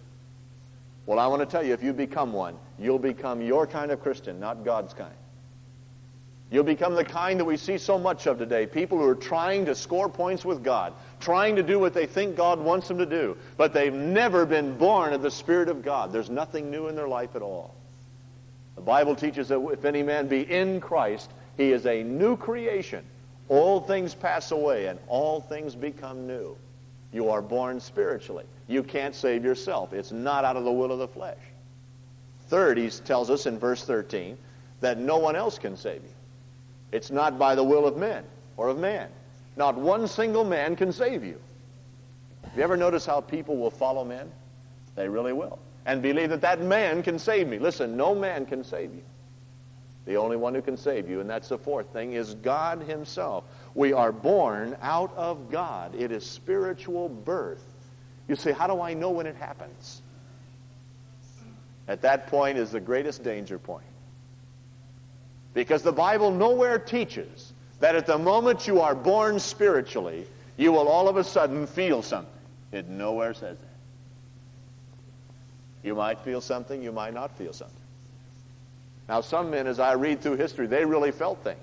Well, 1.05 1.19
I 1.19 1.27
want 1.27 1.41
to 1.41 1.45
tell 1.45 1.63
you, 1.63 1.73
if 1.73 1.83
you 1.83 1.93
become 1.93 2.33
one, 2.33 2.57
you'll 2.79 2.99
become 2.99 3.41
your 3.41 3.67
kind 3.67 3.91
of 3.91 4.01
Christian, 4.01 4.39
not 4.39 4.65
God's 4.65 4.93
kind. 4.93 5.13
You'll 6.51 6.65
become 6.65 6.95
the 6.95 7.05
kind 7.05 7.39
that 7.39 7.45
we 7.45 7.55
see 7.55 7.77
so 7.77 7.97
much 7.97 8.27
of 8.27 8.37
today. 8.37 8.67
People 8.67 8.97
who 8.97 9.07
are 9.07 9.15
trying 9.15 9.65
to 9.65 9.73
score 9.73 10.09
points 10.09 10.43
with 10.43 10.65
God, 10.65 10.91
trying 11.21 11.55
to 11.55 11.63
do 11.63 11.79
what 11.79 11.93
they 11.93 12.05
think 12.05 12.35
God 12.35 12.59
wants 12.59 12.89
them 12.89 12.97
to 12.97 13.05
do, 13.05 13.37
but 13.55 13.73
they've 13.73 13.93
never 13.93 14.45
been 14.45 14.77
born 14.77 15.13
of 15.13 15.21
the 15.21 15.31
Spirit 15.31 15.69
of 15.69 15.81
God. 15.81 16.11
There's 16.11 16.29
nothing 16.29 16.69
new 16.69 16.89
in 16.89 16.95
their 16.95 17.07
life 17.07 17.37
at 17.37 17.41
all. 17.41 17.73
The 18.75 18.81
Bible 18.81 19.15
teaches 19.15 19.47
that 19.47 19.61
if 19.71 19.85
any 19.85 20.03
man 20.03 20.27
be 20.27 20.41
in 20.41 20.81
Christ, 20.81 21.31
he 21.55 21.71
is 21.71 21.85
a 21.85 22.03
new 22.03 22.35
creation. 22.35 23.05
All 23.47 23.79
things 23.79 24.13
pass 24.13 24.51
away 24.51 24.87
and 24.87 24.99
all 25.07 25.39
things 25.39 25.73
become 25.73 26.27
new. 26.27 26.57
You 27.13 27.29
are 27.29 27.41
born 27.41 27.79
spiritually. 27.79 28.45
You 28.67 28.83
can't 28.83 29.15
save 29.15 29.45
yourself. 29.45 29.93
It's 29.93 30.11
not 30.11 30.43
out 30.43 30.57
of 30.57 30.65
the 30.65 30.71
will 30.71 30.91
of 30.91 30.99
the 30.99 31.07
flesh. 31.07 31.39
Third, 32.49 32.77
he 32.77 32.89
tells 32.89 33.29
us 33.29 33.45
in 33.45 33.57
verse 33.57 33.85
13 33.85 34.37
that 34.81 34.97
no 34.97 35.17
one 35.17 35.37
else 35.37 35.57
can 35.57 35.77
save 35.77 36.01
you. 36.03 36.09
It's 36.91 37.11
not 37.11 37.39
by 37.39 37.55
the 37.55 37.63
will 37.63 37.85
of 37.87 37.97
men 37.97 38.23
or 38.57 38.67
of 38.67 38.77
man. 38.77 39.09
Not 39.55 39.75
one 39.75 40.07
single 40.07 40.43
man 40.43 40.75
can 40.75 40.91
save 40.91 41.23
you. 41.23 41.39
Have 42.43 42.57
you 42.57 42.63
ever 42.63 42.77
noticed 42.77 43.07
how 43.07 43.21
people 43.21 43.57
will 43.57 43.71
follow 43.71 44.03
men? 44.03 44.31
They 44.95 45.07
really 45.07 45.33
will. 45.33 45.59
And 45.85 46.01
believe 46.01 46.29
that 46.29 46.41
that 46.41 46.61
man 46.61 47.01
can 47.03 47.17
save 47.17 47.47
me. 47.47 47.59
Listen, 47.59 47.97
no 47.97 48.13
man 48.13 48.45
can 48.45 48.63
save 48.63 48.93
you. 48.93 49.03
The 50.05 50.15
only 50.17 50.35
one 50.35 50.53
who 50.53 50.61
can 50.61 50.77
save 50.77 51.09
you, 51.09 51.21
and 51.21 51.29
that's 51.29 51.49
the 51.49 51.57
fourth 51.57 51.87
thing, 51.93 52.13
is 52.13 52.33
God 52.35 52.81
himself. 52.81 53.43
We 53.75 53.93
are 53.93 54.11
born 54.11 54.75
out 54.81 55.15
of 55.15 55.51
God. 55.51 55.95
It 55.95 56.11
is 56.11 56.25
spiritual 56.25 57.07
birth. 57.07 57.63
You 58.27 58.35
say, 58.35 58.51
how 58.51 58.67
do 58.67 58.81
I 58.81 58.93
know 58.93 59.11
when 59.11 59.27
it 59.27 59.35
happens? 59.35 60.01
At 61.87 62.01
that 62.01 62.27
point 62.27 62.57
is 62.57 62.71
the 62.71 62.79
greatest 62.79 63.23
danger 63.23 63.59
point. 63.59 63.83
Because 65.53 65.83
the 65.83 65.91
Bible 65.91 66.31
nowhere 66.31 66.79
teaches 66.79 67.53
that 67.79 67.95
at 67.95 68.05
the 68.05 68.17
moment 68.17 68.67
you 68.67 68.79
are 68.81 68.95
born 68.95 69.39
spiritually, 69.39 70.25
you 70.57 70.71
will 70.71 70.87
all 70.87 71.09
of 71.09 71.17
a 71.17 71.23
sudden 71.23 71.67
feel 71.67 72.01
something. 72.01 72.31
It 72.71 72.87
nowhere 72.87 73.33
says 73.33 73.57
that. 73.57 73.67
You 75.83 75.95
might 75.95 76.19
feel 76.19 76.41
something, 76.41 76.81
you 76.81 76.91
might 76.91 77.13
not 77.13 77.37
feel 77.37 77.53
something. 77.53 77.75
Now, 79.09 79.21
some 79.21 79.49
men, 79.49 79.67
as 79.67 79.79
I 79.79 79.93
read 79.93 80.21
through 80.21 80.37
history, 80.37 80.67
they 80.67 80.85
really 80.85 81.11
felt 81.11 81.43
things. 81.43 81.57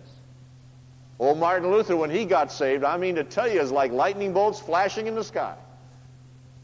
Old 1.18 1.38
Martin 1.38 1.70
Luther, 1.70 1.96
when 1.96 2.10
he 2.10 2.24
got 2.24 2.52
saved, 2.52 2.84
I 2.84 2.96
mean 2.96 3.14
to 3.14 3.24
tell 3.24 3.48
you, 3.48 3.60
is 3.60 3.72
like 3.72 3.90
lightning 3.90 4.32
bolts 4.32 4.60
flashing 4.60 5.06
in 5.06 5.14
the 5.14 5.24
sky. 5.24 5.54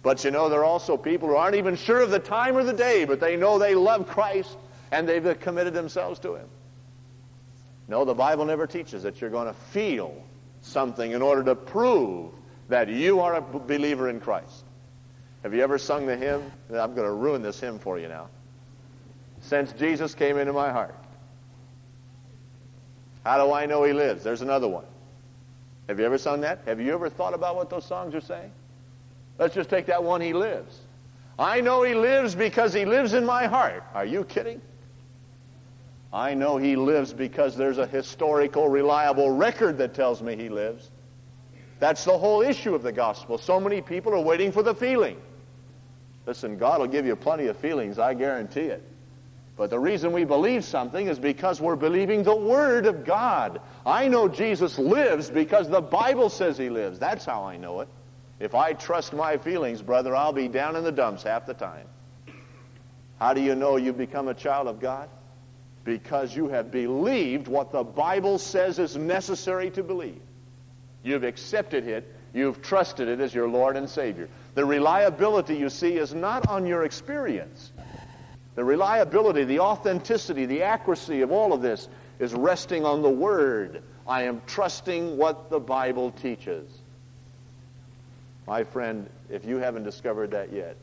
But 0.03 0.23
you 0.25 0.31
know, 0.31 0.49
there 0.49 0.61
are 0.61 0.65
also 0.65 0.97
people 0.97 1.29
who 1.29 1.37
aren't 1.37 1.57
even 1.57 1.77
sure 1.77 2.01
of 2.01 2.11
the 2.11 2.19
time 2.19 2.57
or 2.57 2.63
the 2.63 2.73
day, 2.73 3.05
but 3.05 3.21
they 3.21 3.37
know 3.37 3.59
they 3.59 3.75
love 3.75 4.07
Christ 4.07 4.57
and 4.93 5.09
they've 5.09 5.41
committed 5.41 5.73
themselves 5.75 6.21
to 6.21 6.35
Him. 6.35 6.47
No, 7.89 8.05
the 8.05 8.15
Bible 8.15 8.45
never 8.45 8.67
teaches 8.67 9.03
that 9.03 9.21
you're 9.21 9.31
going 9.31 9.47
to 9.47 9.55
feel 9.71 10.15
something 10.63 11.13
in 11.13 11.23
order 11.23 11.45
to 11.45 11.55
prove 11.55 12.33
that 12.69 12.89
you 12.89 13.21
are 13.21 13.35
a 13.35 13.41
believer 13.41 14.09
in 14.09 14.21
Christ. 14.21 14.65
Have 15.43 15.53
you 15.53 15.63
ever 15.63 15.77
sung 15.77 16.07
the 16.07 16.17
hymn? 16.17 16.51
I'm 16.71 16.95
going 16.95 17.07
to 17.07 17.13
ruin 17.13 17.43
this 17.43 17.61
hymn 17.61 17.79
for 17.79 17.99
you 17.99 18.09
now. 18.09 18.29
Since 19.43 19.73
Jesus 19.73 20.15
came 20.15 20.39
into 20.39 20.55
my 20.55 20.73
heart. 20.73 20.95
How 23.25 23.45
do 23.45 23.53
I 23.53 23.67
know 23.67 23.85
he 23.85 23.93
lives? 23.93 24.25
There's 24.25 24.41
another 24.41 24.69
one. 24.69 24.85
Have 25.89 25.99
you 25.99 26.07
ever 26.07 26.17
sung 26.17 26.41
that? 26.41 26.61
Have 26.65 26.81
you 26.81 26.95
ever 26.95 27.11
thought 27.11 27.35
about 27.35 27.57
what 27.57 27.69
those 27.69 27.85
songs 27.85 28.15
are 28.15 28.21
saying? 28.21 28.51
Let's 29.39 29.55
just 29.55 29.69
take 29.69 29.87
that 29.87 30.03
one, 30.03 30.21
He 30.21 30.33
Lives. 30.33 30.79
I 31.39 31.61
know 31.61 31.83
He 31.83 31.95
lives 31.95 32.35
because 32.35 32.73
He 32.73 32.85
lives 32.85 33.13
in 33.13 33.27
my 33.27 33.47
heart. 33.47 33.83
Are 33.93 34.05
you 34.05 34.25
kidding? 34.25 34.61
I 36.15 36.35
know 36.35 36.59
he 36.59 36.77
lives 36.77 37.13
because 37.13 37.57
there's 37.57 37.79
a 37.79 37.89
historical, 37.89 38.69
reliable 38.69 39.33
record 39.33 39.79
that 39.79 39.95
tells 39.95 40.23
me 40.23 40.37
he 40.37 40.49
lives. 40.49 40.89
That's 41.81 42.05
the 42.05 42.17
whole 42.17 42.41
issue 42.41 42.73
of 42.73 42.85
the 42.85 42.93
gospel. 42.93 43.37
So 43.37 43.59
many 43.59 43.81
people 43.81 44.15
are 44.15 44.21
waiting 44.21 44.53
for 44.53 44.63
the 44.63 44.77
feeling. 44.77 45.17
Listen, 46.25 46.57
God 46.57 46.79
will 46.79 46.87
give 46.87 47.05
you 47.05 47.17
plenty 47.17 47.49
of 47.49 47.57
feelings, 47.57 47.99
I 47.99 48.15
guarantee 48.15 48.61
it. 48.61 48.83
But 49.57 49.71
the 49.71 49.79
reason 49.79 50.13
we 50.13 50.25
believe 50.25 50.65
something 50.65 51.09
is 51.09 51.19
because 51.19 51.61
we're 51.61 51.75
believing 51.75 52.23
the 52.23 52.35
Word 52.35 52.87
of 52.87 53.05
God. 53.05 53.61
I 53.85 54.07
know 54.07 54.29
Jesus 54.29 54.79
lives 54.79 55.31
because 55.31 55.69
the 55.69 55.81
Bible 55.81 56.31
says 56.31 56.57
He 56.57 56.71
lives. 56.71 57.01
That's 57.01 57.25
how 57.25 57.43
I 57.43 57.57
know 57.57 57.81
it. 57.81 57.89
If 58.39 58.55
I 58.55 58.73
trust 58.73 59.13
my 59.15 59.37
feelings, 59.37 59.83
brother, 59.83 60.15
I'll 60.15 60.33
be 60.33 60.47
down 60.47 60.77
in 60.77 60.85
the 60.85 60.93
dumps 60.93 61.25
half 61.25 61.45
the 61.45 61.55
time. 61.55 61.87
How 63.19 63.35
do 63.35 63.41
you 63.41 63.57
know 63.57 63.77
you've 63.77 63.99
become 63.99 64.29
a 64.29 64.35
child 64.35 64.69
of 64.69 64.81
God? 64.81 65.09
Because 65.85 66.35
you 66.35 66.49
have 66.49 66.71
believed 66.71 67.47
what 67.47 67.71
the 67.71 67.85
Bible 67.85 68.39
says 68.39 68.79
is 68.79 68.97
necessary 68.97 69.71
to 69.71 69.83
believe. 69.83 70.21
You've 71.03 71.25
accepted 71.25 71.87
it. 71.87 72.11
You've 72.33 72.63
trusted 72.63 73.07
it 73.07 73.21
as 73.21 73.35
your 73.35 73.49
Lord 73.49 73.77
and 73.77 73.89
Savior. 73.89 74.29
The 74.55 74.65
reliability, 74.65 75.57
you 75.57 75.69
see, 75.69 75.97
is 75.97 76.15
not 76.15 76.49
on 76.49 76.67
your 76.67 76.85
experience. 76.85 77.71
The 78.55 78.65
reliability, 78.65 79.45
the 79.45 79.61
authenticity, 79.61 80.47
the 80.47 80.63
accuracy 80.63 81.21
of 81.21 81.31
all 81.31 81.53
of 81.53 81.61
this 81.61 81.89
is 82.19 82.33
resting 82.35 82.85
on 82.85 83.03
the 83.03 83.11
Word. 83.11 83.83
I 84.07 84.23
am 84.23 84.41
trusting 84.47 85.17
what 85.17 85.51
the 85.51 85.61
Bible 85.61 86.11
teaches. 86.13 86.71
My 88.47 88.65
friend, 88.65 89.09
if 89.31 89.45
you 89.45 89.57
haven't 89.57 89.85
discovered 89.85 90.31
that 90.33 90.53
yet, 90.53 90.77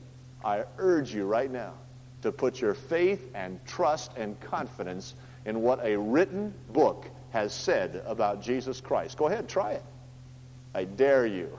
I 0.43 0.63
urge 0.77 1.13
you 1.13 1.25
right 1.25 1.51
now 1.51 1.73
to 2.21 2.31
put 2.31 2.61
your 2.61 2.73
faith 2.73 3.29
and 3.33 3.59
trust 3.65 4.11
and 4.17 4.39
confidence 4.41 5.13
in 5.45 5.61
what 5.61 5.83
a 5.83 5.97
written 5.97 6.53
book 6.71 7.07
has 7.31 7.53
said 7.53 8.03
about 8.05 8.41
Jesus 8.41 8.81
Christ. 8.81 9.17
Go 9.17 9.27
ahead, 9.27 9.49
try 9.49 9.73
it. 9.73 9.83
I 10.73 10.83
dare 10.83 11.25
you. 11.25 11.57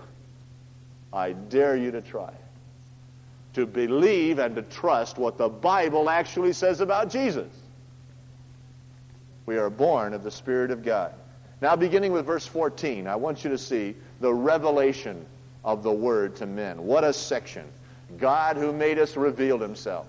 I 1.12 1.32
dare 1.32 1.76
you 1.76 1.90
to 1.90 2.00
try 2.00 2.32
to 3.54 3.66
believe 3.66 4.38
and 4.38 4.56
to 4.56 4.62
trust 4.62 5.18
what 5.18 5.36
the 5.36 5.48
Bible 5.48 6.08
actually 6.08 6.52
says 6.52 6.80
about 6.80 7.10
Jesus. 7.10 7.52
We 9.46 9.58
are 9.58 9.70
born 9.70 10.14
of 10.14 10.22
the 10.22 10.30
Spirit 10.30 10.70
of 10.70 10.84
God. 10.84 11.12
Now, 11.60 11.76
beginning 11.76 12.12
with 12.12 12.26
verse 12.26 12.46
14, 12.46 13.06
I 13.06 13.16
want 13.16 13.44
you 13.44 13.50
to 13.50 13.58
see 13.58 13.94
the 14.20 14.32
revelation 14.32 15.24
of 15.64 15.82
the 15.82 15.92
Word 15.92 16.36
to 16.36 16.46
men. 16.46 16.84
What 16.84 17.04
a 17.04 17.12
section. 17.12 17.64
God 18.18 18.56
who 18.56 18.72
made 18.72 18.98
us 18.98 19.16
revealed 19.16 19.60
himself. 19.60 20.06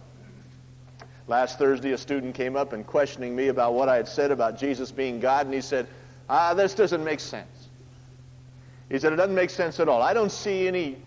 Last 1.28 1.58
Thursday, 1.58 1.94
a 1.94 1.98
student 1.98 2.36
came 2.36 2.56
up 2.56 2.74
and 2.74 2.86
questioning 2.86 3.36
me 3.36 3.48
about 3.48 3.74
what 3.74 3.88
I 3.88 3.96
had 3.96 4.08
said 4.08 4.32
about 4.32 4.58
Jesus 4.58 4.92
being 4.92 5.20
God, 5.20 5.46
and 5.46 5.56
he 5.56 5.62
said, 5.62 5.88
ah, 6.30 6.54
this 6.54 6.74
doesn't 6.74 7.04
make 7.04 7.20
sense. 7.20 7.70
He 8.90 9.00
said, 9.00 9.14
it 9.14 9.16
doesn't 9.16 9.36
make 9.36 9.50
sense 9.50 9.80
at 9.80 9.88
all. 9.88 10.02
I 10.02 10.14
don't 10.14 10.32
see 10.32 10.68
any 10.68 10.98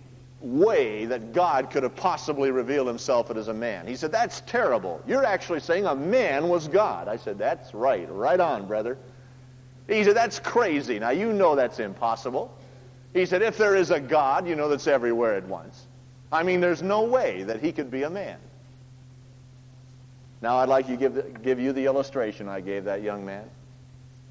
way 0.40 1.06
that 1.06 1.32
God 1.32 1.70
could 1.70 1.82
have 1.82 1.96
possibly 1.96 2.50
revealed 2.50 2.86
himself 2.86 3.30
as 3.30 3.48
a 3.48 3.54
man. 3.54 3.86
He 3.86 3.96
said, 3.96 4.12
that's 4.12 4.40
terrible. 4.42 5.02
You're 5.06 5.24
actually 5.24 5.60
saying 5.60 5.86
a 5.86 5.94
man 5.94 6.48
was 6.48 6.68
God. 6.68 7.08
I 7.08 7.16
said, 7.16 7.38
that's 7.38 7.74
right. 7.74 8.10
Right 8.10 8.40
on, 8.40 8.66
brother. 8.66 8.98
He 9.86 10.02
said, 10.04 10.16
that's 10.16 10.38
crazy. 10.38 10.98
Now, 10.98 11.10
you 11.10 11.32
know 11.32 11.54
that's 11.54 11.78
impossible. 11.78 12.52
He 13.12 13.24
said, 13.24 13.42
if 13.42 13.56
there 13.56 13.76
is 13.76 13.90
a 13.90 14.00
God, 14.00 14.48
you 14.48 14.56
know 14.56 14.68
that's 14.68 14.86
everywhere 14.86 15.34
at 15.34 15.44
once. 15.44 15.86
I 16.32 16.42
mean, 16.42 16.60
there's 16.60 16.82
no 16.82 17.04
way 17.04 17.44
that 17.44 17.60
he 17.60 17.72
could 17.72 17.90
be 17.90 18.02
a 18.02 18.10
man. 18.10 18.38
Now 20.42 20.58
I'd 20.58 20.68
like 20.68 20.86
to 20.88 20.96
give, 20.96 21.42
give 21.42 21.58
you 21.58 21.72
the 21.72 21.86
illustration 21.86 22.48
I 22.48 22.60
gave 22.60 22.84
that 22.84 23.02
young 23.02 23.24
man. 23.24 23.44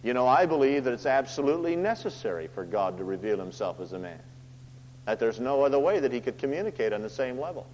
You 0.04 0.14
know, 0.14 0.28
I 0.28 0.46
believe 0.46 0.84
that 0.84 0.94
it's 0.94 1.08
absolutely 1.08 1.76
necessary 1.76 2.48
for 2.48 2.64
God 2.64 2.98
to 3.00 3.04
reveal 3.04 3.40
himself 3.40 3.80
as 3.80 3.94
a 3.94 4.00
man. 4.00 4.20
That 5.06 5.20
there's 5.20 5.40
no 5.40 5.64
other 5.64 5.80
way 5.80 6.00
that 6.00 6.12
he 6.12 6.22
could 6.22 6.38
communicate 6.38 6.94
on 6.94 7.02
the 7.02 7.10
same 7.10 7.40
level. 7.40 7.66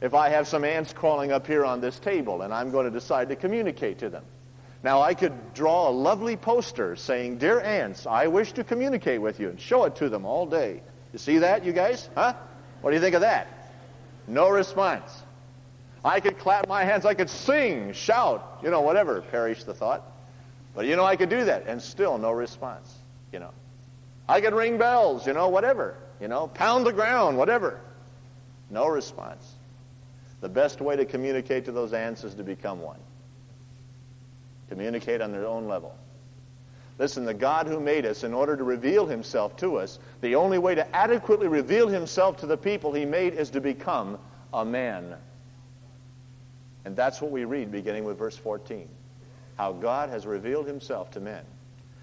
If 0.00 0.14
I 0.14 0.30
have 0.30 0.48
some 0.48 0.64
ants 0.64 0.92
crawling 0.92 1.30
up 1.30 1.46
here 1.46 1.64
on 1.64 1.80
this 1.80 1.98
table 2.00 2.42
and 2.42 2.52
I'm 2.52 2.72
going 2.72 2.86
to 2.86 2.90
decide 2.90 3.28
to 3.28 3.36
communicate 3.36 3.98
to 4.00 4.08
them, 4.08 4.24
now 4.82 5.00
I 5.00 5.14
could 5.14 5.54
draw 5.54 5.88
a 5.88 5.92
lovely 5.92 6.36
poster 6.36 6.96
saying, 6.96 7.38
Dear 7.38 7.60
ants, 7.60 8.04
I 8.04 8.26
wish 8.26 8.52
to 8.54 8.64
communicate 8.64 9.20
with 9.20 9.38
you 9.38 9.48
and 9.48 9.60
show 9.60 9.84
it 9.84 9.94
to 9.96 10.08
them 10.08 10.24
all 10.24 10.46
day. 10.46 10.82
You 11.12 11.20
see 11.20 11.38
that, 11.38 11.64
you 11.64 11.72
guys? 11.72 12.08
Huh? 12.16 12.34
What 12.80 12.90
do 12.90 12.96
you 12.96 13.02
think 13.02 13.14
of 13.14 13.20
that? 13.20 13.46
No 14.26 14.48
response. 14.50 15.21
I 16.04 16.20
could 16.20 16.38
clap 16.38 16.68
my 16.68 16.84
hands, 16.84 17.06
I 17.06 17.14
could 17.14 17.30
sing, 17.30 17.92
shout, 17.92 18.60
you 18.62 18.70
know, 18.70 18.80
whatever, 18.80 19.20
perish 19.20 19.62
the 19.64 19.74
thought. 19.74 20.02
But 20.74 20.86
you 20.86 20.96
know, 20.96 21.04
I 21.04 21.16
could 21.16 21.28
do 21.28 21.44
that 21.44 21.66
and 21.66 21.80
still 21.80 22.18
no 22.18 22.32
response, 22.32 22.92
you 23.32 23.38
know. 23.38 23.50
I 24.28 24.40
could 24.40 24.54
ring 24.54 24.78
bells, 24.78 25.26
you 25.26 25.32
know, 25.32 25.48
whatever, 25.48 25.96
you 26.20 26.28
know, 26.28 26.48
pound 26.48 26.86
the 26.86 26.92
ground, 26.92 27.36
whatever. 27.36 27.80
No 28.70 28.88
response. 28.88 29.52
The 30.40 30.48
best 30.48 30.80
way 30.80 30.96
to 30.96 31.04
communicate 31.04 31.66
to 31.66 31.72
those 31.72 31.92
ants 31.92 32.24
is 32.24 32.34
to 32.34 32.42
become 32.42 32.80
one. 32.80 32.98
Communicate 34.68 35.20
on 35.20 35.30
their 35.30 35.46
own 35.46 35.68
level. 35.68 35.94
Listen, 36.98 37.24
the 37.24 37.34
God 37.34 37.66
who 37.66 37.78
made 37.80 38.06
us, 38.06 38.24
in 38.24 38.32
order 38.32 38.56
to 38.56 38.64
reveal 38.64 39.06
himself 39.06 39.56
to 39.58 39.76
us, 39.76 39.98
the 40.20 40.34
only 40.34 40.58
way 40.58 40.74
to 40.74 40.96
adequately 40.96 41.48
reveal 41.48 41.88
himself 41.88 42.38
to 42.38 42.46
the 42.46 42.56
people 42.56 42.92
he 42.92 43.04
made 43.04 43.34
is 43.34 43.50
to 43.50 43.60
become 43.60 44.18
a 44.52 44.64
man. 44.64 45.14
And 46.84 46.96
that's 46.96 47.20
what 47.20 47.30
we 47.30 47.44
read 47.44 47.70
beginning 47.70 48.04
with 48.04 48.18
verse 48.18 48.36
14. 48.36 48.88
How 49.56 49.72
God 49.72 50.10
has 50.10 50.26
revealed 50.26 50.66
himself 50.66 51.10
to 51.12 51.20
men. 51.20 51.44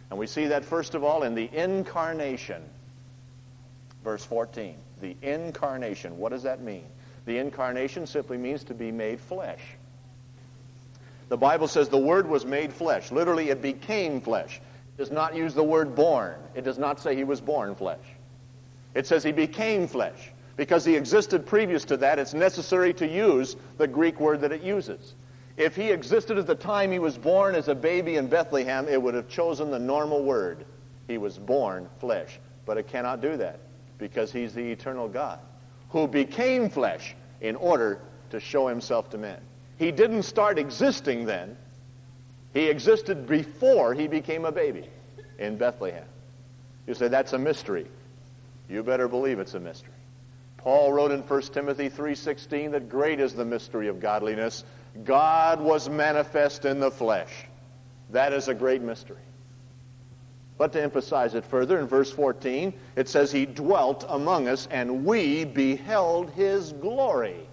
And 0.09 0.17
we 0.17 0.27
see 0.27 0.47
that 0.47 0.65
first 0.65 0.95
of 0.95 1.03
all 1.03 1.23
in 1.23 1.35
the 1.35 1.49
incarnation. 1.53 2.61
Verse 4.03 4.23
14. 4.25 4.75
The 5.01 5.15
incarnation. 5.21 6.17
What 6.17 6.31
does 6.31 6.43
that 6.43 6.61
mean? 6.61 6.85
The 7.25 7.37
incarnation 7.37 8.07
simply 8.07 8.37
means 8.37 8.63
to 8.65 8.73
be 8.73 8.91
made 8.91 9.19
flesh. 9.19 9.61
The 11.27 11.37
Bible 11.37 11.67
says 11.67 11.89
the 11.89 11.97
Word 11.97 12.27
was 12.27 12.45
made 12.45 12.73
flesh. 12.73 13.11
Literally, 13.11 13.49
it 13.49 13.61
became 13.61 14.19
flesh. 14.19 14.59
It 14.97 14.97
does 14.97 15.11
not 15.11 15.35
use 15.35 15.53
the 15.53 15.63
word 15.63 15.95
born. 15.95 16.35
It 16.55 16.63
does 16.63 16.77
not 16.77 16.99
say 16.99 17.15
he 17.15 17.23
was 17.23 17.39
born 17.39 17.75
flesh. 17.75 17.99
It 18.95 19.05
says 19.05 19.23
he 19.23 19.31
became 19.31 19.87
flesh. 19.87 20.31
Because 20.59 20.83
he 20.83 20.97
existed 20.97 21.45
previous 21.45 21.85
to 21.85 21.95
that, 21.95 22.19
it's 22.19 22.33
necessary 22.33 22.93
to 22.95 23.07
use 23.07 23.55
the 23.77 23.87
Greek 23.87 24.19
word 24.19 24.41
that 24.41 24.51
it 24.51 24.61
uses. 24.61 25.13
If 25.55 25.73
he 25.73 25.89
existed 25.89 26.37
at 26.37 26.47
the 26.47 26.55
time 26.55 26.91
he 26.91 26.99
was 26.99 27.17
born 27.17 27.55
as 27.55 27.69
a 27.69 27.75
baby 27.75 28.17
in 28.17 28.27
Bethlehem, 28.27 28.85
it 28.89 29.01
would 29.01 29.13
have 29.13 29.29
chosen 29.29 29.71
the 29.71 29.79
normal 29.79 30.21
word. 30.21 30.65
He 31.07 31.17
was 31.17 31.37
born 31.37 31.87
flesh. 31.99 32.41
But 32.65 32.77
it 32.77 32.89
cannot 32.89 33.21
do 33.21 33.37
that 33.37 33.61
because 33.99 34.33
he's 34.33 34.53
the 34.53 34.69
eternal 34.69 35.07
God 35.07 35.39
who 35.91 36.09
became 36.09 36.69
flesh 36.69 37.15
in 37.39 37.55
order 37.55 38.01
to 38.31 38.41
show 38.41 38.67
himself 38.67 39.09
to 39.11 39.17
men. 39.17 39.39
He 39.77 39.93
didn't 39.93 40.23
start 40.23 40.59
existing 40.59 41.23
then. 41.23 41.55
He 42.53 42.65
existed 42.65 43.27
before 43.27 43.93
he 43.93 44.07
became 44.07 44.43
a 44.43 44.51
baby 44.51 44.89
in 45.37 45.55
Bethlehem. 45.55 46.03
You 46.85 46.95
say 46.95 47.07
that's 47.07 47.31
a 47.31 47.39
mystery. 47.39 47.87
You 48.67 48.83
better 48.83 49.07
believe 49.07 49.39
it's 49.39 49.53
a 49.53 49.59
mystery. 49.61 49.93
Paul 50.59 50.91
wrote 50.91 51.11
in 51.11 51.23
1 51.23 51.53
Timothy 51.53 51.89
3:16 51.89 52.71
that 52.71 52.89
great 52.89 53.19
is 53.19 53.33
the 53.33 53.45
mystery 53.45 53.87
of 53.87 53.99
godliness. 53.99 54.65
God 55.05 55.61
was 55.61 55.89
manifest 55.89 56.65
in 56.65 56.79
the 56.79 56.91
flesh. 56.91 57.45
That 58.11 58.33
is 58.33 58.47
a 58.47 58.53
great 58.53 58.81
mystery. 58.81 59.17
But 60.57 60.73
to 60.73 60.81
emphasize 60.81 61.35
it 61.35 61.45
further, 61.45 61.79
in 61.79 61.87
verse 61.87 62.11
14, 62.11 62.73
it 62.97 63.07
says, 63.07 63.31
He 63.31 63.45
dwelt 63.45 64.03
among 64.09 64.49
us, 64.49 64.67
and 64.69 65.05
we 65.05 65.45
beheld 65.45 66.31
His 66.31 66.73
glory. 66.73 67.47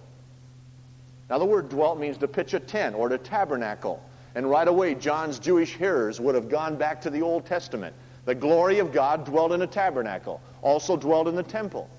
Now, 1.29 1.37
the 1.37 1.45
word 1.45 1.69
dwelt 1.69 1.99
means 1.99 2.17
to 2.17 2.27
pitch 2.27 2.53
a 2.53 2.59
tent 2.59 2.95
or 2.95 3.07
to 3.07 3.17
tabernacle. 3.17 4.03
And 4.35 4.49
right 4.49 4.67
away, 4.67 4.95
John's 4.95 5.39
Jewish 5.39 5.73
hearers 5.75 6.19
would 6.19 6.35
have 6.35 6.49
gone 6.49 6.75
back 6.75 7.01
to 7.01 7.09
the 7.09 7.21
Old 7.21 7.45
Testament. 7.45 7.95
The 8.25 8.35
glory 8.35 8.79
of 8.79 8.91
God 8.91 9.23
dwelt 9.25 9.53
in 9.53 9.61
a 9.61 9.67
tabernacle, 9.67 10.41
also 10.61 10.97
dwelt 10.97 11.29
in 11.29 11.35
the 11.35 11.43
temple. 11.43 11.89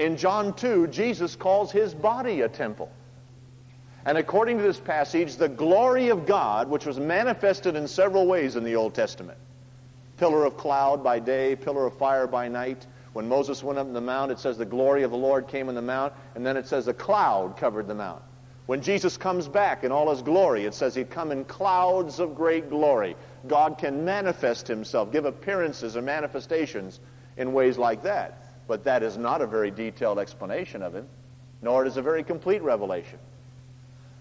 In 0.00 0.16
John 0.16 0.54
2, 0.54 0.86
Jesus 0.86 1.36
calls 1.36 1.70
his 1.70 1.92
body 1.92 2.40
a 2.40 2.48
temple. 2.48 2.90
And 4.06 4.16
according 4.16 4.56
to 4.56 4.62
this 4.62 4.80
passage, 4.80 5.36
the 5.36 5.46
glory 5.46 6.08
of 6.08 6.24
God, 6.24 6.70
which 6.70 6.86
was 6.86 6.98
manifested 6.98 7.76
in 7.76 7.86
several 7.86 8.26
ways 8.26 8.56
in 8.56 8.64
the 8.64 8.76
Old 8.76 8.94
Testament 8.94 9.36
pillar 10.16 10.46
of 10.46 10.56
cloud 10.56 11.04
by 11.04 11.18
day, 11.18 11.54
pillar 11.54 11.86
of 11.86 11.98
fire 11.98 12.26
by 12.26 12.48
night. 12.48 12.86
When 13.12 13.28
Moses 13.28 13.62
went 13.62 13.78
up 13.78 13.86
in 13.86 13.92
the 13.92 14.00
mount, 14.00 14.32
it 14.32 14.38
says 14.38 14.56
the 14.56 14.64
glory 14.64 15.02
of 15.02 15.10
the 15.10 15.18
Lord 15.18 15.48
came 15.48 15.68
in 15.68 15.74
the 15.74 15.82
mount, 15.82 16.14
and 16.34 16.46
then 16.46 16.56
it 16.56 16.66
says 16.66 16.88
a 16.88 16.94
cloud 16.94 17.58
covered 17.58 17.86
the 17.86 17.94
mount. 17.94 18.22
When 18.64 18.80
Jesus 18.80 19.18
comes 19.18 19.48
back 19.48 19.84
in 19.84 19.92
all 19.92 20.10
his 20.10 20.22
glory, 20.22 20.64
it 20.64 20.74
says 20.74 20.94
he'd 20.94 21.10
come 21.10 21.30
in 21.30 21.44
clouds 21.44 22.20
of 22.20 22.34
great 22.34 22.70
glory. 22.70 23.16
God 23.48 23.76
can 23.76 24.04
manifest 24.06 24.66
himself, 24.66 25.12
give 25.12 25.26
appearances 25.26 25.94
or 25.94 26.02
manifestations 26.02 27.00
in 27.36 27.52
ways 27.52 27.76
like 27.76 28.02
that. 28.04 28.39
But 28.70 28.84
that 28.84 29.02
is 29.02 29.18
not 29.18 29.42
a 29.42 29.48
very 29.48 29.72
detailed 29.72 30.20
explanation 30.20 30.80
of 30.80 30.94
him, 30.94 31.08
nor 31.60 31.84
is 31.86 31.96
it 31.96 32.00
a 32.00 32.02
very 32.02 32.22
complete 32.22 32.62
revelation. 32.62 33.18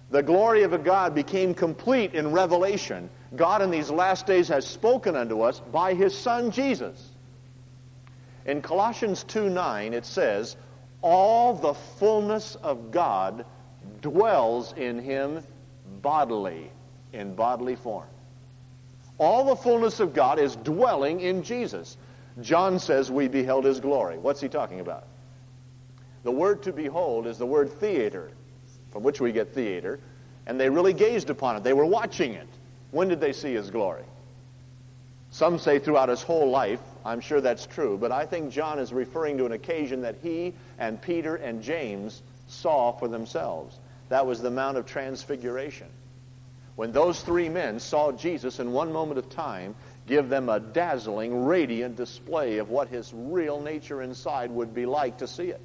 The 0.10 0.24
glory 0.24 0.64
of 0.64 0.74
a 0.74 0.80
God 0.80 1.14
became 1.14 1.54
complete 1.54 2.16
in 2.16 2.32
revelation. 2.32 3.12
God 3.36 3.62
in 3.62 3.70
these 3.70 3.92
last 3.92 4.26
days 4.26 4.48
has 4.48 4.66
spoken 4.66 5.16
unto 5.16 5.42
us 5.42 5.60
by 5.72 5.94
his 5.94 6.18
Son 6.18 6.50
Jesus. 6.50 7.12
In 8.48 8.64
Colossians 8.64 9.24
2 9.26 9.52
9, 9.52 9.94
it 9.94 10.04
says, 10.04 10.58
All 11.04 11.54
the 11.54 11.76
fullness 11.76 12.56
of 12.56 12.90
God 12.90 13.46
dwells 14.02 14.74
in 14.74 14.98
him 14.98 15.44
bodily, 16.02 16.72
in 17.14 17.36
bodily 17.36 17.76
form. 17.76 18.08
All 19.20 19.46
the 19.46 19.56
fullness 19.56 20.00
of 20.00 20.16
God 20.16 20.40
is 20.40 20.56
dwelling 20.56 21.20
in 21.20 21.44
Jesus. 21.44 21.98
John 22.42 22.80
says 22.80 23.12
we 23.12 23.28
beheld 23.28 23.66
his 23.66 23.80
glory. 23.80 24.18
What's 24.18 24.42
he 24.42 24.50
talking 24.50 24.80
about? 24.80 25.06
The 26.24 26.32
word 26.32 26.64
to 26.64 26.74
behold 26.74 27.28
is 27.28 27.38
the 27.38 27.46
word 27.46 27.72
theater, 27.80 28.32
from 28.92 29.04
which 29.04 29.22
we 29.22 29.32
get 29.32 29.54
theater, 29.54 30.00
and 30.46 30.60
they 30.60 30.70
really 30.70 30.94
gazed 30.94 31.30
upon 31.30 31.56
it. 31.56 31.64
They 31.64 31.74
were 31.74 31.86
watching 31.86 32.34
it. 32.34 32.48
When 32.92 33.08
did 33.08 33.22
they 33.22 33.34
see 33.34 33.54
his 33.54 33.70
glory? 33.70 34.04
Some 35.32 35.60
say 35.60 35.80
throughout 35.80 36.10
his 36.10 36.24
whole 36.24 36.50
life. 36.50 36.82
I'm 37.06 37.22
sure 37.22 37.40
that's 37.40 37.66
true, 37.66 37.98
but 37.98 38.12
I 38.12 38.26
think 38.26 38.52
John 38.52 38.80
is 38.80 38.92
referring 38.92 39.38
to 39.38 39.46
an 39.46 39.52
occasion 39.52 40.02
that 40.02 40.16
he 40.22 40.54
and 40.78 41.02
Peter 41.02 41.36
and 41.36 41.62
James 41.64 42.22
saw 42.48 42.92
for 42.92 43.08
themselves. 43.08 43.78
That 44.10 44.26
was 44.26 44.42
the 44.42 44.50
Mount 44.50 44.78
of 44.78 44.86
Transfiguration. 44.86 45.88
When 46.76 46.92
those 46.92 47.22
three 47.22 47.50
men 47.50 47.80
saw 47.80 48.12
Jesus 48.12 48.60
in 48.60 48.72
one 48.72 48.92
moment 48.92 49.20
of 49.20 49.30
time, 49.30 49.76
give 50.10 50.28
them 50.28 50.50
a 50.50 50.60
dazzling, 50.60 51.46
radiant 51.46 51.96
display 51.96 52.58
of 52.58 52.70
what 52.70 52.90
his 52.90 53.14
real 53.14 53.62
nature 53.62 54.02
inside 54.02 54.50
would 54.50 54.74
be 54.74 54.86
like 54.86 55.20
to 55.20 55.28
see 55.28 55.50
it. 55.50 55.62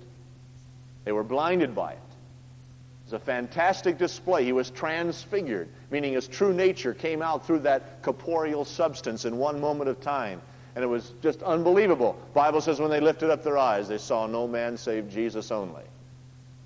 They 1.04 1.12
were 1.12 1.24
blinded 1.24 1.74
by 1.74 1.92
it. 1.92 1.98
It 1.98 3.12
was 3.12 3.12
a 3.14 3.18
fantastic 3.18 3.98
display. 3.98 4.44
He 4.44 4.52
was 4.52 4.70
transfigured, 4.70 5.68
meaning 5.90 6.12
his 6.12 6.28
true 6.28 6.52
nature 6.52 6.94
came 6.94 7.22
out 7.22 7.46
through 7.46 7.60
that 7.60 8.02
corporeal 8.02 8.64
substance 8.64 9.24
in 9.24 9.38
one 9.38 9.60
moment 9.60 9.88
of 9.88 10.00
time. 10.00 10.40
And 10.76 10.84
it 10.84 10.88
was 10.88 11.12
just 11.22 11.42
unbelievable. 11.42 12.16
Bible 12.34 12.60
says 12.60 12.80
when 12.80 12.90
they 12.90 13.00
lifted 13.00 13.30
up 13.30 13.44
their 13.44 13.58
eyes, 13.58 13.88
they 13.88 13.98
saw 13.98 14.26
no 14.26 14.46
man 14.46 14.76
save 14.76 15.08
Jesus 15.08 15.50
only. 15.50 15.84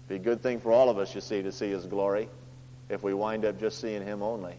Be 0.09 0.17
a 0.17 0.19
good 0.19 0.43
thing 0.43 0.61
for 0.61 0.73
all 0.73 0.89
of 0.89 0.99
us, 0.99 1.15
you 1.15 1.21
see, 1.21 1.43
to 1.43 1.53
see 1.53 1.71
his 1.71 1.87
glory 1.87 2.29
if 2.89 3.03
we 3.03 3.15
wind 3.15 3.45
up 3.45 3.61
just 3.61 3.81
seeing 3.81 4.03
him 4.03 4.23
only. 4.23 4.55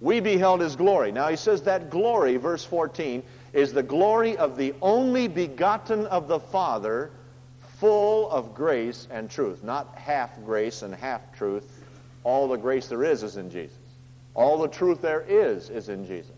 We 0.00 0.20
beheld 0.20 0.60
his 0.60 0.76
glory. 0.76 1.12
Now 1.12 1.28
he 1.28 1.36
says 1.36 1.62
that 1.62 1.90
glory, 1.90 2.36
verse 2.36 2.64
14, 2.64 3.22
is 3.52 3.72
the 3.72 3.82
glory 3.82 4.36
of 4.36 4.56
the 4.56 4.74
only 4.82 5.28
begotten 5.28 6.06
of 6.06 6.28
the 6.28 6.40
Father, 6.40 7.10
full 7.78 8.30
of 8.30 8.54
grace 8.54 9.06
and 9.10 9.30
truth. 9.30 9.62
Not 9.62 9.94
half 9.96 10.30
grace 10.44 10.82
and 10.82 10.94
half 10.94 11.32
truth. 11.34 11.84
All 12.24 12.48
the 12.48 12.56
grace 12.56 12.88
there 12.88 13.04
is 13.04 13.22
is 13.22 13.36
in 13.36 13.50
Jesus. 13.50 13.76
All 14.34 14.58
the 14.58 14.68
truth 14.68 15.00
there 15.00 15.24
is 15.28 15.70
is 15.70 15.88
in 15.88 16.06
Jesus. 16.06 16.32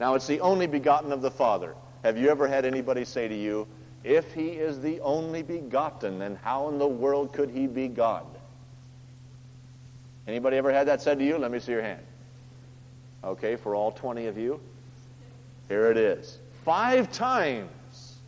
Now 0.00 0.14
it's 0.14 0.26
the 0.26 0.40
only 0.40 0.66
begotten 0.66 1.12
of 1.12 1.22
the 1.22 1.30
Father. 1.30 1.74
Have 2.04 2.16
you 2.16 2.30
ever 2.30 2.46
had 2.46 2.64
anybody 2.64 3.04
say 3.04 3.28
to 3.28 3.34
you, 3.34 3.66
if 4.04 4.32
he 4.32 4.50
is 4.50 4.80
the 4.80 5.00
only 5.00 5.42
begotten, 5.42 6.20
then 6.20 6.36
how 6.36 6.68
in 6.68 6.78
the 6.78 6.86
world 6.86 7.32
could 7.32 7.50
he 7.50 7.66
be 7.66 7.88
God? 7.88 8.26
Anybody 10.28 10.58
ever 10.58 10.72
had 10.72 10.86
that 10.88 11.00
said 11.00 11.18
to 11.18 11.24
you? 11.24 11.38
Let 11.38 11.50
me 11.50 11.58
see 11.58 11.72
your 11.72 11.82
hand. 11.82 12.02
Okay, 13.24 13.56
for 13.56 13.74
all 13.74 13.90
20 13.90 14.26
of 14.26 14.36
you, 14.36 14.60
here 15.68 15.90
it 15.90 15.96
is. 15.96 16.38
Five 16.64 17.10
times 17.10 18.18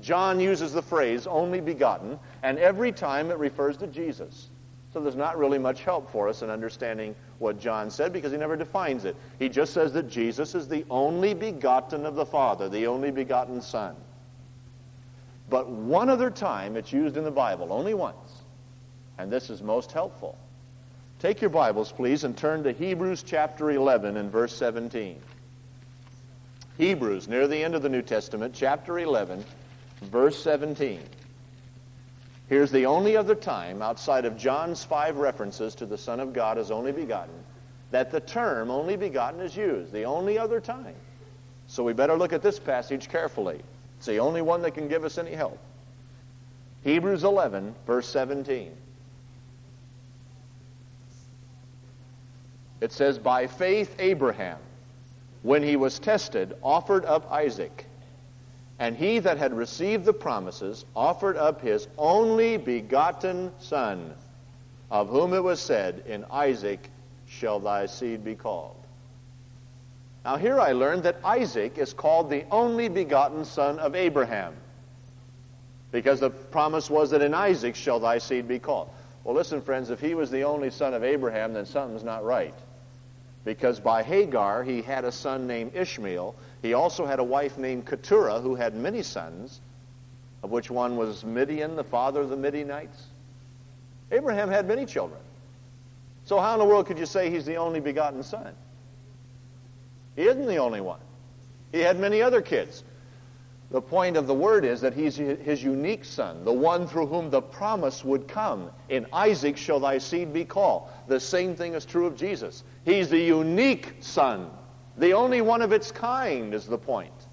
John 0.00 0.40
uses 0.40 0.72
the 0.72 0.82
phrase 0.82 1.28
only 1.28 1.60
begotten, 1.60 2.18
and 2.42 2.58
every 2.58 2.90
time 2.90 3.30
it 3.30 3.38
refers 3.38 3.76
to 3.78 3.86
Jesus. 3.86 4.48
So 4.92 5.00
there's 5.00 5.14
not 5.14 5.38
really 5.38 5.58
much 5.58 5.82
help 5.82 6.10
for 6.10 6.28
us 6.28 6.42
in 6.42 6.50
understanding 6.50 7.14
what 7.38 7.60
John 7.60 7.88
said 7.88 8.12
because 8.12 8.32
he 8.32 8.38
never 8.38 8.56
defines 8.56 9.04
it. 9.04 9.16
He 9.38 9.48
just 9.48 9.72
says 9.72 9.92
that 9.92 10.08
Jesus 10.08 10.54
is 10.54 10.66
the 10.68 10.84
only 10.90 11.34
begotten 11.34 12.04
of 12.04 12.16
the 12.16 12.26
Father, 12.26 12.68
the 12.68 12.86
only 12.88 13.12
begotten 13.12 13.62
Son. 13.62 13.94
But 15.48 15.68
one 15.68 16.08
other 16.08 16.30
time 16.30 16.76
it's 16.76 16.92
used 16.92 17.16
in 17.16 17.24
the 17.24 17.30
Bible, 17.30 17.72
only 17.72 17.94
once. 17.94 18.42
And 19.18 19.30
this 19.30 19.50
is 19.50 19.62
most 19.62 19.92
helpful. 19.92 20.36
Take 21.24 21.40
your 21.40 21.48
Bibles, 21.48 21.90
please, 21.90 22.24
and 22.24 22.36
turn 22.36 22.64
to 22.64 22.72
Hebrews 22.72 23.22
chapter 23.22 23.70
11 23.70 24.18
and 24.18 24.30
verse 24.30 24.54
17. 24.58 25.18
Hebrews, 26.76 27.28
near 27.28 27.48
the 27.48 27.64
end 27.64 27.74
of 27.74 27.80
the 27.80 27.88
New 27.88 28.02
Testament, 28.02 28.54
chapter 28.54 28.98
11, 28.98 29.42
verse 30.02 30.42
17. 30.42 31.00
Here's 32.50 32.70
the 32.70 32.84
only 32.84 33.16
other 33.16 33.34
time 33.34 33.80
outside 33.80 34.26
of 34.26 34.36
John's 34.36 34.84
five 34.84 35.16
references 35.16 35.74
to 35.76 35.86
the 35.86 35.96
Son 35.96 36.20
of 36.20 36.34
God 36.34 36.58
as 36.58 36.70
only 36.70 36.92
begotten 36.92 37.42
that 37.90 38.10
the 38.10 38.20
term 38.20 38.70
only 38.70 38.98
begotten 38.98 39.40
is 39.40 39.56
used. 39.56 39.92
The 39.92 40.04
only 40.04 40.38
other 40.38 40.60
time. 40.60 40.94
So 41.68 41.84
we 41.84 41.94
better 41.94 42.18
look 42.18 42.34
at 42.34 42.42
this 42.42 42.58
passage 42.58 43.08
carefully. 43.08 43.62
It's 43.96 44.04
the 44.04 44.18
only 44.18 44.42
one 44.42 44.60
that 44.60 44.72
can 44.72 44.88
give 44.88 45.04
us 45.04 45.16
any 45.16 45.32
help. 45.32 45.58
Hebrews 46.82 47.24
11, 47.24 47.74
verse 47.86 48.08
17. 48.08 48.76
It 52.84 52.92
says, 52.92 53.18
By 53.18 53.46
faith 53.46 53.96
Abraham, 53.98 54.58
when 55.40 55.62
he 55.62 55.74
was 55.74 55.98
tested, 55.98 56.52
offered 56.62 57.06
up 57.06 57.32
Isaac. 57.32 57.86
And 58.78 58.94
he 58.94 59.20
that 59.20 59.38
had 59.38 59.56
received 59.56 60.04
the 60.04 60.12
promises 60.12 60.84
offered 60.94 61.38
up 61.38 61.62
his 61.62 61.88
only 61.96 62.58
begotten 62.58 63.52
son, 63.58 64.12
of 64.90 65.08
whom 65.08 65.32
it 65.32 65.42
was 65.42 65.60
said, 65.60 66.02
In 66.06 66.26
Isaac 66.30 66.90
shall 67.26 67.58
thy 67.58 67.86
seed 67.86 68.22
be 68.22 68.34
called. 68.34 68.76
Now, 70.22 70.36
here 70.36 70.60
I 70.60 70.72
learned 70.72 71.04
that 71.04 71.16
Isaac 71.24 71.78
is 71.78 71.94
called 71.94 72.28
the 72.28 72.44
only 72.50 72.90
begotten 72.90 73.46
son 73.46 73.78
of 73.78 73.94
Abraham, 73.94 74.52
because 75.90 76.20
the 76.20 76.28
promise 76.28 76.90
was 76.90 77.12
that 77.12 77.22
in 77.22 77.32
Isaac 77.32 77.76
shall 77.76 77.98
thy 77.98 78.18
seed 78.18 78.46
be 78.46 78.58
called. 78.58 78.90
Well, 79.24 79.34
listen, 79.34 79.62
friends, 79.62 79.88
if 79.88 80.00
he 80.00 80.14
was 80.14 80.30
the 80.30 80.42
only 80.42 80.68
son 80.68 80.92
of 80.92 81.02
Abraham, 81.02 81.54
then 81.54 81.64
something's 81.64 82.04
not 82.04 82.22
right. 82.24 82.54
Because 83.44 83.78
by 83.78 84.02
Hagar, 84.02 84.62
he 84.62 84.80
had 84.80 85.04
a 85.04 85.12
son 85.12 85.46
named 85.46 85.72
Ishmael. 85.74 86.34
He 86.62 86.72
also 86.72 87.04
had 87.04 87.18
a 87.18 87.24
wife 87.24 87.58
named 87.58 87.86
Keturah, 87.86 88.40
who 88.40 88.54
had 88.54 88.74
many 88.74 89.02
sons, 89.02 89.60
of 90.42 90.50
which 90.50 90.70
one 90.70 90.96
was 90.96 91.24
Midian, 91.24 91.76
the 91.76 91.84
father 91.84 92.22
of 92.22 92.30
the 92.30 92.36
Midianites. 92.36 93.04
Abraham 94.10 94.48
had 94.48 94.66
many 94.66 94.86
children. 94.86 95.20
So, 96.24 96.38
how 96.40 96.54
in 96.54 96.58
the 96.58 96.64
world 96.64 96.86
could 96.86 96.98
you 96.98 97.06
say 97.06 97.30
he's 97.30 97.44
the 97.44 97.56
only 97.56 97.80
begotten 97.80 98.22
son? 98.22 98.54
He 100.16 100.22
isn't 100.22 100.46
the 100.46 100.56
only 100.56 100.80
one. 100.80 101.00
He 101.72 101.80
had 101.80 101.98
many 101.98 102.22
other 102.22 102.40
kids. 102.40 102.82
The 103.74 103.82
point 103.82 104.16
of 104.16 104.28
the 104.28 104.34
word 104.34 104.64
is 104.64 104.82
that 104.82 104.94
he's 104.94 105.16
his 105.16 105.60
unique 105.60 106.04
son, 106.04 106.44
the 106.44 106.52
one 106.52 106.86
through 106.86 107.08
whom 107.08 107.28
the 107.28 107.42
promise 107.42 108.04
would 108.04 108.28
come. 108.28 108.70
In 108.88 109.04
Isaac 109.12 109.56
shall 109.56 109.80
thy 109.80 109.98
seed 109.98 110.32
be 110.32 110.44
called. 110.44 110.88
The 111.08 111.18
same 111.18 111.56
thing 111.56 111.74
is 111.74 111.84
true 111.84 112.06
of 112.06 112.16
Jesus. 112.16 112.62
He's 112.84 113.08
the 113.08 113.18
unique 113.18 113.96
son. 113.98 114.48
The 114.96 115.14
only 115.14 115.40
one 115.40 115.60
of 115.60 115.72
its 115.72 115.90
kind 115.90 116.54
is 116.54 116.66
the 116.66 116.78
point. 116.78 117.26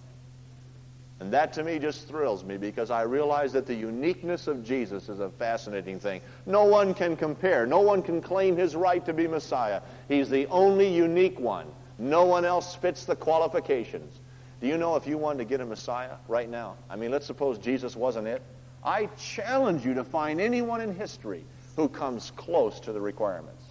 And 1.19 1.31
that 1.31 1.53
to 1.53 1.63
me 1.63 1.77
just 1.77 2.07
thrills 2.07 2.43
me 2.43 2.57
because 2.57 2.89
I 2.89 3.03
realize 3.03 3.53
that 3.53 3.67
the 3.67 3.75
uniqueness 3.75 4.47
of 4.47 4.63
Jesus 4.63 5.09
is 5.09 5.19
a 5.19 5.29
fascinating 5.29 5.99
thing. 5.99 6.21
No 6.47 6.63
one 6.63 6.95
can 6.95 7.15
compare. 7.15 7.67
No 7.67 7.81
one 7.81 8.01
can 8.01 8.19
claim 8.19 8.57
his 8.57 8.75
right 8.75 9.05
to 9.05 9.13
be 9.13 9.27
Messiah. 9.27 9.81
He's 10.07 10.27
the 10.27 10.47
only 10.47 10.91
unique 10.91 11.39
one. 11.39 11.67
No 11.99 12.25
one 12.25 12.45
else 12.45 12.73
fits 12.73 13.05
the 13.05 13.15
qualifications. 13.15 14.20
Do 14.61 14.67
you 14.67 14.77
know 14.77 14.95
if 14.95 15.07
you 15.07 15.17
wanted 15.17 15.39
to 15.39 15.45
get 15.45 15.59
a 15.59 15.65
Messiah 15.65 16.15
right 16.27 16.49
now? 16.49 16.75
I 16.89 16.95
mean, 16.95 17.11
let's 17.11 17.25
suppose 17.25 17.57
Jesus 17.57 17.95
wasn't 17.95 18.27
it. 18.27 18.41
I 18.83 19.07
challenge 19.17 19.85
you 19.85 19.95
to 19.95 20.03
find 20.03 20.39
anyone 20.39 20.81
in 20.81 20.95
history 20.95 21.43
who 21.75 21.89
comes 21.89 22.31
close 22.35 22.79
to 22.81 22.93
the 22.93 23.01
requirements. 23.01 23.63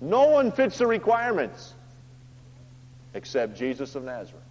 No 0.00 0.28
one 0.28 0.52
fits 0.52 0.78
the 0.78 0.86
requirements 0.86 1.74
except 3.14 3.56
Jesus 3.56 3.94
of 3.94 4.04
Nazareth. 4.04 4.42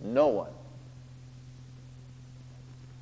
No 0.00 0.28
one. 0.28 0.52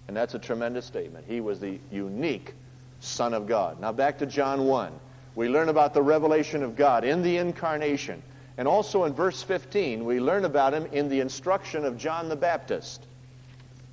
And 0.09 0.17
that's 0.17 0.35
a 0.35 0.39
tremendous 0.39 0.87
statement. 0.87 1.27
He 1.29 1.41
was 1.41 1.61
the 1.61 1.79
unique 1.91 2.55
Son 3.01 3.35
of 3.35 3.47
God. 3.47 3.81
Now 3.81 3.93
back 3.93 4.19
to 4.19 4.27
John 4.27 4.67
1 4.67 4.93
we 5.37 5.51
learn 5.51 5.69
about 5.69 5.93
the 5.93 6.03
revelation 6.03 6.63
of 6.63 6.77
God 6.77 7.05
in 7.05 7.23
the 7.23 7.37
incarnation. 7.37 8.23
And 8.59 8.67
also 8.67 9.05
in 9.05 9.13
verse 9.13 9.43
15, 9.43 10.05
we 10.05 10.21
learn 10.21 10.45
about 10.45 10.73
him 10.73 10.87
in 10.93 11.09
the 11.09 11.21
instruction 11.21 11.85
of 11.85 11.99
John 11.99 12.29
the 12.29 12.37
Baptist. 12.37 13.05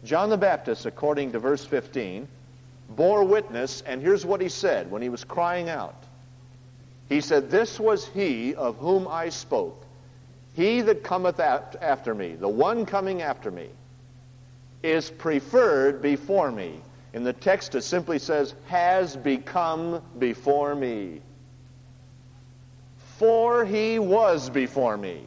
John 0.04 0.30
the 0.30 0.38
Baptist, 0.38 0.86
according 0.86 1.34
to 1.34 1.40
verse 1.40 1.66
15, 1.66 2.28
bore 2.90 3.24
witness, 3.24 3.82
and 3.86 4.02
here's 4.02 4.26
what 4.26 4.42
he 4.42 4.50
said 4.50 4.90
when 4.90 5.02
he 5.02 5.10
was 5.10 5.24
crying 5.24 5.70
out. 5.70 6.04
He 7.10 7.22
said, 7.22 7.50
This 7.50 7.80
was 7.80 8.08
he 8.08 8.56
of 8.56 8.78
whom 8.78 9.08
I 9.08 9.30
spoke. 9.30 9.86
He 10.56 10.82
that 10.82 11.04
cometh 11.04 11.40
after 11.40 12.14
me, 12.14 12.36
the 12.36 12.48
one 12.48 12.86
coming 12.86 13.22
after 13.22 13.52
me, 13.52 13.70
is 14.82 15.10
preferred 15.10 16.02
before 16.02 16.52
me. 16.52 16.80
In 17.14 17.24
the 17.24 17.34
text, 17.34 17.76
it 17.76 17.84
simply 17.84 18.20
says, 18.20 18.54
has 18.68 19.16
become 19.16 20.02
before 20.20 20.76
me 20.76 21.22
for 23.24 23.64
he 23.64 24.00
was 24.00 24.50
before 24.50 24.98
me. 24.98 25.22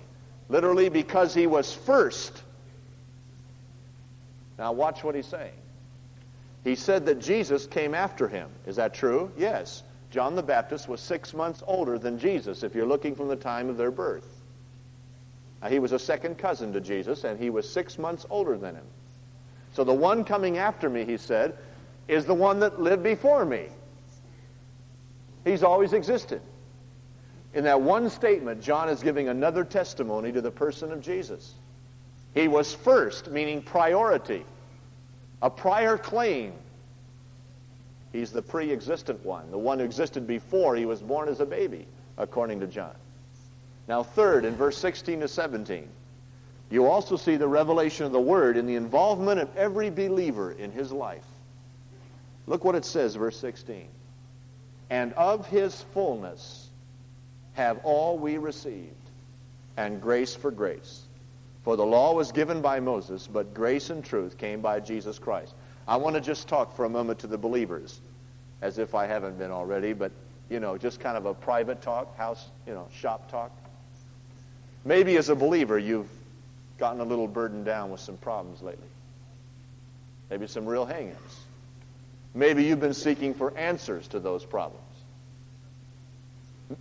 Literally, 0.51 0.91
because 0.91 1.33
he 1.33 1.47
was 1.47 1.73
first. 1.73 2.43
Now, 4.59 4.73
watch 4.73 5.03
what 5.03 5.15
he's 5.15 5.27
saying. 5.27 5.55
He 6.63 6.75
said 6.75 7.07
that 7.07 7.21
Jesus 7.21 7.67
came 7.67 7.95
after 7.95 8.29
him. 8.29 8.51
Is 8.67 8.77
that 8.77 8.93
true? 8.93 9.33
Yes. 9.39 9.83
John 10.11 10.37
the 10.37 10.43
Baptist 10.43 10.91
was 10.91 11.01
six 11.01 11.33
months 11.33 11.63
older 11.67 11.99
than 11.99 12.19
Jesus, 12.19 12.63
if 12.63 12.75
you're 12.75 12.85
looking 12.85 13.15
from 13.15 13.29
the 13.29 13.37
time 13.37 13.71
of 13.71 13.79
their 13.79 13.91
birth. 13.91 14.29
Now, 15.63 15.69
he 15.69 15.79
was 15.79 15.93
a 15.93 15.99
second 15.99 16.37
cousin 16.37 16.75
to 16.75 16.83
Jesus, 16.83 17.25
and 17.25 17.41
he 17.41 17.49
was 17.49 17.67
six 17.67 17.99
months 17.99 18.27
older 18.29 18.59
than 18.59 18.75
him. 18.75 18.87
So 19.73 19.85
the 19.85 19.95
one 19.95 20.23
coming 20.23 20.59
after 20.59 20.91
me, 20.91 21.07
he 21.07 21.17
said, 21.17 21.57
is 22.09 22.27
the 22.27 22.35
one 22.35 22.61
that 22.61 22.79
lived 22.79 23.03
before 23.03 23.47
me. 23.47 23.69
He's 25.47 25.63
always 25.63 25.95
existed. 25.95 26.43
In 27.57 27.65
that 27.65 27.81
one 27.81 28.11
statement, 28.11 28.63
John 28.63 28.91
is 28.91 29.03
giving 29.03 29.29
another 29.31 29.65
testimony 29.65 30.31
to 30.31 30.43
the 30.43 30.51
person 30.51 30.93
of 30.93 31.01
Jesus. 31.01 31.55
He 32.35 32.49
was 32.49 32.75
first, 32.75 33.31
meaning 33.31 33.63
priority, 33.63 34.45
a 35.41 35.49
prior 35.49 35.97
claim. 35.97 36.53
He's 38.13 38.31
the 38.31 38.43
pre 38.43 38.71
existent 38.71 39.25
one, 39.25 39.51
the 39.51 39.57
one 39.57 39.79
who 39.79 39.87
existed 39.87 40.27
before 40.27 40.77
he 40.77 40.85
was 40.85 41.01
born 41.01 41.31
as 41.31 41.41
a 41.41 41.47
baby, 41.47 41.87
according 42.19 42.61
to 42.61 42.67
John. 42.67 42.95
Now, 43.89 44.03
third, 44.03 44.45
in 44.45 44.55
verse 44.55 44.77
16 44.77 45.21
to 45.21 45.29
17, 45.29 45.89
you 46.69 46.85
also 46.85 47.17
see 47.17 47.37
the 47.37 47.49
revelation 47.49 48.05
of 48.05 48.13
the 48.13 48.21
Word 48.21 48.59
in 48.59 48.67
the 48.67 48.75
involvement 48.75 49.41
of 49.41 49.57
every 49.57 49.89
believer 49.89 50.53
in 50.53 50.73
his 50.73 50.93
life. 50.93 51.25
Look 52.47 52.65
what 52.65 52.75
it 52.75 52.85
says, 52.85 53.15
verse 53.15 53.39
16. 53.39 53.89
And 54.91 55.15
of 55.15 55.47
his 55.47 55.81
fullness 55.95 56.66
have 57.57 57.81
all 57.85 58.19
we 58.19 58.39
received, 58.39 58.93
and 59.77 60.01
grace 60.01 60.35
for 60.35 60.51
grace. 60.51 61.03
For 61.65 61.77
the 61.77 61.85
law 61.85 62.15
was 62.15 62.31
given 62.31 62.61
by 62.63 62.81
Moses, 62.81 63.27
but 63.27 63.53
grace 63.55 63.91
and 63.91 64.05
truth 64.05 64.39
came 64.39 64.61
by 64.61 64.79
Jesus 64.81 65.19
Christ. 65.19 65.53
I 65.89 65.97
want 65.97 66.15
to 66.15 66.21
just 66.21 66.49
talk 66.49 66.77
for 66.77 66.85
a 66.85 66.89
moment 66.89 67.21
to 67.21 67.27
the 67.27 67.39
believers, 67.39 67.99
as 68.63 68.79
if 68.79 68.95
I 68.95 69.07
haven't 69.07 69.39
been 69.39 69.51
already, 69.51 69.95
but, 69.95 70.13
you 70.49 70.61
know, 70.61 70.79
just 70.79 71.01
kind 71.01 71.17
of 71.17 71.27
a 71.27 71.35
private 71.35 71.83
talk, 71.83 72.17
house, 72.17 72.47
you 72.67 72.75
know, 72.75 72.87
shop 73.01 73.31
talk. 73.31 73.51
Maybe 74.85 75.17
as 75.17 75.29
a 75.29 75.35
believer, 75.35 75.79
you've 75.79 76.09
gotten 76.79 77.01
a 77.01 77.05
little 77.05 77.27
burdened 77.27 77.65
down 77.65 77.91
with 77.91 78.01
some 78.01 78.17
problems 78.19 78.63
lately. 78.63 78.87
Maybe 80.31 80.47
some 80.47 80.67
real 80.67 80.85
hang-ups. 80.85 81.41
Maybe 82.35 82.65
you've 82.65 82.81
been 82.81 82.95
seeking 82.95 83.33
for 83.35 83.57
answers 83.57 84.07
to 84.09 84.21
those 84.21 84.45
problems. 84.45 84.86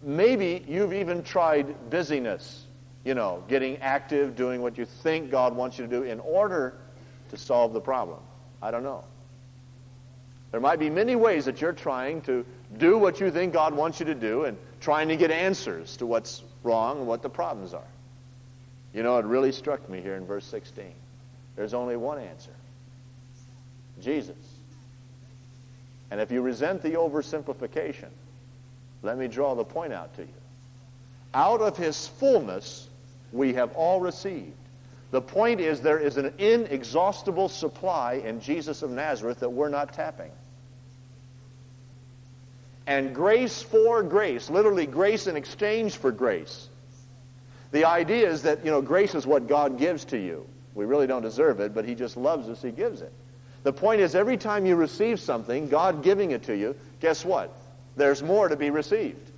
Maybe 0.01 0.63
you've 0.67 0.93
even 0.93 1.23
tried 1.23 1.89
busyness, 1.89 2.65
you 3.03 3.13
know, 3.13 3.43
getting 3.47 3.77
active, 3.77 4.35
doing 4.35 4.61
what 4.61 4.77
you 4.77 4.85
think 4.85 5.29
God 5.29 5.55
wants 5.55 5.77
you 5.77 5.85
to 5.85 5.89
do 5.89 6.03
in 6.03 6.19
order 6.19 6.73
to 7.29 7.37
solve 7.37 7.73
the 7.73 7.81
problem. 7.81 8.19
I 8.61 8.71
don't 8.71 8.83
know. 8.83 9.03
There 10.51 10.59
might 10.59 10.79
be 10.79 10.89
many 10.89 11.15
ways 11.15 11.45
that 11.45 11.61
you're 11.61 11.73
trying 11.73 12.21
to 12.21 12.45
do 12.77 12.97
what 12.97 13.19
you 13.19 13.29
think 13.29 13.53
God 13.53 13.75
wants 13.75 13.99
you 13.99 14.05
to 14.07 14.15
do 14.15 14.45
and 14.45 14.57
trying 14.79 15.09
to 15.09 15.17
get 15.17 15.29
answers 15.29 15.97
to 15.97 16.05
what's 16.05 16.43
wrong 16.63 16.99
and 16.99 17.07
what 17.07 17.21
the 17.21 17.29
problems 17.29 17.73
are. 17.73 17.87
You 18.93 19.03
know, 19.03 19.17
it 19.17 19.25
really 19.25 19.51
struck 19.51 19.87
me 19.89 20.01
here 20.01 20.15
in 20.15 20.25
verse 20.25 20.45
16. 20.45 20.85
There's 21.55 21.73
only 21.73 21.97
one 21.97 22.17
answer 22.19 22.51
Jesus. 24.01 24.37
And 26.11 26.21
if 26.21 26.31
you 26.31 26.41
resent 26.41 26.81
the 26.81 26.91
oversimplification, 26.91 28.09
let 29.05 29.17
me 29.17 29.27
draw 29.27 29.55
the 29.55 29.63
point 29.63 29.93
out 29.93 30.15
to 30.15 30.21
you. 30.23 30.27
Out 31.33 31.61
of 31.61 31.77
his 31.77 32.07
fullness, 32.07 32.87
we 33.31 33.53
have 33.53 33.73
all 33.73 33.99
received. 33.99 34.53
The 35.11 35.21
point 35.21 35.61
is, 35.61 35.81
there 35.81 35.99
is 35.99 36.17
an 36.17 36.33
inexhaustible 36.39 37.49
supply 37.49 38.15
in 38.15 38.41
Jesus 38.41 38.81
of 38.81 38.89
Nazareth 38.89 39.39
that 39.39 39.49
we're 39.49 39.69
not 39.69 39.93
tapping. 39.93 40.31
And 42.87 43.15
grace 43.15 43.61
for 43.61 44.03
grace, 44.03 44.49
literally 44.49 44.85
grace 44.85 45.27
in 45.27 45.35
exchange 45.35 45.97
for 45.97 46.11
grace. 46.11 46.67
The 47.71 47.85
idea 47.85 48.29
is 48.29 48.43
that, 48.43 48.63
you 48.63 48.71
know, 48.71 48.81
grace 48.81 49.15
is 49.15 49.25
what 49.25 49.47
God 49.47 49.79
gives 49.79 50.05
to 50.05 50.17
you. 50.17 50.45
We 50.75 50.85
really 50.85 51.07
don't 51.07 51.21
deserve 51.21 51.59
it, 51.59 51.73
but 51.73 51.85
He 51.85 51.95
just 51.95 52.17
loves 52.17 52.49
us, 52.49 52.61
He 52.61 52.71
gives 52.71 53.01
it. 53.01 53.11
The 53.63 53.73
point 53.73 54.01
is, 54.01 54.13
every 54.13 54.37
time 54.37 54.65
you 54.65 54.75
receive 54.75 55.19
something, 55.19 55.67
God 55.67 56.03
giving 56.03 56.31
it 56.31 56.43
to 56.43 56.55
you, 56.55 56.75
guess 56.99 57.25
what? 57.25 57.51
There's 57.95 58.21
more 58.21 58.47
to 58.47 58.55
be 58.55 58.69
received. 58.69 59.31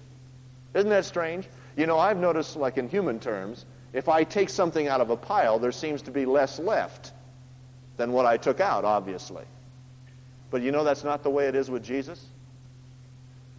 Isn't 0.73 0.89
that 0.89 1.05
strange? 1.05 1.47
You 1.75 1.85
know, 1.85 1.97
I've 1.97 2.17
noticed, 2.17 2.55
like 2.55 2.77
in 2.77 2.89
human 2.89 3.19
terms, 3.19 3.65
if 3.93 4.09
I 4.09 4.23
take 4.23 4.49
something 4.49 4.87
out 4.87 5.01
of 5.01 5.09
a 5.09 5.17
pile, 5.17 5.59
there 5.59 5.71
seems 5.71 6.01
to 6.03 6.11
be 6.11 6.25
less 6.25 6.59
left 6.59 7.11
than 7.97 8.11
what 8.11 8.25
I 8.25 8.37
took 8.37 8.59
out, 8.59 8.85
obviously. 8.85 9.45
But 10.49 10.61
you 10.61 10.71
know 10.71 10.83
that's 10.83 11.03
not 11.03 11.23
the 11.23 11.29
way 11.29 11.47
it 11.47 11.55
is 11.55 11.69
with 11.69 11.83
Jesus? 11.83 12.23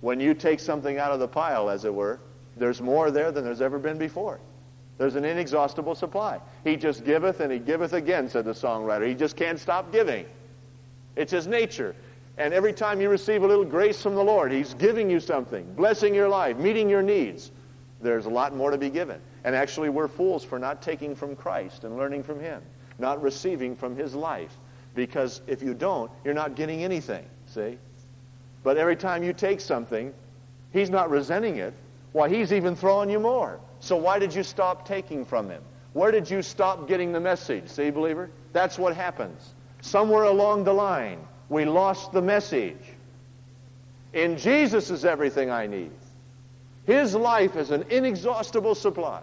When 0.01 0.21
you 0.21 0.35
take 0.35 0.61
something 0.61 0.99
out 0.99 1.13
of 1.13 1.21
the 1.21 1.29
pile, 1.29 1.71
as 1.71 1.85
it 1.85 1.93
were, 1.93 2.21
there's 2.57 2.81
more 2.81 3.11
there 3.11 3.33
than 3.33 3.45
there's 3.45 3.61
ever 3.61 3.79
been 3.79 3.99
before. 3.99 4.41
There's 4.97 5.15
an 5.15 5.25
inexhaustible 5.25 5.95
supply. 5.95 6.41
He 6.65 6.77
just 6.77 7.05
giveth 7.05 7.41
and 7.41 7.53
he 7.53 7.59
giveth 7.59 7.93
again, 7.93 8.29
said 8.29 8.45
the 8.45 8.53
songwriter. 8.53 9.07
He 9.07 9.15
just 9.15 9.37
can't 9.37 9.59
stop 9.59 9.93
giving. 9.93 10.27
It's 11.15 11.31
his 11.33 11.47
nature. 11.47 11.95
And 12.39 12.55
every 12.55 12.73
time 12.73 13.01
you 13.01 13.09
receive 13.09 13.43
a 13.43 13.47
little 13.47 13.65
grace 13.65 14.01
from 14.01 14.15
the 14.15 14.23
Lord, 14.23 14.53
he's 14.53 14.73
giving 14.75 15.11
you 15.11 15.19
something, 15.19 15.71
blessing 15.75 16.15
your 16.15 16.29
life, 16.29 16.57
meeting 16.57 16.89
your 16.89 17.03
needs. 17.03 17.51
There's 18.01 18.27
a 18.27 18.31
lot 18.31 18.55
more 18.55 18.71
to 18.71 18.79
be 18.79 18.91
given. 18.91 19.21
And 19.43 19.57
actually, 19.57 19.89
we're 19.89 20.07
fools 20.07 20.45
for 20.45 20.57
not 20.57 20.81
taking 20.81 21.17
from 21.17 21.35
Christ 21.35 21.83
and 21.83 21.97
learning 21.97 22.23
from 22.23 22.39
him, 22.39 22.63
not 23.01 23.21
receiving 23.21 23.75
from 23.75 23.97
his 23.97 24.15
life. 24.15 24.57
Because 24.95 25.41
if 25.49 25.63
you 25.63 25.75
don't, 25.75 26.11
you're 26.25 26.33
not 26.33 26.55
getting 26.55 26.85
anything, 26.85 27.25
see? 27.47 27.77
But 28.63 28.77
every 28.77 28.97
time 28.97 29.25
you 29.25 29.33
take 29.33 29.61
something, 29.61 30.15
he's 30.73 30.91
not 30.91 31.11
resenting 31.11 31.57
it. 31.57 31.75
Why, 32.13 32.29
he's 32.29 32.53
even 32.53 32.77
throwing 32.77 33.11
you 33.11 33.19
more. 33.19 33.59
So 33.81 33.97
why 33.97 34.21
did 34.21 34.33
you 34.33 34.45
stop 34.45 34.87
taking 34.87 35.25
from 35.25 35.51
him? 35.51 35.63
Where 35.93 36.13
did 36.13 36.31
you 36.31 36.43
stop 36.43 36.87
getting 36.87 37.13
the 37.13 37.21
message? 37.21 37.69
See, 37.69 37.91
believer? 37.91 38.31
That's 38.53 38.79
what 38.79 38.95
happens. 38.95 39.55
Somewhere 39.81 40.25
along 40.25 40.65
the 40.65 40.73
line, 40.73 41.19
we 41.49 41.65
lost 41.65 42.13
the 42.13 42.23
message. 42.23 42.77
In 44.13 44.37
Jesus 44.37 44.91
is 44.91 45.05
everything 45.05 45.51
I 45.51 45.67
need. 45.67 45.91
His 46.87 47.15
life 47.15 47.57
is 47.57 47.71
an 47.71 47.85
inexhaustible 47.91 48.75
supply. 48.75 49.23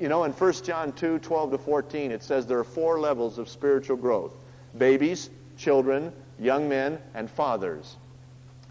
You 0.00 0.08
know, 0.08 0.24
in 0.24 0.32
1 0.32 0.52
John 0.64 0.92
2, 0.92 1.18
12 1.18 1.50
to 1.50 1.58
14, 1.58 2.12
it 2.12 2.22
says 2.22 2.46
there 2.46 2.58
are 2.58 2.64
four 2.64 3.00
levels 3.00 3.38
of 3.38 3.48
spiritual 3.48 3.96
growth. 3.96 4.32
Babies, 4.76 5.28
children, 5.56 6.12
young 6.38 6.68
men, 6.68 6.98
and 7.14 7.28
fathers. 7.30 7.96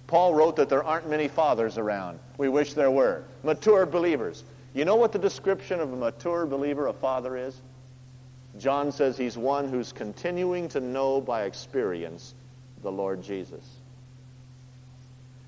Paul 0.07 0.33
wrote 0.33 0.55
that 0.55 0.69
there 0.69 0.83
aren't 0.83 1.09
many 1.09 1.27
fathers 1.27 1.77
around. 1.77 2.19
We 2.37 2.47
wish 2.47 2.73
there 2.73 2.91
were. 2.91 3.23
Mature 3.43 3.85
believers. 3.85 4.43
You 4.73 4.85
know 4.85 4.95
what 4.95 5.11
the 5.11 5.19
description 5.19 5.79
of 5.79 5.91
a 5.91 5.95
mature 5.95 6.45
believer, 6.45 6.87
a 6.87 6.93
father, 6.93 7.35
is? 7.35 7.59
John 8.59 8.91
says 8.91 9.17
he's 9.17 9.37
one 9.37 9.69
who's 9.69 9.91
continuing 9.91 10.69
to 10.69 10.79
know 10.79 11.21
by 11.21 11.43
experience 11.43 12.33
the 12.81 12.91
Lord 12.91 13.21
Jesus. 13.23 13.63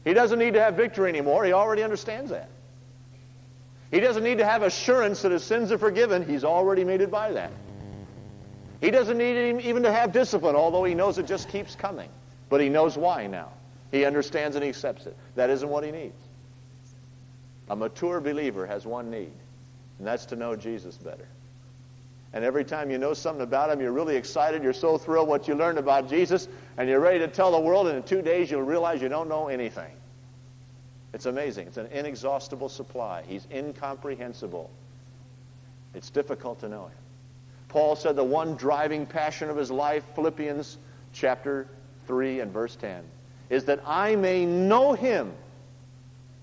He 0.04 0.14
doesn't 0.14 0.40
need 0.40 0.54
to 0.54 0.62
have 0.62 0.76
victory 0.76 1.10
anymore. 1.10 1.44
He 1.46 1.54
already 1.54 1.84
understands 1.84 2.32
that. 2.32 2.50
He 3.92 4.00
doesn't 4.00 4.24
need 4.24 4.38
to 4.38 4.46
have 4.46 4.62
assurance 4.62 5.24
that 5.24 5.32
his 5.32 5.44
sins 5.44 5.72
are 5.72 5.78
forgiven. 5.78 6.26
He's 6.28 6.44
already 6.44 6.84
made 6.84 7.02
it 7.02 7.10
by 7.10 7.32
that. 7.32 7.52
He 8.82 8.92
doesn't 8.92 9.18
need 9.18 9.62
even 9.62 9.84
to 9.84 9.92
have 9.92 10.14
discipline, 10.14 10.56
although 10.56 10.84
he 10.84 10.94
knows 10.94 11.18
it 11.18 11.26
just 11.26 11.50
keeps 11.50 11.76
coming. 11.76 12.10
But 12.50 12.62
he 12.62 12.70
knows 12.70 12.98
why 12.98 13.28
now. 13.28 13.50
He 13.92 14.06
understands 14.06 14.56
and 14.56 14.64
he 14.64 14.70
accepts 14.70 15.06
it. 15.06 15.18
That 15.36 15.50
isn't 15.50 15.68
what 15.68 15.84
he 15.84 15.92
needs. 15.92 16.22
A 17.70 17.76
mature 17.76 18.22
believer 18.22 18.66
has 18.66 18.86
one 18.86 19.12
need, 19.12 19.32
and 19.98 20.08
that's 20.08 20.26
to 20.28 20.36
know 20.36 20.56
Jesus 20.56 20.96
better. 20.98 21.28
And 22.32 22.46
every 22.46 22.64
time 22.64 22.92
you 22.92 22.98
know 22.98 23.14
something 23.14 23.42
about 23.42 23.72
him, 23.72 23.82
you're 23.82 23.92
really 23.92 24.16
excited. 24.16 24.64
You're 24.64 24.74
so 24.74 24.98
thrilled 24.98 25.28
what 25.28 25.48
you 25.48 25.56
learned 25.56 25.80
about 25.80 26.10
Jesus, 26.10 26.48
and 26.78 26.88
you're 26.88 27.00
ready 27.00 27.20
to 27.20 27.28
tell 27.28 27.52
the 27.52 27.60
world, 27.60 27.88
and 27.88 27.98
in 27.98 28.04
two 28.04 28.22
days 28.22 28.52
you'll 28.52 28.62
realize 28.62 29.02
you 29.02 29.10
don't 29.10 29.30
know 29.30 29.48
anything. 29.48 29.92
It's 31.12 31.26
amazing. 31.26 31.68
It's 31.68 31.78
an 31.78 31.88
inexhaustible 31.88 32.70
supply. 32.70 33.24
He's 33.28 33.48
incomprehensible. 33.52 34.70
It's 35.96 36.12
difficult 36.12 36.60
to 36.60 36.70
know 36.70 36.86
him. 36.86 36.98
Paul 37.70 37.96
said 37.96 38.16
the 38.16 38.24
one 38.24 38.56
driving 38.56 39.08
passion 39.08 39.50
of 39.50 39.58
his 39.58 39.72
life, 39.72 40.04
Philippians 40.14 40.78
chapter 41.14 41.68
3 42.08 42.42
and 42.42 42.52
verse 42.52 42.76
10, 42.76 43.04
is 43.50 43.66
that 43.66 43.82
I 43.88 44.16
may 44.16 44.46
know 44.46 44.94
him. 44.94 45.34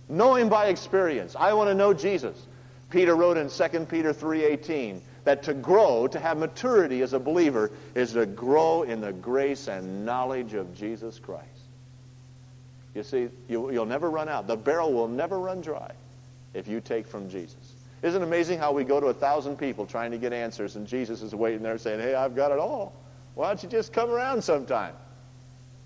Know 0.09 0.34
him 0.34 0.49
by 0.49 0.66
experience. 0.66 1.37
I 1.39 1.53
want 1.53 1.68
to 1.70 1.74
know 1.74 1.95
Jesus. 1.95 2.37
Peter 2.91 3.14
wrote 3.14 3.37
in 3.37 3.51
2 3.51 3.87
Peter 3.87 4.12
3:18 4.12 5.01
that 5.27 5.43
to 5.43 5.55
grow, 5.55 6.07
to 6.07 6.20
have 6.20 6.39
maturity 6.39 7.03
as 7.03 7.12
a 7.12 7.18
believer, 7.18 7.72
is 7.97 8.12
to 8.12 8.27
grow 8.27 8.85
in 8.85 9.01
the 9.01 9.12
grace 9.12 9.66
and 9.66 10.07
knowledge 10.07 10.55
of 10.55 10.72
Jesus 10.72 11.18
Christ. 11.18 11.45
You 12.95 13.03
see, 13.03 13.29
you, 13.49 13.61
will 13.61 13.87
never 13.87 14.09
run 14.09 14.29
out. 14.29 14.47
The 14.47 14.57
barrel 14.57 14.93
will 14.93 15.09
never 15.09 15.37
run 15.37 15.62
dry 15.62 15.91
if 16.55 16.68
you 16.68 16.81
take 16.81 17.09
from 17.09 17.29
Jesus. 17.29 17.57
Isn't 18.03 18.22
it 18.22 18.24
amazing 18.24 18.61
how 18.61 18.70
we 18.70 18.85
go 18.85 19.01
to 19.01 19.07
a 19.07 19.14
thousand 19.14 19.57
people 19.57 19.85
trying 19.85 20.12
to 20.12 20.18
get 20.18 20.33
answers, 20.33 20.77
and 20.77 20.87
Jesus 20.87 21.22
is 21.22 21.35
waiting 21.35 21.62
there 21.62 21.77
saying, 21.77 21.99
Hey, 21.99 22.14
I've 22.14 22.37
got 22.37 22.53
it 22.53 22.61
all. 22.61 22.93
Why 23.35 23.49
don't 23.49 23.61
you 23.64 23.68
just 23.68 23.93
come 23.93 24.11
around 24.11 24.45
sometime? 24.45 24.95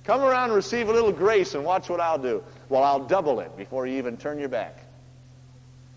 Come 0.05 0.21
around 0.21 0.51
and 0.51 0.55
receive 0.55 0.91
a 0.91 0.93
little 0.93 1.13
grace 1.13 1.55
and 1.55 1.65
watch 1.65 1.89
what 1.89 1.99
I'll 1.99 2.19
do. 2.19 2.45
Well, 2.69 2.85
I'll 2.85 3.07
double 3.07 3.41
it 3.41 3.57
before 3.57 3.87
you 3.87 3.97
even 3.97 4.19
turn 4.19 4.39
your 4.39 4.51
back. 4.51 4.77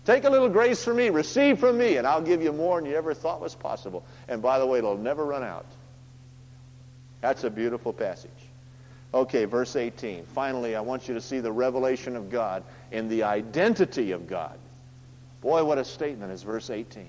Take 0.04 0.24
a 0.24 0.30
little 0.30 0.50
grace 0.50 0.84
from 0.84 0.98
me, 0.98 1.08
receive 1.08 1.58
from 1.58 1.78
me, 1.78 1.96
and 1.96 2.06
I'll 2.06 2.20
give 2.20 2.42
you 2.42 2.52
more 2.52 2.80
than 2.80 2.90
you 2.90 2.96
ever 2.96 3.14
thought 3.14 3.40
was 3.40 3.54
possible. 3.54 4.04
And 4.28 4.42
by 4.42 4.58
the 4.58 4.66
way, 4.66 4.78
it'll 4.78 4.98
never 4.98 5.24
run 5.24 5.42
out. 5.42 5.66
That's 7.22 7.44
a 7.44 7.50
beautiful 7.50 7.92
passage. 7.92 8.30
Okay, 9.14 9.46
verse 9.46 9.76
18. 9.76 10.24
Finally, 10.34 10.76
I 10.76 10.80
want 10.80 11.08
you 11.08 11.14
to 11.14 11.20
see 11.20 11.40
the 11.40 11.52
revelation 11.52 12.16
of 12.16 12.30
God 12.30 12.64
in 12.90 13.08
the 13.08 13.22
identity 13.22 14.10
of 14.10 14.28
God. 14.28 14.58
Boy, 15.40 15.64
what 15.64 15.78
a 15.78 15.84
statement 15.84 16.32
is 16.32 16.42
verse 16.42 16.68
18. 16.68 17.06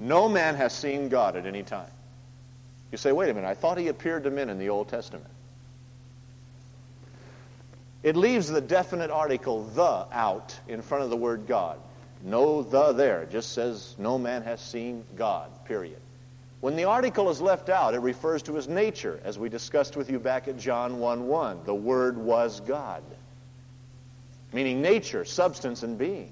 No 0.00 0.28
man 0.28 0.56
has 0.56 0.74
seen 0.74 1.08
God 1.08 1.36
at 1.36 1.46
any 1.46 1.62
time. 1.62 1.90
You 2.90 2.98
say, 2.98 3.12
wait 3.12 3.30
a 3.30 3.34
minute, 3.34 3.48
I 3.48 3.54
thought 3.54 3.78
he 3.78 3.88
appeared 3.88 4.24
to 4.24 4.30
men 4.30 4.50
in 4.50 4.58
the 4.58 4.68
Old 4.68 4.88
Testament. 4.88 5.31
It 8.02 8.16
leaves 8.16 8.48
the 8.48 8.60
definite 8.60 9.10
article 9.10 9.62
the 9.64 10.06
out 10.12 10.58
in 10.66 10.82
front 10.82 11.04
of 11.04 11.10
the 11.10 11.16
word 11.16 11.46
God. 11.46 11.78
No 12.24 12.62
the 12.62 12.92
there. 12.92 13.22
It 13.22 13.30
just 13.30 13.52
says 13.52 13.94
no 13.98 14.18
man 14.18 14.42
has 14.42 14.60
seen 14.60 15.04
God, 15.16 15.50
period. 15.64 15.98
When 16.60 16.76
the 16.76 16.84
article 16.84 17.28
is 17.30 17.40
left 17.40 17.68
out, 17.68 17.94
it 17.94 18.00
refers 18.00 18.42
to 18.44 18.54
his 18.54 18.68
nature, 18.68 19.20
as 19.24 19.38
we 19.38 19.48
discussed 19.48 19.96
with 19.96 20.10
you 20.10 20.20
back 20.20 20.46
at 20.46 20.58
John 20.58 21.00
1 21.00 21.26
1. 21.26 21.64
The 21.64 21.74
Word 21.74 22.16
was 22.16 22.60
God, 22.60 23.02
meaning 24.52 24.80
nature, 24.80 25.24
substance, 25.24 25.82
and 25.82 25.98
being. 25.98 26.30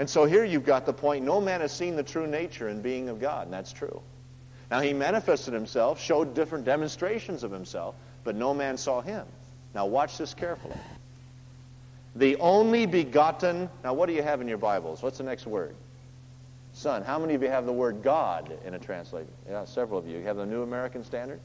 And 0.00 0.10
so 0.10 0.24
here 0.24 0.44
you've 0.44 0.66
got 0.66 0.86
the 0.86 0.92
point 0.92 1.24
no 1.24 1.40
man 1.40 1.60
has 1.60 1.72
seen 1.72 1.94
the 1.94 2.02
true 2.02 2.26
nature 2.26 2.66
and 2.66 2.82
being 2.82 3.08
of 3.08 3.20
God, 3.20 3.46
and 3.46 3.52
that's 3.52 3.72
true. 3.72 4.02
Now 4.70 4.80
he 4.80 4.92
manifested 4.92 5.54
himself, 5.54 6.00
showed 6.00 6.34
different 6.34 6.64
demonstrations 6.64 7.44
of 7.44 7.52
himself, 7.52 7.94
but 8.24 8.34
no 8.34 8.52
man 8.52 8.76
saw 8.76 9.00
him. 9.00 9.26
Now 9.74 9.86
watch 9.86 10.18
this 10.18 10.34
carefully. 10.34 10.76
The 12.16 12.36
only 12.36 12.86
begotten, 12.86 13.68
now 13.82 13.94
what 13.94 14.06
do 14.06 14.12
you 14.12 14.22
have 14.22 14.40
in 14.40 14.46
your 14.46 14.58
Bibles? 14.58 15.02
What's 15.02 15.18
the 15.18 15.24
next 15.24 15.46
word? 15.46 15.74
Son. 16.74 17.02
How 17.02 17.18
many 17.18 17.34
of 17.34 17.42
you 17.42 17.48
have 17.48 17.66
the 17.66 17.72
word 17.72 18.02
God 18.02 18.52
in 18.64 18.74
a 18.74 18.78
translation? 18.78 19.32
Yeah, 19.48 19.64
several 19.64 19.98
of 19.98 20.06
you. 20.06 20.18
You 20.18 20.24
have 20.24 20.36
the 20.36 20.46
New 20.46 20.62
American 20.62 21.04
Standard? 21.04 21.40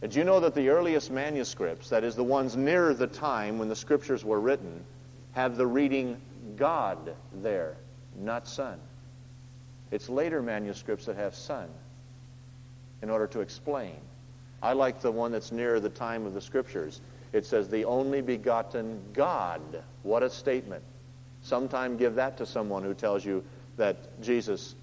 Did 0.00 0.14
you 0.14 0.24
know 0.24 0.40
that 0.40 0.54
the 0.54 0.68
earliest 0.68 1.10
manuscripts, 1.10 1.88
that 1.88 2.04
is 2.04 2.14
the 2.14 2.24
ones 2.24 2.56
nearer 2.56 2.92
the 2.92 3.06
time 3.06 3.58
when 3.58 3.68
the 3.68 3.76
scriptures 3.76 4.22
were 4.22 4.38
written, 4.38 4.84
have 5.32 5.56
the 5.56 5.66
reading 5.66 6.20
God 6.56 7.14
there, 7.32 7.76
not 8.18 8.46
Son? 8.46 8.78
It's 9.90 10.08
later 10.10 10.42
manuscripts 10.42 11.06
that 11.06 11.16
have 11.16 11.34
Son 11.34 11.68
in 13.00 13.08
order 13.08 13.26
to 13.28 13.40
explain. 13.40 13.96
I 14.64 14.72
like 14.72 15.02
the 15.02 15.12
one 15.12 15.30
that's 15.30 15.52
nearer 15.52 15.78
the 15.78 15.90
time 15.90 16.24
of 16.24 16.32
the 16.32 16.40
scriptures. 16.40 17.02
It 17.34 17.44
says, 17.44 17.68
the 17.68 17.84
only 17.84 18.22
begotten 18.22 18.98
God. 19.12 19.60
What 20.04 20.22
a 20.22 20.30
statement. 20.30 20.82
Sometime 21.42 21.98
give 21.98 22.14
that 22.14 22.38
to 22.38 22.46
someone 22.46 22.82
who 22.82 22.94
tells 22.94 23.26
you 23.26 23.44
that 23.76 24.22
Jesus, 24.22 24.74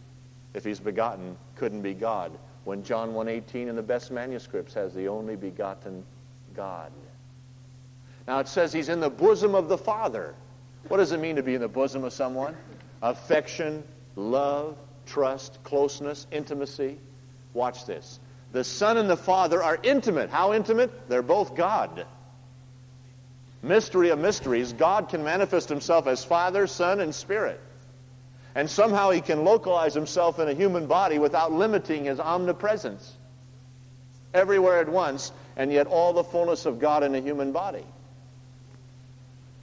if 0.54 0.64
he's 0.64 0.80
begotten, 0.80 1.36
couldn't 1.56 1.82
be 1.82 1.96
God. 1.96 2.32
When 2.64 2.84
John 2.84 3.14
1.18 3.14 3.70
in 3.70 3.76
the 3.76 3.82
best 3.82 4.12
manuscripts 4.12 4.76
has 4.76 4.94
the 4.94 5.08
only 5.08 5.36
begotten 5.36 6.06
God. 6.56 6.92
Now 8.28 8.38
it 8.38 8.48
says 8.48 8.72
he's 8.72 8.90
in 8.90 9.00
the 9.00 9.10
bosom 9.10 9.56
of 9.56 9.68
the 9.68 9.80
Father. 9.80 10.36
What 10.90 10.98
does 10.98 11.12
it 11.12 11.20
mean 11.20 11.38
to 11.38 11.44
be 11.44 11.56
in 11.56 11.62
the 11.62 11.68
bosom 11.68 12.04
of 12.04 12.14
someone? 12.14 12.56
Affection, 13.02 13.84
love, 14.16 14.78
trust, 15.08 15.58
closeness, 15.64 16.28
intimacy. 16.32 17.00
Watch 17.56 17.88
this. 17.88 18.20
The 18.52 18.64
Son 18.64 18.98
and 18.98 19.10
the 19.10 19.18
Father 19.18 19.64
are 19.64 19.80
intimate. 19.82 20.30
How 20.30 20.54
intimate? 20.54 21.10
They're 21.10 21.22
both 21.22 21.56
God. 21.56 22.06
Mystery 23.64 24.10
of 24.10 24.20
mysteries, 24.20 24.74
God 24.74 25.10
can 25.10 25.24
manifest 25.24 25.70
himself 25.70 26.08
as 26.08 26.26
Father, 26.26 26.68
Son, 26.68 27.00
and 27.00 27.14
Spirit. 27.14 27.60
And 28.56 28.70
somehow 28.70 29.12
he 29.12 29.22
can 29.22 29.46
localize 29.46 29.94
himself 29.94 30.40
in 30.40 30.50
a 30.50 30.54
human 30.54 30.88
body 30.88 31.20
without 31.20 31.54
limiting 31.54 32.06
his 32.06 32.20
omnipresence. 32.20 33.16
Everywhere 34.34 34.80
at 34.80 34.90
once, 34.90 35.32
and 35.56 35.72
yet 35.72 35.88
all 35.88 36.14
the 36.14 36.24
fullness 36.24 36.66
of 36.66 36.80
God 36.80 37.04
in 37.04 37.16
a 37.16 37.22
human 37.22 37.52
body. 37.52 37.86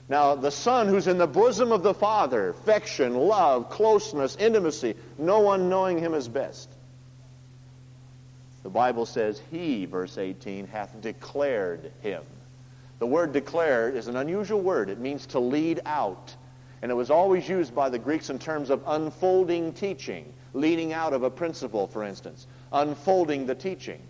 Now, 0.07 0.33
the 0.33 0.49
Son 0.49 0.87
who's 0.87 1.07
in 1.07 1.19
the 1.19 1.27
bosom 1.27 1.71
of 1.71 1.83
the 1.83 1.93
Father, 1.93 2.49
affection, 2.49 3.15
love, 3.15 3.69
closeness, 3.69 4.35
intimacy, 4.37 4.95
no 5.19 5.41
one 5.41 5.69
knowing 5.69 5.99
him 5.99 6.15
as 6.15 6.27
best. 6.27 6.67
The 8.63 8.69
Bible 8.69 9.05
says, 9.05 9.41
He, 9.51 9.85
verse 9.85 10.17
18, 10.17 10.67
hath 10.67 10.99
declared 11.01 11.91
him. 12.01 12.23
The 12.99 13.05
word 13.07 13.31
declare 13.31 13.89
is 13.89 14.07
an 14.07 14.17
unusual 14.17 14.59
word. 14.59 14.89
It 14.89 14.99
means 14.99 15.25
to 15.27 15.39
lead 15.39 15.81
out. 15.85 16.35
And 16.81 16.91
it 16.91 16.95
was 16.95 17.09
always 17.09 17.47
used 17.47 17.73
by 17.73 17.89
the 17.89 17.99
Greeks 17.99 18.29
in 18.29 18.39
terms 18.39 18.69
of 18.69 18.83
unfolding 18.85 19.73
teaching, 19.73 20.33
leading 20.53 20.93
out 20.93 21.13
of 21.13 21.23
a 21.23 21.29
principle, 21.29 21.87
for 21.87 22.03
instance, 22.03 22.47
unfolding 22.71 23.45
the 23.45 23.55
teaching. 23.55 24.01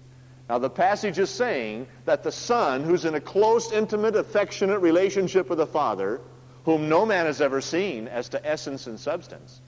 Now, 0.50 0.58
the 0.58 0.70
passage 0.70 1.20
is 1.20 1.30
saying 1.30 1.88
that 2.06 2.24
the 2.24 2.32
Son, 2.32 2.84
who's 2.84 3.06
in 3.06 3.14
a 3.14 3.22
close, 3.22 3.72
intimate, 3.72 4.16
affectionate 4.16 4.80
relationship 4.80 5.48
with 5.48 5.60
the 5.60 5.68
Father, 5.68 6.22
whom 6.66 6.90
no 6.90 7.06
man 7.06 7.28
has 7.28 7.40
ever 7.40 7.62
seen 7.62 8.08
as 8.08 8.30
to 8.30 8.44
essence 8.46 8.88
and 8.88 9.00
substance, 9.00 9.62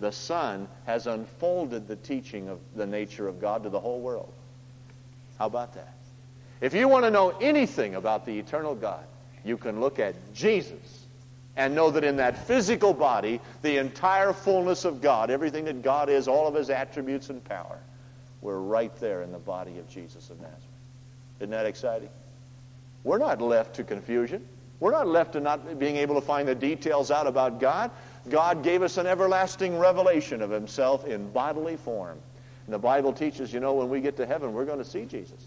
the 0.00 0.12
Son 0.12 0.66
has 0.86 1.06
unfolded 1.06 1.86
the 1.86 1.96
teaching 1.96 2.48
of 2.48 2.58
the 2.74 2.86
nature 2.86 3.28
of 3.28 3.40
God 3.40 3.64
to 3.64 3.70
the 3.70 3.80
whole 3.80 4.00
world. 4.00 4.32
How 5.38 5.46
about 5.46 5.74
that? 5.74 5.94
If 6.60 6.74
you 6.74 6.88
want 6.88 7.04
to 7.04 7.10
know 7.10 7.30
anything 7.40 7.94
about 7.94 8.26
the 8.26 8.38
eternal 8.38 8.74
God, 8.74 9.04
you 9.44 9.56
can 9.56 9.80
look 9.80 9.98
at 9.98 10.14
Jesus 10.34 11.06
and 11.56 11.74
know 11.74 11.90
that 11.90 12.04
in 12.04 12.16
that 12.16 12.46
physical 12.46 12.92
body, 12.92 13.40
the 13.62 13.78
entire 13.78 14.32
fullness 14.32 14.84
of 14.84 15.00
God, 15.00 15.30
everything 15.30 15.64
that 15.64 15.82
God 15.82 16.08
is, 16.08 16.28
all 16.28 16.46
of 16.46 16.54
his 16.54 16.70
attributes 16.70 17.30
and 17.30 17.42
power, 17.44 17.78
we're 18.40 18.58
right 18.58 18.94
there 19.00 19.22
in 19.22 19.32
the 19.32 19.38
body 19.38 19.78
of 19.78 19.88
Jesus 19.88 20.30
of 20.30 20.38
Nazareth. 20.38 20.64
Isn't 21.40 21.50
that 21.50 21.66
exciting? 21.66 22.08
We're 23.04 23.18
not 23.18 23.40
left 23.40 23.76
to 23.76 23.84
confusion. 23.84 24.46
We're 24.78 24.92
not 24.92 25.08
left 25.08 25.34
to 25.34 25.40
not 25.40 25.78
being 25.78 25.96
able 25.96 26.14
to 26.14 26.20
find 26.20 26.48
the 26.48 26.54
details 26.54 27.10
out 27.10 27.26
about 27.26 27.60
God. 27.60 27.90
God 28.28 28.62
gave 28.62 28.82
us 28.82 28.98
an 28.98 29.06
everlasting 29.06 29.78
revelation 29.78 30.42
of 30.42 30.50
himself 30.50 31.06
in 31.06 31.30
bodily 31.32 31.76
form. 31.76 32.18
And 32.66 32.74
the 32.74 32.78
Bible 32.78 33.12
teaches, 33.12 33.52
you 33.52 33.60
know, 33.60 33.74
when 33.74 33.88
we 33.88 34.00
get 34.00 34.16
to 34.18 34.26
heaven, 34.26 34.52
we're 34.52 34.64
going 34.64 34.78
to 34.78 34.84
see 34.84 35.04
Jesus. 35.04 35.42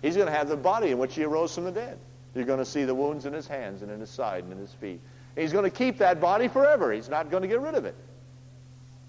He's 0.00 0.16
going 0.16 0.28
to 0.28 0.32
have 0.32 0.48
the 0.48 0.56
body 0.56 0.90
in 0.90 0.98
which 0.98 1.14
he 1.14 1.24
arose 1.24 1.54
from 1.54 1.64
the 1.64 1.72
dead. 1.72 1.98
You're 2.34 2.44
going 2.44 2.58
to 2.58 2.64
see 2.64 2.84
the 2.84 2.94
wounds 2.94 3.26
in 3.26 3.32
his 3.32 3.46
hands 3.46 3.82
and 3.82 3.90
in 3.90 4.00
his 4.00 4.10
side 4.10 4.44
and 4.44 4.52
in 4.52 4.58
his 4.58 4.72
feet. 4.72 5.00
He's 5.36 5.52
going 5.52 5.64
to 5.64 5.70
keep 5.70 5.98
that 5.98 6.20
body 6.20 6.48
forever. 6.48 6.92
He's 6.92 7.08
not 7.08 7.30
going 7.30 7.42
to 7.42 7.48
get 7.48 7.60
rid 7.60 7.74
of 7.74 7.84
it. 7.84 7.94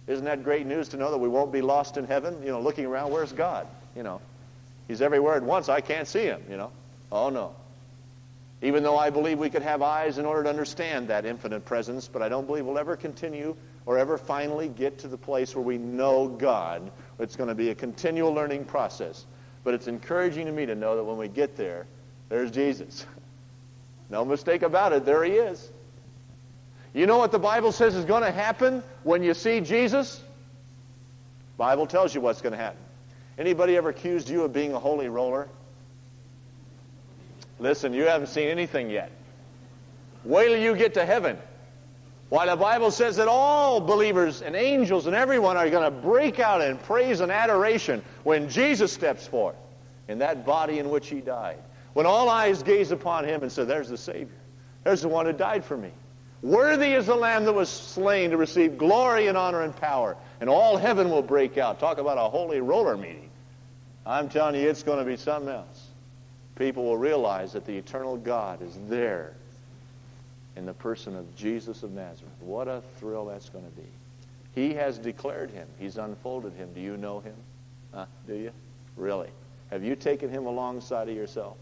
Isn't 0.07 0.25
that 0.25 0.43
great 0.43 0.65
news 0.65 0.89
to 0.89 0.97
know 0.97 1.11
that 1.11 1.17
we 1.17 1.29
won't 1.29 1.51
be 1.51 1.61
lost 1.61 1.97
in 1.97 2.05
heaven? 2.05 2.41
You 2.41 2.49
know, 2.49 2.59
looking 2.59 2.85
around, 2.85 3.11
where's 3.11 3.31
God? 3.31 3.67
You 3.95 4.03
know, 4.03 4.19
he's 4.87 5.01
everywhere 5.01 5.35
at 5.35 5.43
once. 5.43 5.69
I 5.69 5.79
can't 5.79 6.07
see 6.07 6.23
him, 6.23 6.41
you 6.49 6.57
know. 6.57 6.71
Oh, 7.11 7.29
no. 7.29 7.55
Even 8.63 8.81
though 8.81 8.97
I 8.97 9.09
believe 9.09 9.39
we 9.39 9.49
could 9.49 9.61
have 9.61 9.81
eyes 9.81 10.17
in 10.17 10.25
order 10.25 10.43
to 10.43 10.49
understand 10.49 11.09
that 11.09 11.25
infinite 11.25 11.65
presence, 11.65 12.07
but 12.07 12.21
I 12.21 12.29
don't 12.29 12.47
believe 12.47 12.65
we'll 12.65 12.79
ever 12.79 12.95
continue 12.95 13.57
or 13.85 13.97
ever 13.97 14.17
finally 14.17 14.69
get 14.69 14.99
to 14.99 15.09
the 15.09 15.17
place 15.17 15.53
where 15.53 15.63
we 15.63 15.77
know 15.77 16.29
God. 16.29 16.89
It's 17.19 17.35
going 17.35 17.49
to 17.49 17.55
be 17.55 17.71
a 17.71 17.75
continual 17.75 18.31
learning 18.31 18.63
process. 18.63 19.25
But 19.65 19.73
it's 19.73 19.87
encouraging 19.87 20.45
to 20.45 20.51
me 20.53 20.65
to 20.65 20.75
know 20.75 20.95
that 20.95 21.03
when 21.03 21.17
we 21.17 21.27
get 21.27 21.57
there, 21.57 21.85
there's 22.29 22.49
Jesus. 22.49 23.05
No 24.09 24.25
mistake 24.25 24.61
about 24.61 24.93
it, 24.93 25.05
there 25.05 25.23
he 25.23 25.31
is. 25.31 25.71
You 26.93 27.07
know 27.07 27.17
what 27.17 27.31
the 27.31 27.39
Bible 27.39 27.71
says 27.71 27.95
is 27.95 28.05
going 28.05 28.21
to 28.21 28.31
happen 28.31 28.83
when 29.01 29.23
you 29.23 29.33
see 29.33 29.59
Jesus? 29.61 30.21
Bible 31.57 31.87
tells 31.87 32.13
you 32.13 32.21
what's 32.21 32.41
going 32.41 32.51
to 32.51 32.57
happen. 32.57 32.81
Anybody 33.39 33.75
ever 33.75 33.89
accused 33.89 34.29
you 34.29 34.43
of 34.43 34.53
being 34.53 34.73
a 34.73 34.77
holy 34.77 35.07
roller? 35.07 35.47
Listen, 37.59 37.93
you 37.93 38.03
haven't 38.03 38.27
seen 38.27 38.47
anything 38.47 38.89
yet. 38.89 39.11
Wait 40.23 40.47
till 40.47 40.57
you 40.57 40.75
get 40.75 40.93
to 40.95 41.05
heaven. 41.05 41.37
Why 42.29 42.47
the 42.47 42.55
Bible 42.55 42.89
says 42.89 43.17
that 43.17 43.27
all 43.27 43.79
believers 43.79 44.41
and 44.41 44.55
angels 44.55 45.05
and 45.05 45.15
everyone 45.15 45.55
are 45.55 45.69
going 45.69 45.83
to 45.83 45.91
break 45.91 46.39
out 46.39 46.61
in 46.61 46.77
praise 46.79 47.19
and 47.19 47.31
adoration 47.31 48.01
when 48.23 48.49
Jesus 48.49 48.91
steps 48.91 49.27
forth 49.27 49.55
in 50.07 50.19
that 50.19 50.45
body 50.45 50.79
in 50.79 50.89
which 50.89 51.09
he 51.09 51.21
died. 51.21 51.59
When 51.93 52.05
all 52.05 52.29
eyes 52.29 52.63
gaze 52.63 52.91
upon 52.91 53.25
him 53.25 53.43
and 53.43 53.51
say, 53.51 53.65
There's 53.65 53.89
the 53.89 53.97
Savior. 53.97 54.39
There's 54.83 55.01
the 55.01 55.09
one 55.09 55.25
who 55.25 55.33
died 55.33 55.63
for 55.63 55.77
me. 55.77 55.91
Worthy 56.41 56.93
is 56.93 57.05
the 57.05 57.15
Lamb 57.15 57.45
that 57.45 57.53
was 57.53 57.69
slain 57.69 58.31
to 58.31 58.37
receive 58.37 58.77
glory 58.77 59.27
and 59.27 59.37
honor 59.37 59.61
and 59.61 59.75
power. 59.75 60.17
And 60.41 60.49
all 60.49 60.75
heaven 60.75 61.09
will 61.09 61.21
break 61.21 61.57
out. 61.57 61.79
Talk 61.79 61.99
about 61.99 62.17
a 62.17 62.29
holy 62.29 62.59
roller 62.59 62.97
meeting. 62.97 63.29
I'm 64.05 64.27
telling 64.27 64.59
you, 64.59 64.67
it's 64.67 64.83
going 64.83 64.99
to 64.99 65.05
be 65.05 65.15
something 65.15 65.53
else. 65.53 65.82
People 66.55 66.85
will 66.85 66.97
realize 66.97 67.53
that 67.53 67.65
the 67.65 67.77
eternal 67.77 68.17
God 68.17 68.61
is 68.61 68.77
there 68.87 69.33
in 70.55 70.65
the 70.65 70.73
person 70.73 71.15
of 71.15 71.35
Jesus 71.35 71.83
of 71.83 71.91
Nazareth. 71.91 72.33
What 72.39 72.67
a 72.67 72.81
thrill 72.99 73.25
that's 73.25 73.49
going 73.49 73.65
to 73.65 73.71
be. 73.71 73.87
He 74.53 74.75
has 74.75 74.99
declared 74.99 75.49
him. 75.49 75.67
He's 75.79 75.97
unfolded 75.97 76.53
him. 76.53 76.73
Do 76.73 76.79
you 76.79 76.95
know 76.95 77.21
him? 77.21 77.35
Huh? 77.93 78.05
Do 78.27 78.35
you? 78.35 78.51
Really? 78.95 79.29
Have 79.71 79.83
you 79.83 79.95
taken 79.95 80.29
him 80.29 80.45
alongside 80.45 81.09
of 81.09 81.15
yourself? 81.15 81.57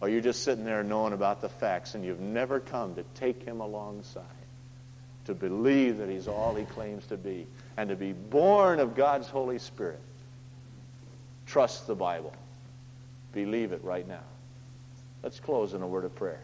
Or 0.00 0.08
you're 0.08 0.22
just 0.22 0.42
sitting 0.42 0.64
there 0.64 0.82
knowing 0.82 1.12
about 1.12 1.42
the 1.42 1.48
facts 1.48 1.94
and 1.94 2.04
you've 2.04 2.20
never 2.20 2.60
come 2.60 2.94
to 2.94 3.02
take 3.16 3.42
him 3.42 3.60
alongside, 3.60 4.22
to 5.26 5.34
believe 5.34 5.98
that 5.98 6.08
he's 6.08 6.28
all 6.28 6.54
he 6.54 6.64
claims 6.64 7.04
to 7.06 7.18
be, 7.18 7.46
and 7.76 7.90
to 7.90 7.96
be 7.96 8.12
born 8.12 8.80
of 8.80 8.94
God's 8.94 9.28
Holy 9.28 9.58
Spirit. 9.58 10.00
Trust 11.46 11.86
the 11.86 11.94
Bible. 11.94 12.32
Believe 13.44 13.70
it 13.70 13.84
right 13.84 14.06
now. 14.08 14.24
Let's 15.22 15.38
close 15.38 15.72
in 15.72 15.80
a 15.80 15.86
word 15.86 16.04
of 16.04 16.12
prayer. 16.16 16.42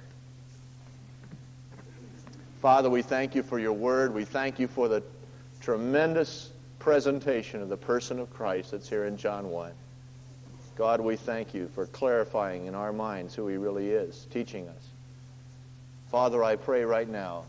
Father, 2.62 2.88
we 2.88 3.02
thank 3.02 3.34
you 3.34 3.42
for 3.42 3.58
your 3.58 3.72
word. 3.72 4.14
We 4.14 4.24
thank 4.24 4.60
you 4.60 4.68
for 4.68 4.86
the 4.86 5.02
tremendous 5.60 6.52
presentation 6.78 7.60
of 7.60 7.68
the 7.68 7.76
person 7.76 8.20
of 8.20 8.32
Christ 8.32 8.70
that's 8.70 8.88
here 8.88 9.06
in 9.06 9.16
John 9.16 9.50
1. 9.50 9.72
God, 10.76 11.00
we 11.00 11.16
thank 11.16 11.52
you 11.52 11.68
for 11.74 11.86
clarifying 11.86 12.66
in 12.66 12.76
our 12.76 12.92
minds 12.92 13.34
who 13.34 13.48
he 13.48 13.56
really 13.56 13.90
is, 13.90 14.28
teaching 14.30 14.68
us. 14.68 14.88
Father, 16.12 16.44
I 16.44 16.54
pray 16.54 16.84
right 16.84 17.08
now 17.08 17.42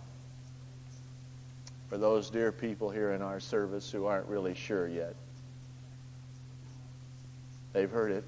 for 1.87 1.99
those 1.99 2.31
dear 2.31 2.51
people 2.51 2.89
here 2.89 3.11
in 3.11 3.21
our 3.21 3.39
service 3.39 3.91
who 3.91 4.07
aren't 4.07 4.25
really 4.27 4.55
sure 4.55 4.87
yet. 4.87 5.13
They've 7.73 7.91
heard 7.91 8.11
it. 8.11 8.23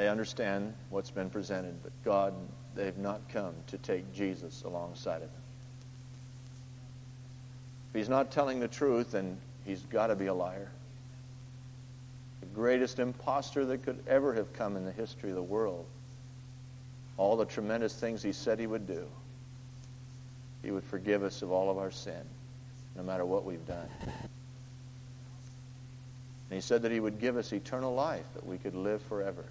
They 0.00 0.08
understand 0.08 0.72
what's 0.88 1.10
been 1.10 1.28
presented, 1.28 1.74
but 1.82 1.92
God, 2.06 2.32
they've 2.74 2.96
not 2.96 3.20
come 3.28 3.52
to 3.66 3.76
take 3.76 4.14
Jesus 4.14 4.62
alongside 4.62 5.16
of 5.16 5.20
them. 5.30 5.42
If 7.90 7.98
he's 7.98 8.08
not 8.08 8.30
telling 8.30 8.60
the 8.60 8.68
truth, 8.68 9.10
then 9.10 9.36
he's 9.66 9.82
got 9.82 10.06
to 10.06 10.16
be 10.16 10.24
a 10.24 10.32
liar. 10.32 10.70
The 12.40 12.46
greatest 12.46 12.98
impostor 12.98 13.66
that 13.66 13.82
could 13.82 14.02
ever 14.08 14.32
have 14.32 14.54
come 14.54 14.78
in 14.78 14.86
the 14.86 14.92
history 14.92 15.28
of 15.28 15.36
the 15.36 15.42
world. 15.42 15.84
All 17.18 17.36
the 17.36 17.44
tremendous 17.44 17.94
things 17.94 18.22
he 18.22 18.32
said 18.32 18.58
he 18.58 18.66
would 18.66 18.86
do. 18.86 19.04
He 20.62 20.70
would 20.70 20.84
forgive 20.84 21.22
us 21.22 21.42
of 21.42 21.52
all 21.52 21.70
of 21.70 21.76
our 21.76 21.90
sin, 21.90 22.22
no 22.96 23.02
matter 23.02 23.26
what 23.26 23.44
we've 23.44 23.66
done. 23.66 23.88
And 24.06 24.22
he 26.48 26.62
said 26.62 26.80
that 26.80 26.90
he 26.90 27.00
would 27.00 27.20
give 27.20 27.36
us 27.36 27.52
eternal 27.52 27.94
life, 27.94 28.24
that 28.32 28.46
we 28.46 28.56
could 28.56 28.74
live 28.74 29.02
forever. 29.02 29.44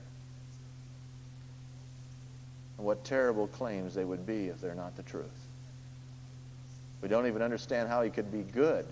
And 2.79 2.85
what 2.85 3.03
terrible 3.03 3.47
claims 3.47 3.93
they 3.93 4.05
would 4.05 4.25
be 4.25 4.47
if 4.47 4.61
they're 4.61 4.73
not 4.73 4.95
the 4.95 5.03
truth. 5.03 5.27
We 7.01 7.09
don't 7.09 7.27
even 7.27 7.41
understand 7.41 7.89
how 7.89 8.01
he 8.03 8.09
could 8.09 8.31
be 8.31 8.41
good 8.41 8.85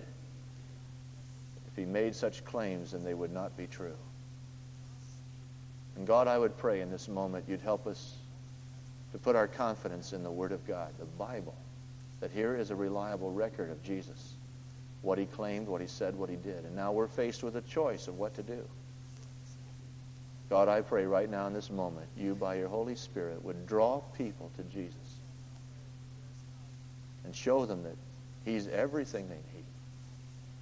if 1.68 1.74
he 1.74 1.86
made 1.86 2.14
such 2.14 2.44
claims 2.44 2.92
and 2.92 3.04
they 3.04 3.14
would 3.14 3.32
not 3.32 3.56
be 3.56 3.66
true. 3.66 3.96
And 5.96 6.06
God, 6.06 6.28
I 6.28 6.36
would 6.36 6.58
pray 6.58 6.82
in 6.82 6.90
this 6.90 7.08
moment 7.08 7.46
you'd 7.48 7.62
help 7.62 7.86
us 7.86 8.14
to 9.12 9.18
put 9.18 9.34
our 9.34 9.48
confidence 9.48 10.12
in 10.12 10.22
the 10.22 10.30
Word 10.30 10.52
of 10.52 10.66
God, 10.66 10.90
the 10.98 11.06
Bible, 11.06 11.54
that 12.20 12.30
here 12.30 12.54
is 12.56 12.70
a 12.70 12.76
reliable 12.76 13.32
record 13.32 13.70
of 13.70 13.82
Jesus, 13.82 14.34
what 15.00 15.16
he 15.16 15.24
claimed, 15.24 15.66
what 15.66 15.80
he 15.80 15.86
said, 15.86 16.14
what 16.14 16.28
he 16.28 16.36
did. 16.36 16.66
And 16.66 16.76
now 16.76 16.92
we're 16.92 17.08
faced 17.08 17.42
with 17.42 17.56
a 17.56 17.62
choice 17.62 18.06
of 18.06 18.18
what 18.18 18.34
to 18.34 18.42
do. 18.42 18.62
God, 20.50 20.68
I 20.68 20.80
pray 20.80 21.04
right 21.04 21.28
now 21.28 21.46
in 21.46 21.52
this 21.52 21.70
moment, 21.70 22.06
you, 22.16 22.34
by 22.34 22.54
your 22.54 22.68
Holy 22.68 22.94
Spirit, 22.94 23.44
would 23.44 23.66
draw 23.66 24.00
people 24.16 24.50
to 24.56 24.62
Jesus 24.64 24.96
and 27.24 27.36
show 27.36 27.66
them 27.66 27.82
that 27.82 27.96
he's 28.44 28.66
everything 28.68 29.28
they 29.28 29.34
need. 29.34 29.64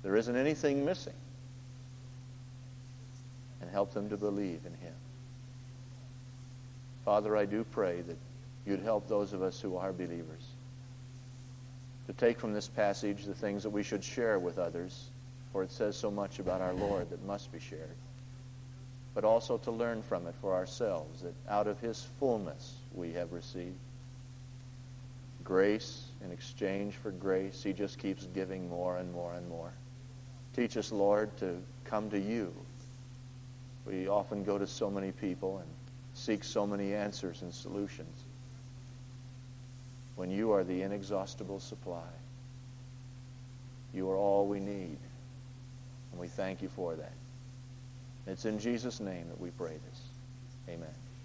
There 0.02 0.16
isn't 0.16 0.36
anything 0.36 0.84
missing. 0.84 1.12
And 3.60 3.70
help 3.70 3.94
them 3.94 4.10
to 4.10 4.16
believe 4.16 4.60
in 4.66 4.72
him. 4.74 4.94
Father, 7.04 7.36
I 7.36 7.46
do 7.46 7.64
pray 7.64 8.02
that 8.02 8.16
you'd 8.66 8.82
help 8.82 9.08
those 9.08 9.32
of 9.32 9.42
us 9.42 9.60
who 9.60 9.76
are 9.76 9.92
believers 9.92 10.42
to 12.06 12.12
take 12.12 12.38
from 12.38 12.52
this 12.52 12.68
passage 12.68 13.24
the 13.24 13.34
things 13.34 13.62
that 13.62 13.70
we 13.70 13.82
should 13.82 14.02
share 14.02 14.38
with 14.38 14.58
others, 14.58 15.10
for 15.52 15.62
it 15.62 15.70
says 15.70 15.96
so 15.96 16.10
much 16.10 16.38
about 16.38 16.60
our 16.60 16.74
Lord 16.74 17.10
that 17.10 17.24
must 17.24 17.52
be 17.52 17.58
shared, 17.58 17.96
but 19.16 19.24
also 19.24 19.56
to 19.56 19.70
learn 19.70 20.02
from 20.02 20.26
it 20.26 20.34
for 20.42 20.54
ourselves 20.54 21.22
that 21.22 21.32
out 21.48 21.66
of 21.66 21.80
his 21.80 22.06
fullness 22.20 22.74
we 22.92 23.14
have 23.14 23.32
received 23.32 23.78
grace 25.42 26.04
in 26.22 26.30
exchange 26.30 26.92
for 26.96 27.10
grace. 27.12 27.62
He 27.62 27.72
just 27.72 27.98
keeps 27.98 28.26
giving 28.34 28.68
more 28.68 28.98
and 28.98 29.10
more 29.10 29.32
and 29.32 29.48
more. 29.48 29.72
Teach 30.54 30.76
us, 30.76 30.92
Lord, 30.92 31.34
to 31.38 31.56
come 31.86 32.10
to 32.10 32.18
you. 32.20 32.52
We 33.86 34.06
often 34.06 34.44
go 34.44 34.58
to 34.58 34.66
so 34.66 34.90
many 34.90 35.12
people 35.12 35.58
and 35.58 35.68
seek 36.12 36.44
so 36.44 36.66
many 36.66 36.92
answers 36.92 37.40
and 37.40 37.54
solutions 37.54 38.22
when 40.16 40.30
you 40.30 40.52
are 40.52 40.62
the 40.62 40.82
inexhaustible 40.82 41.60
supply. 41.60 42.10
You 43.94 44.10
are 44.10 44.16
all 44.16 44.46
we 44.46 44.60
need. 44.60 44.98
And 46.12 46.20
we 46.20 46.28
thank 46.28 46.60
you 46.60 46.68
for 46.68 46.96
that. 46.96 47.12
It's 48.26 48.44
in 48.44 48.58
Jesus' 48.58 49.00
name 49.00 49.28
that 49.28 49.40
we 49.40 49.50
pray 49.50 49.78
this. 49.88 50.00
Amen. 50.68 51.05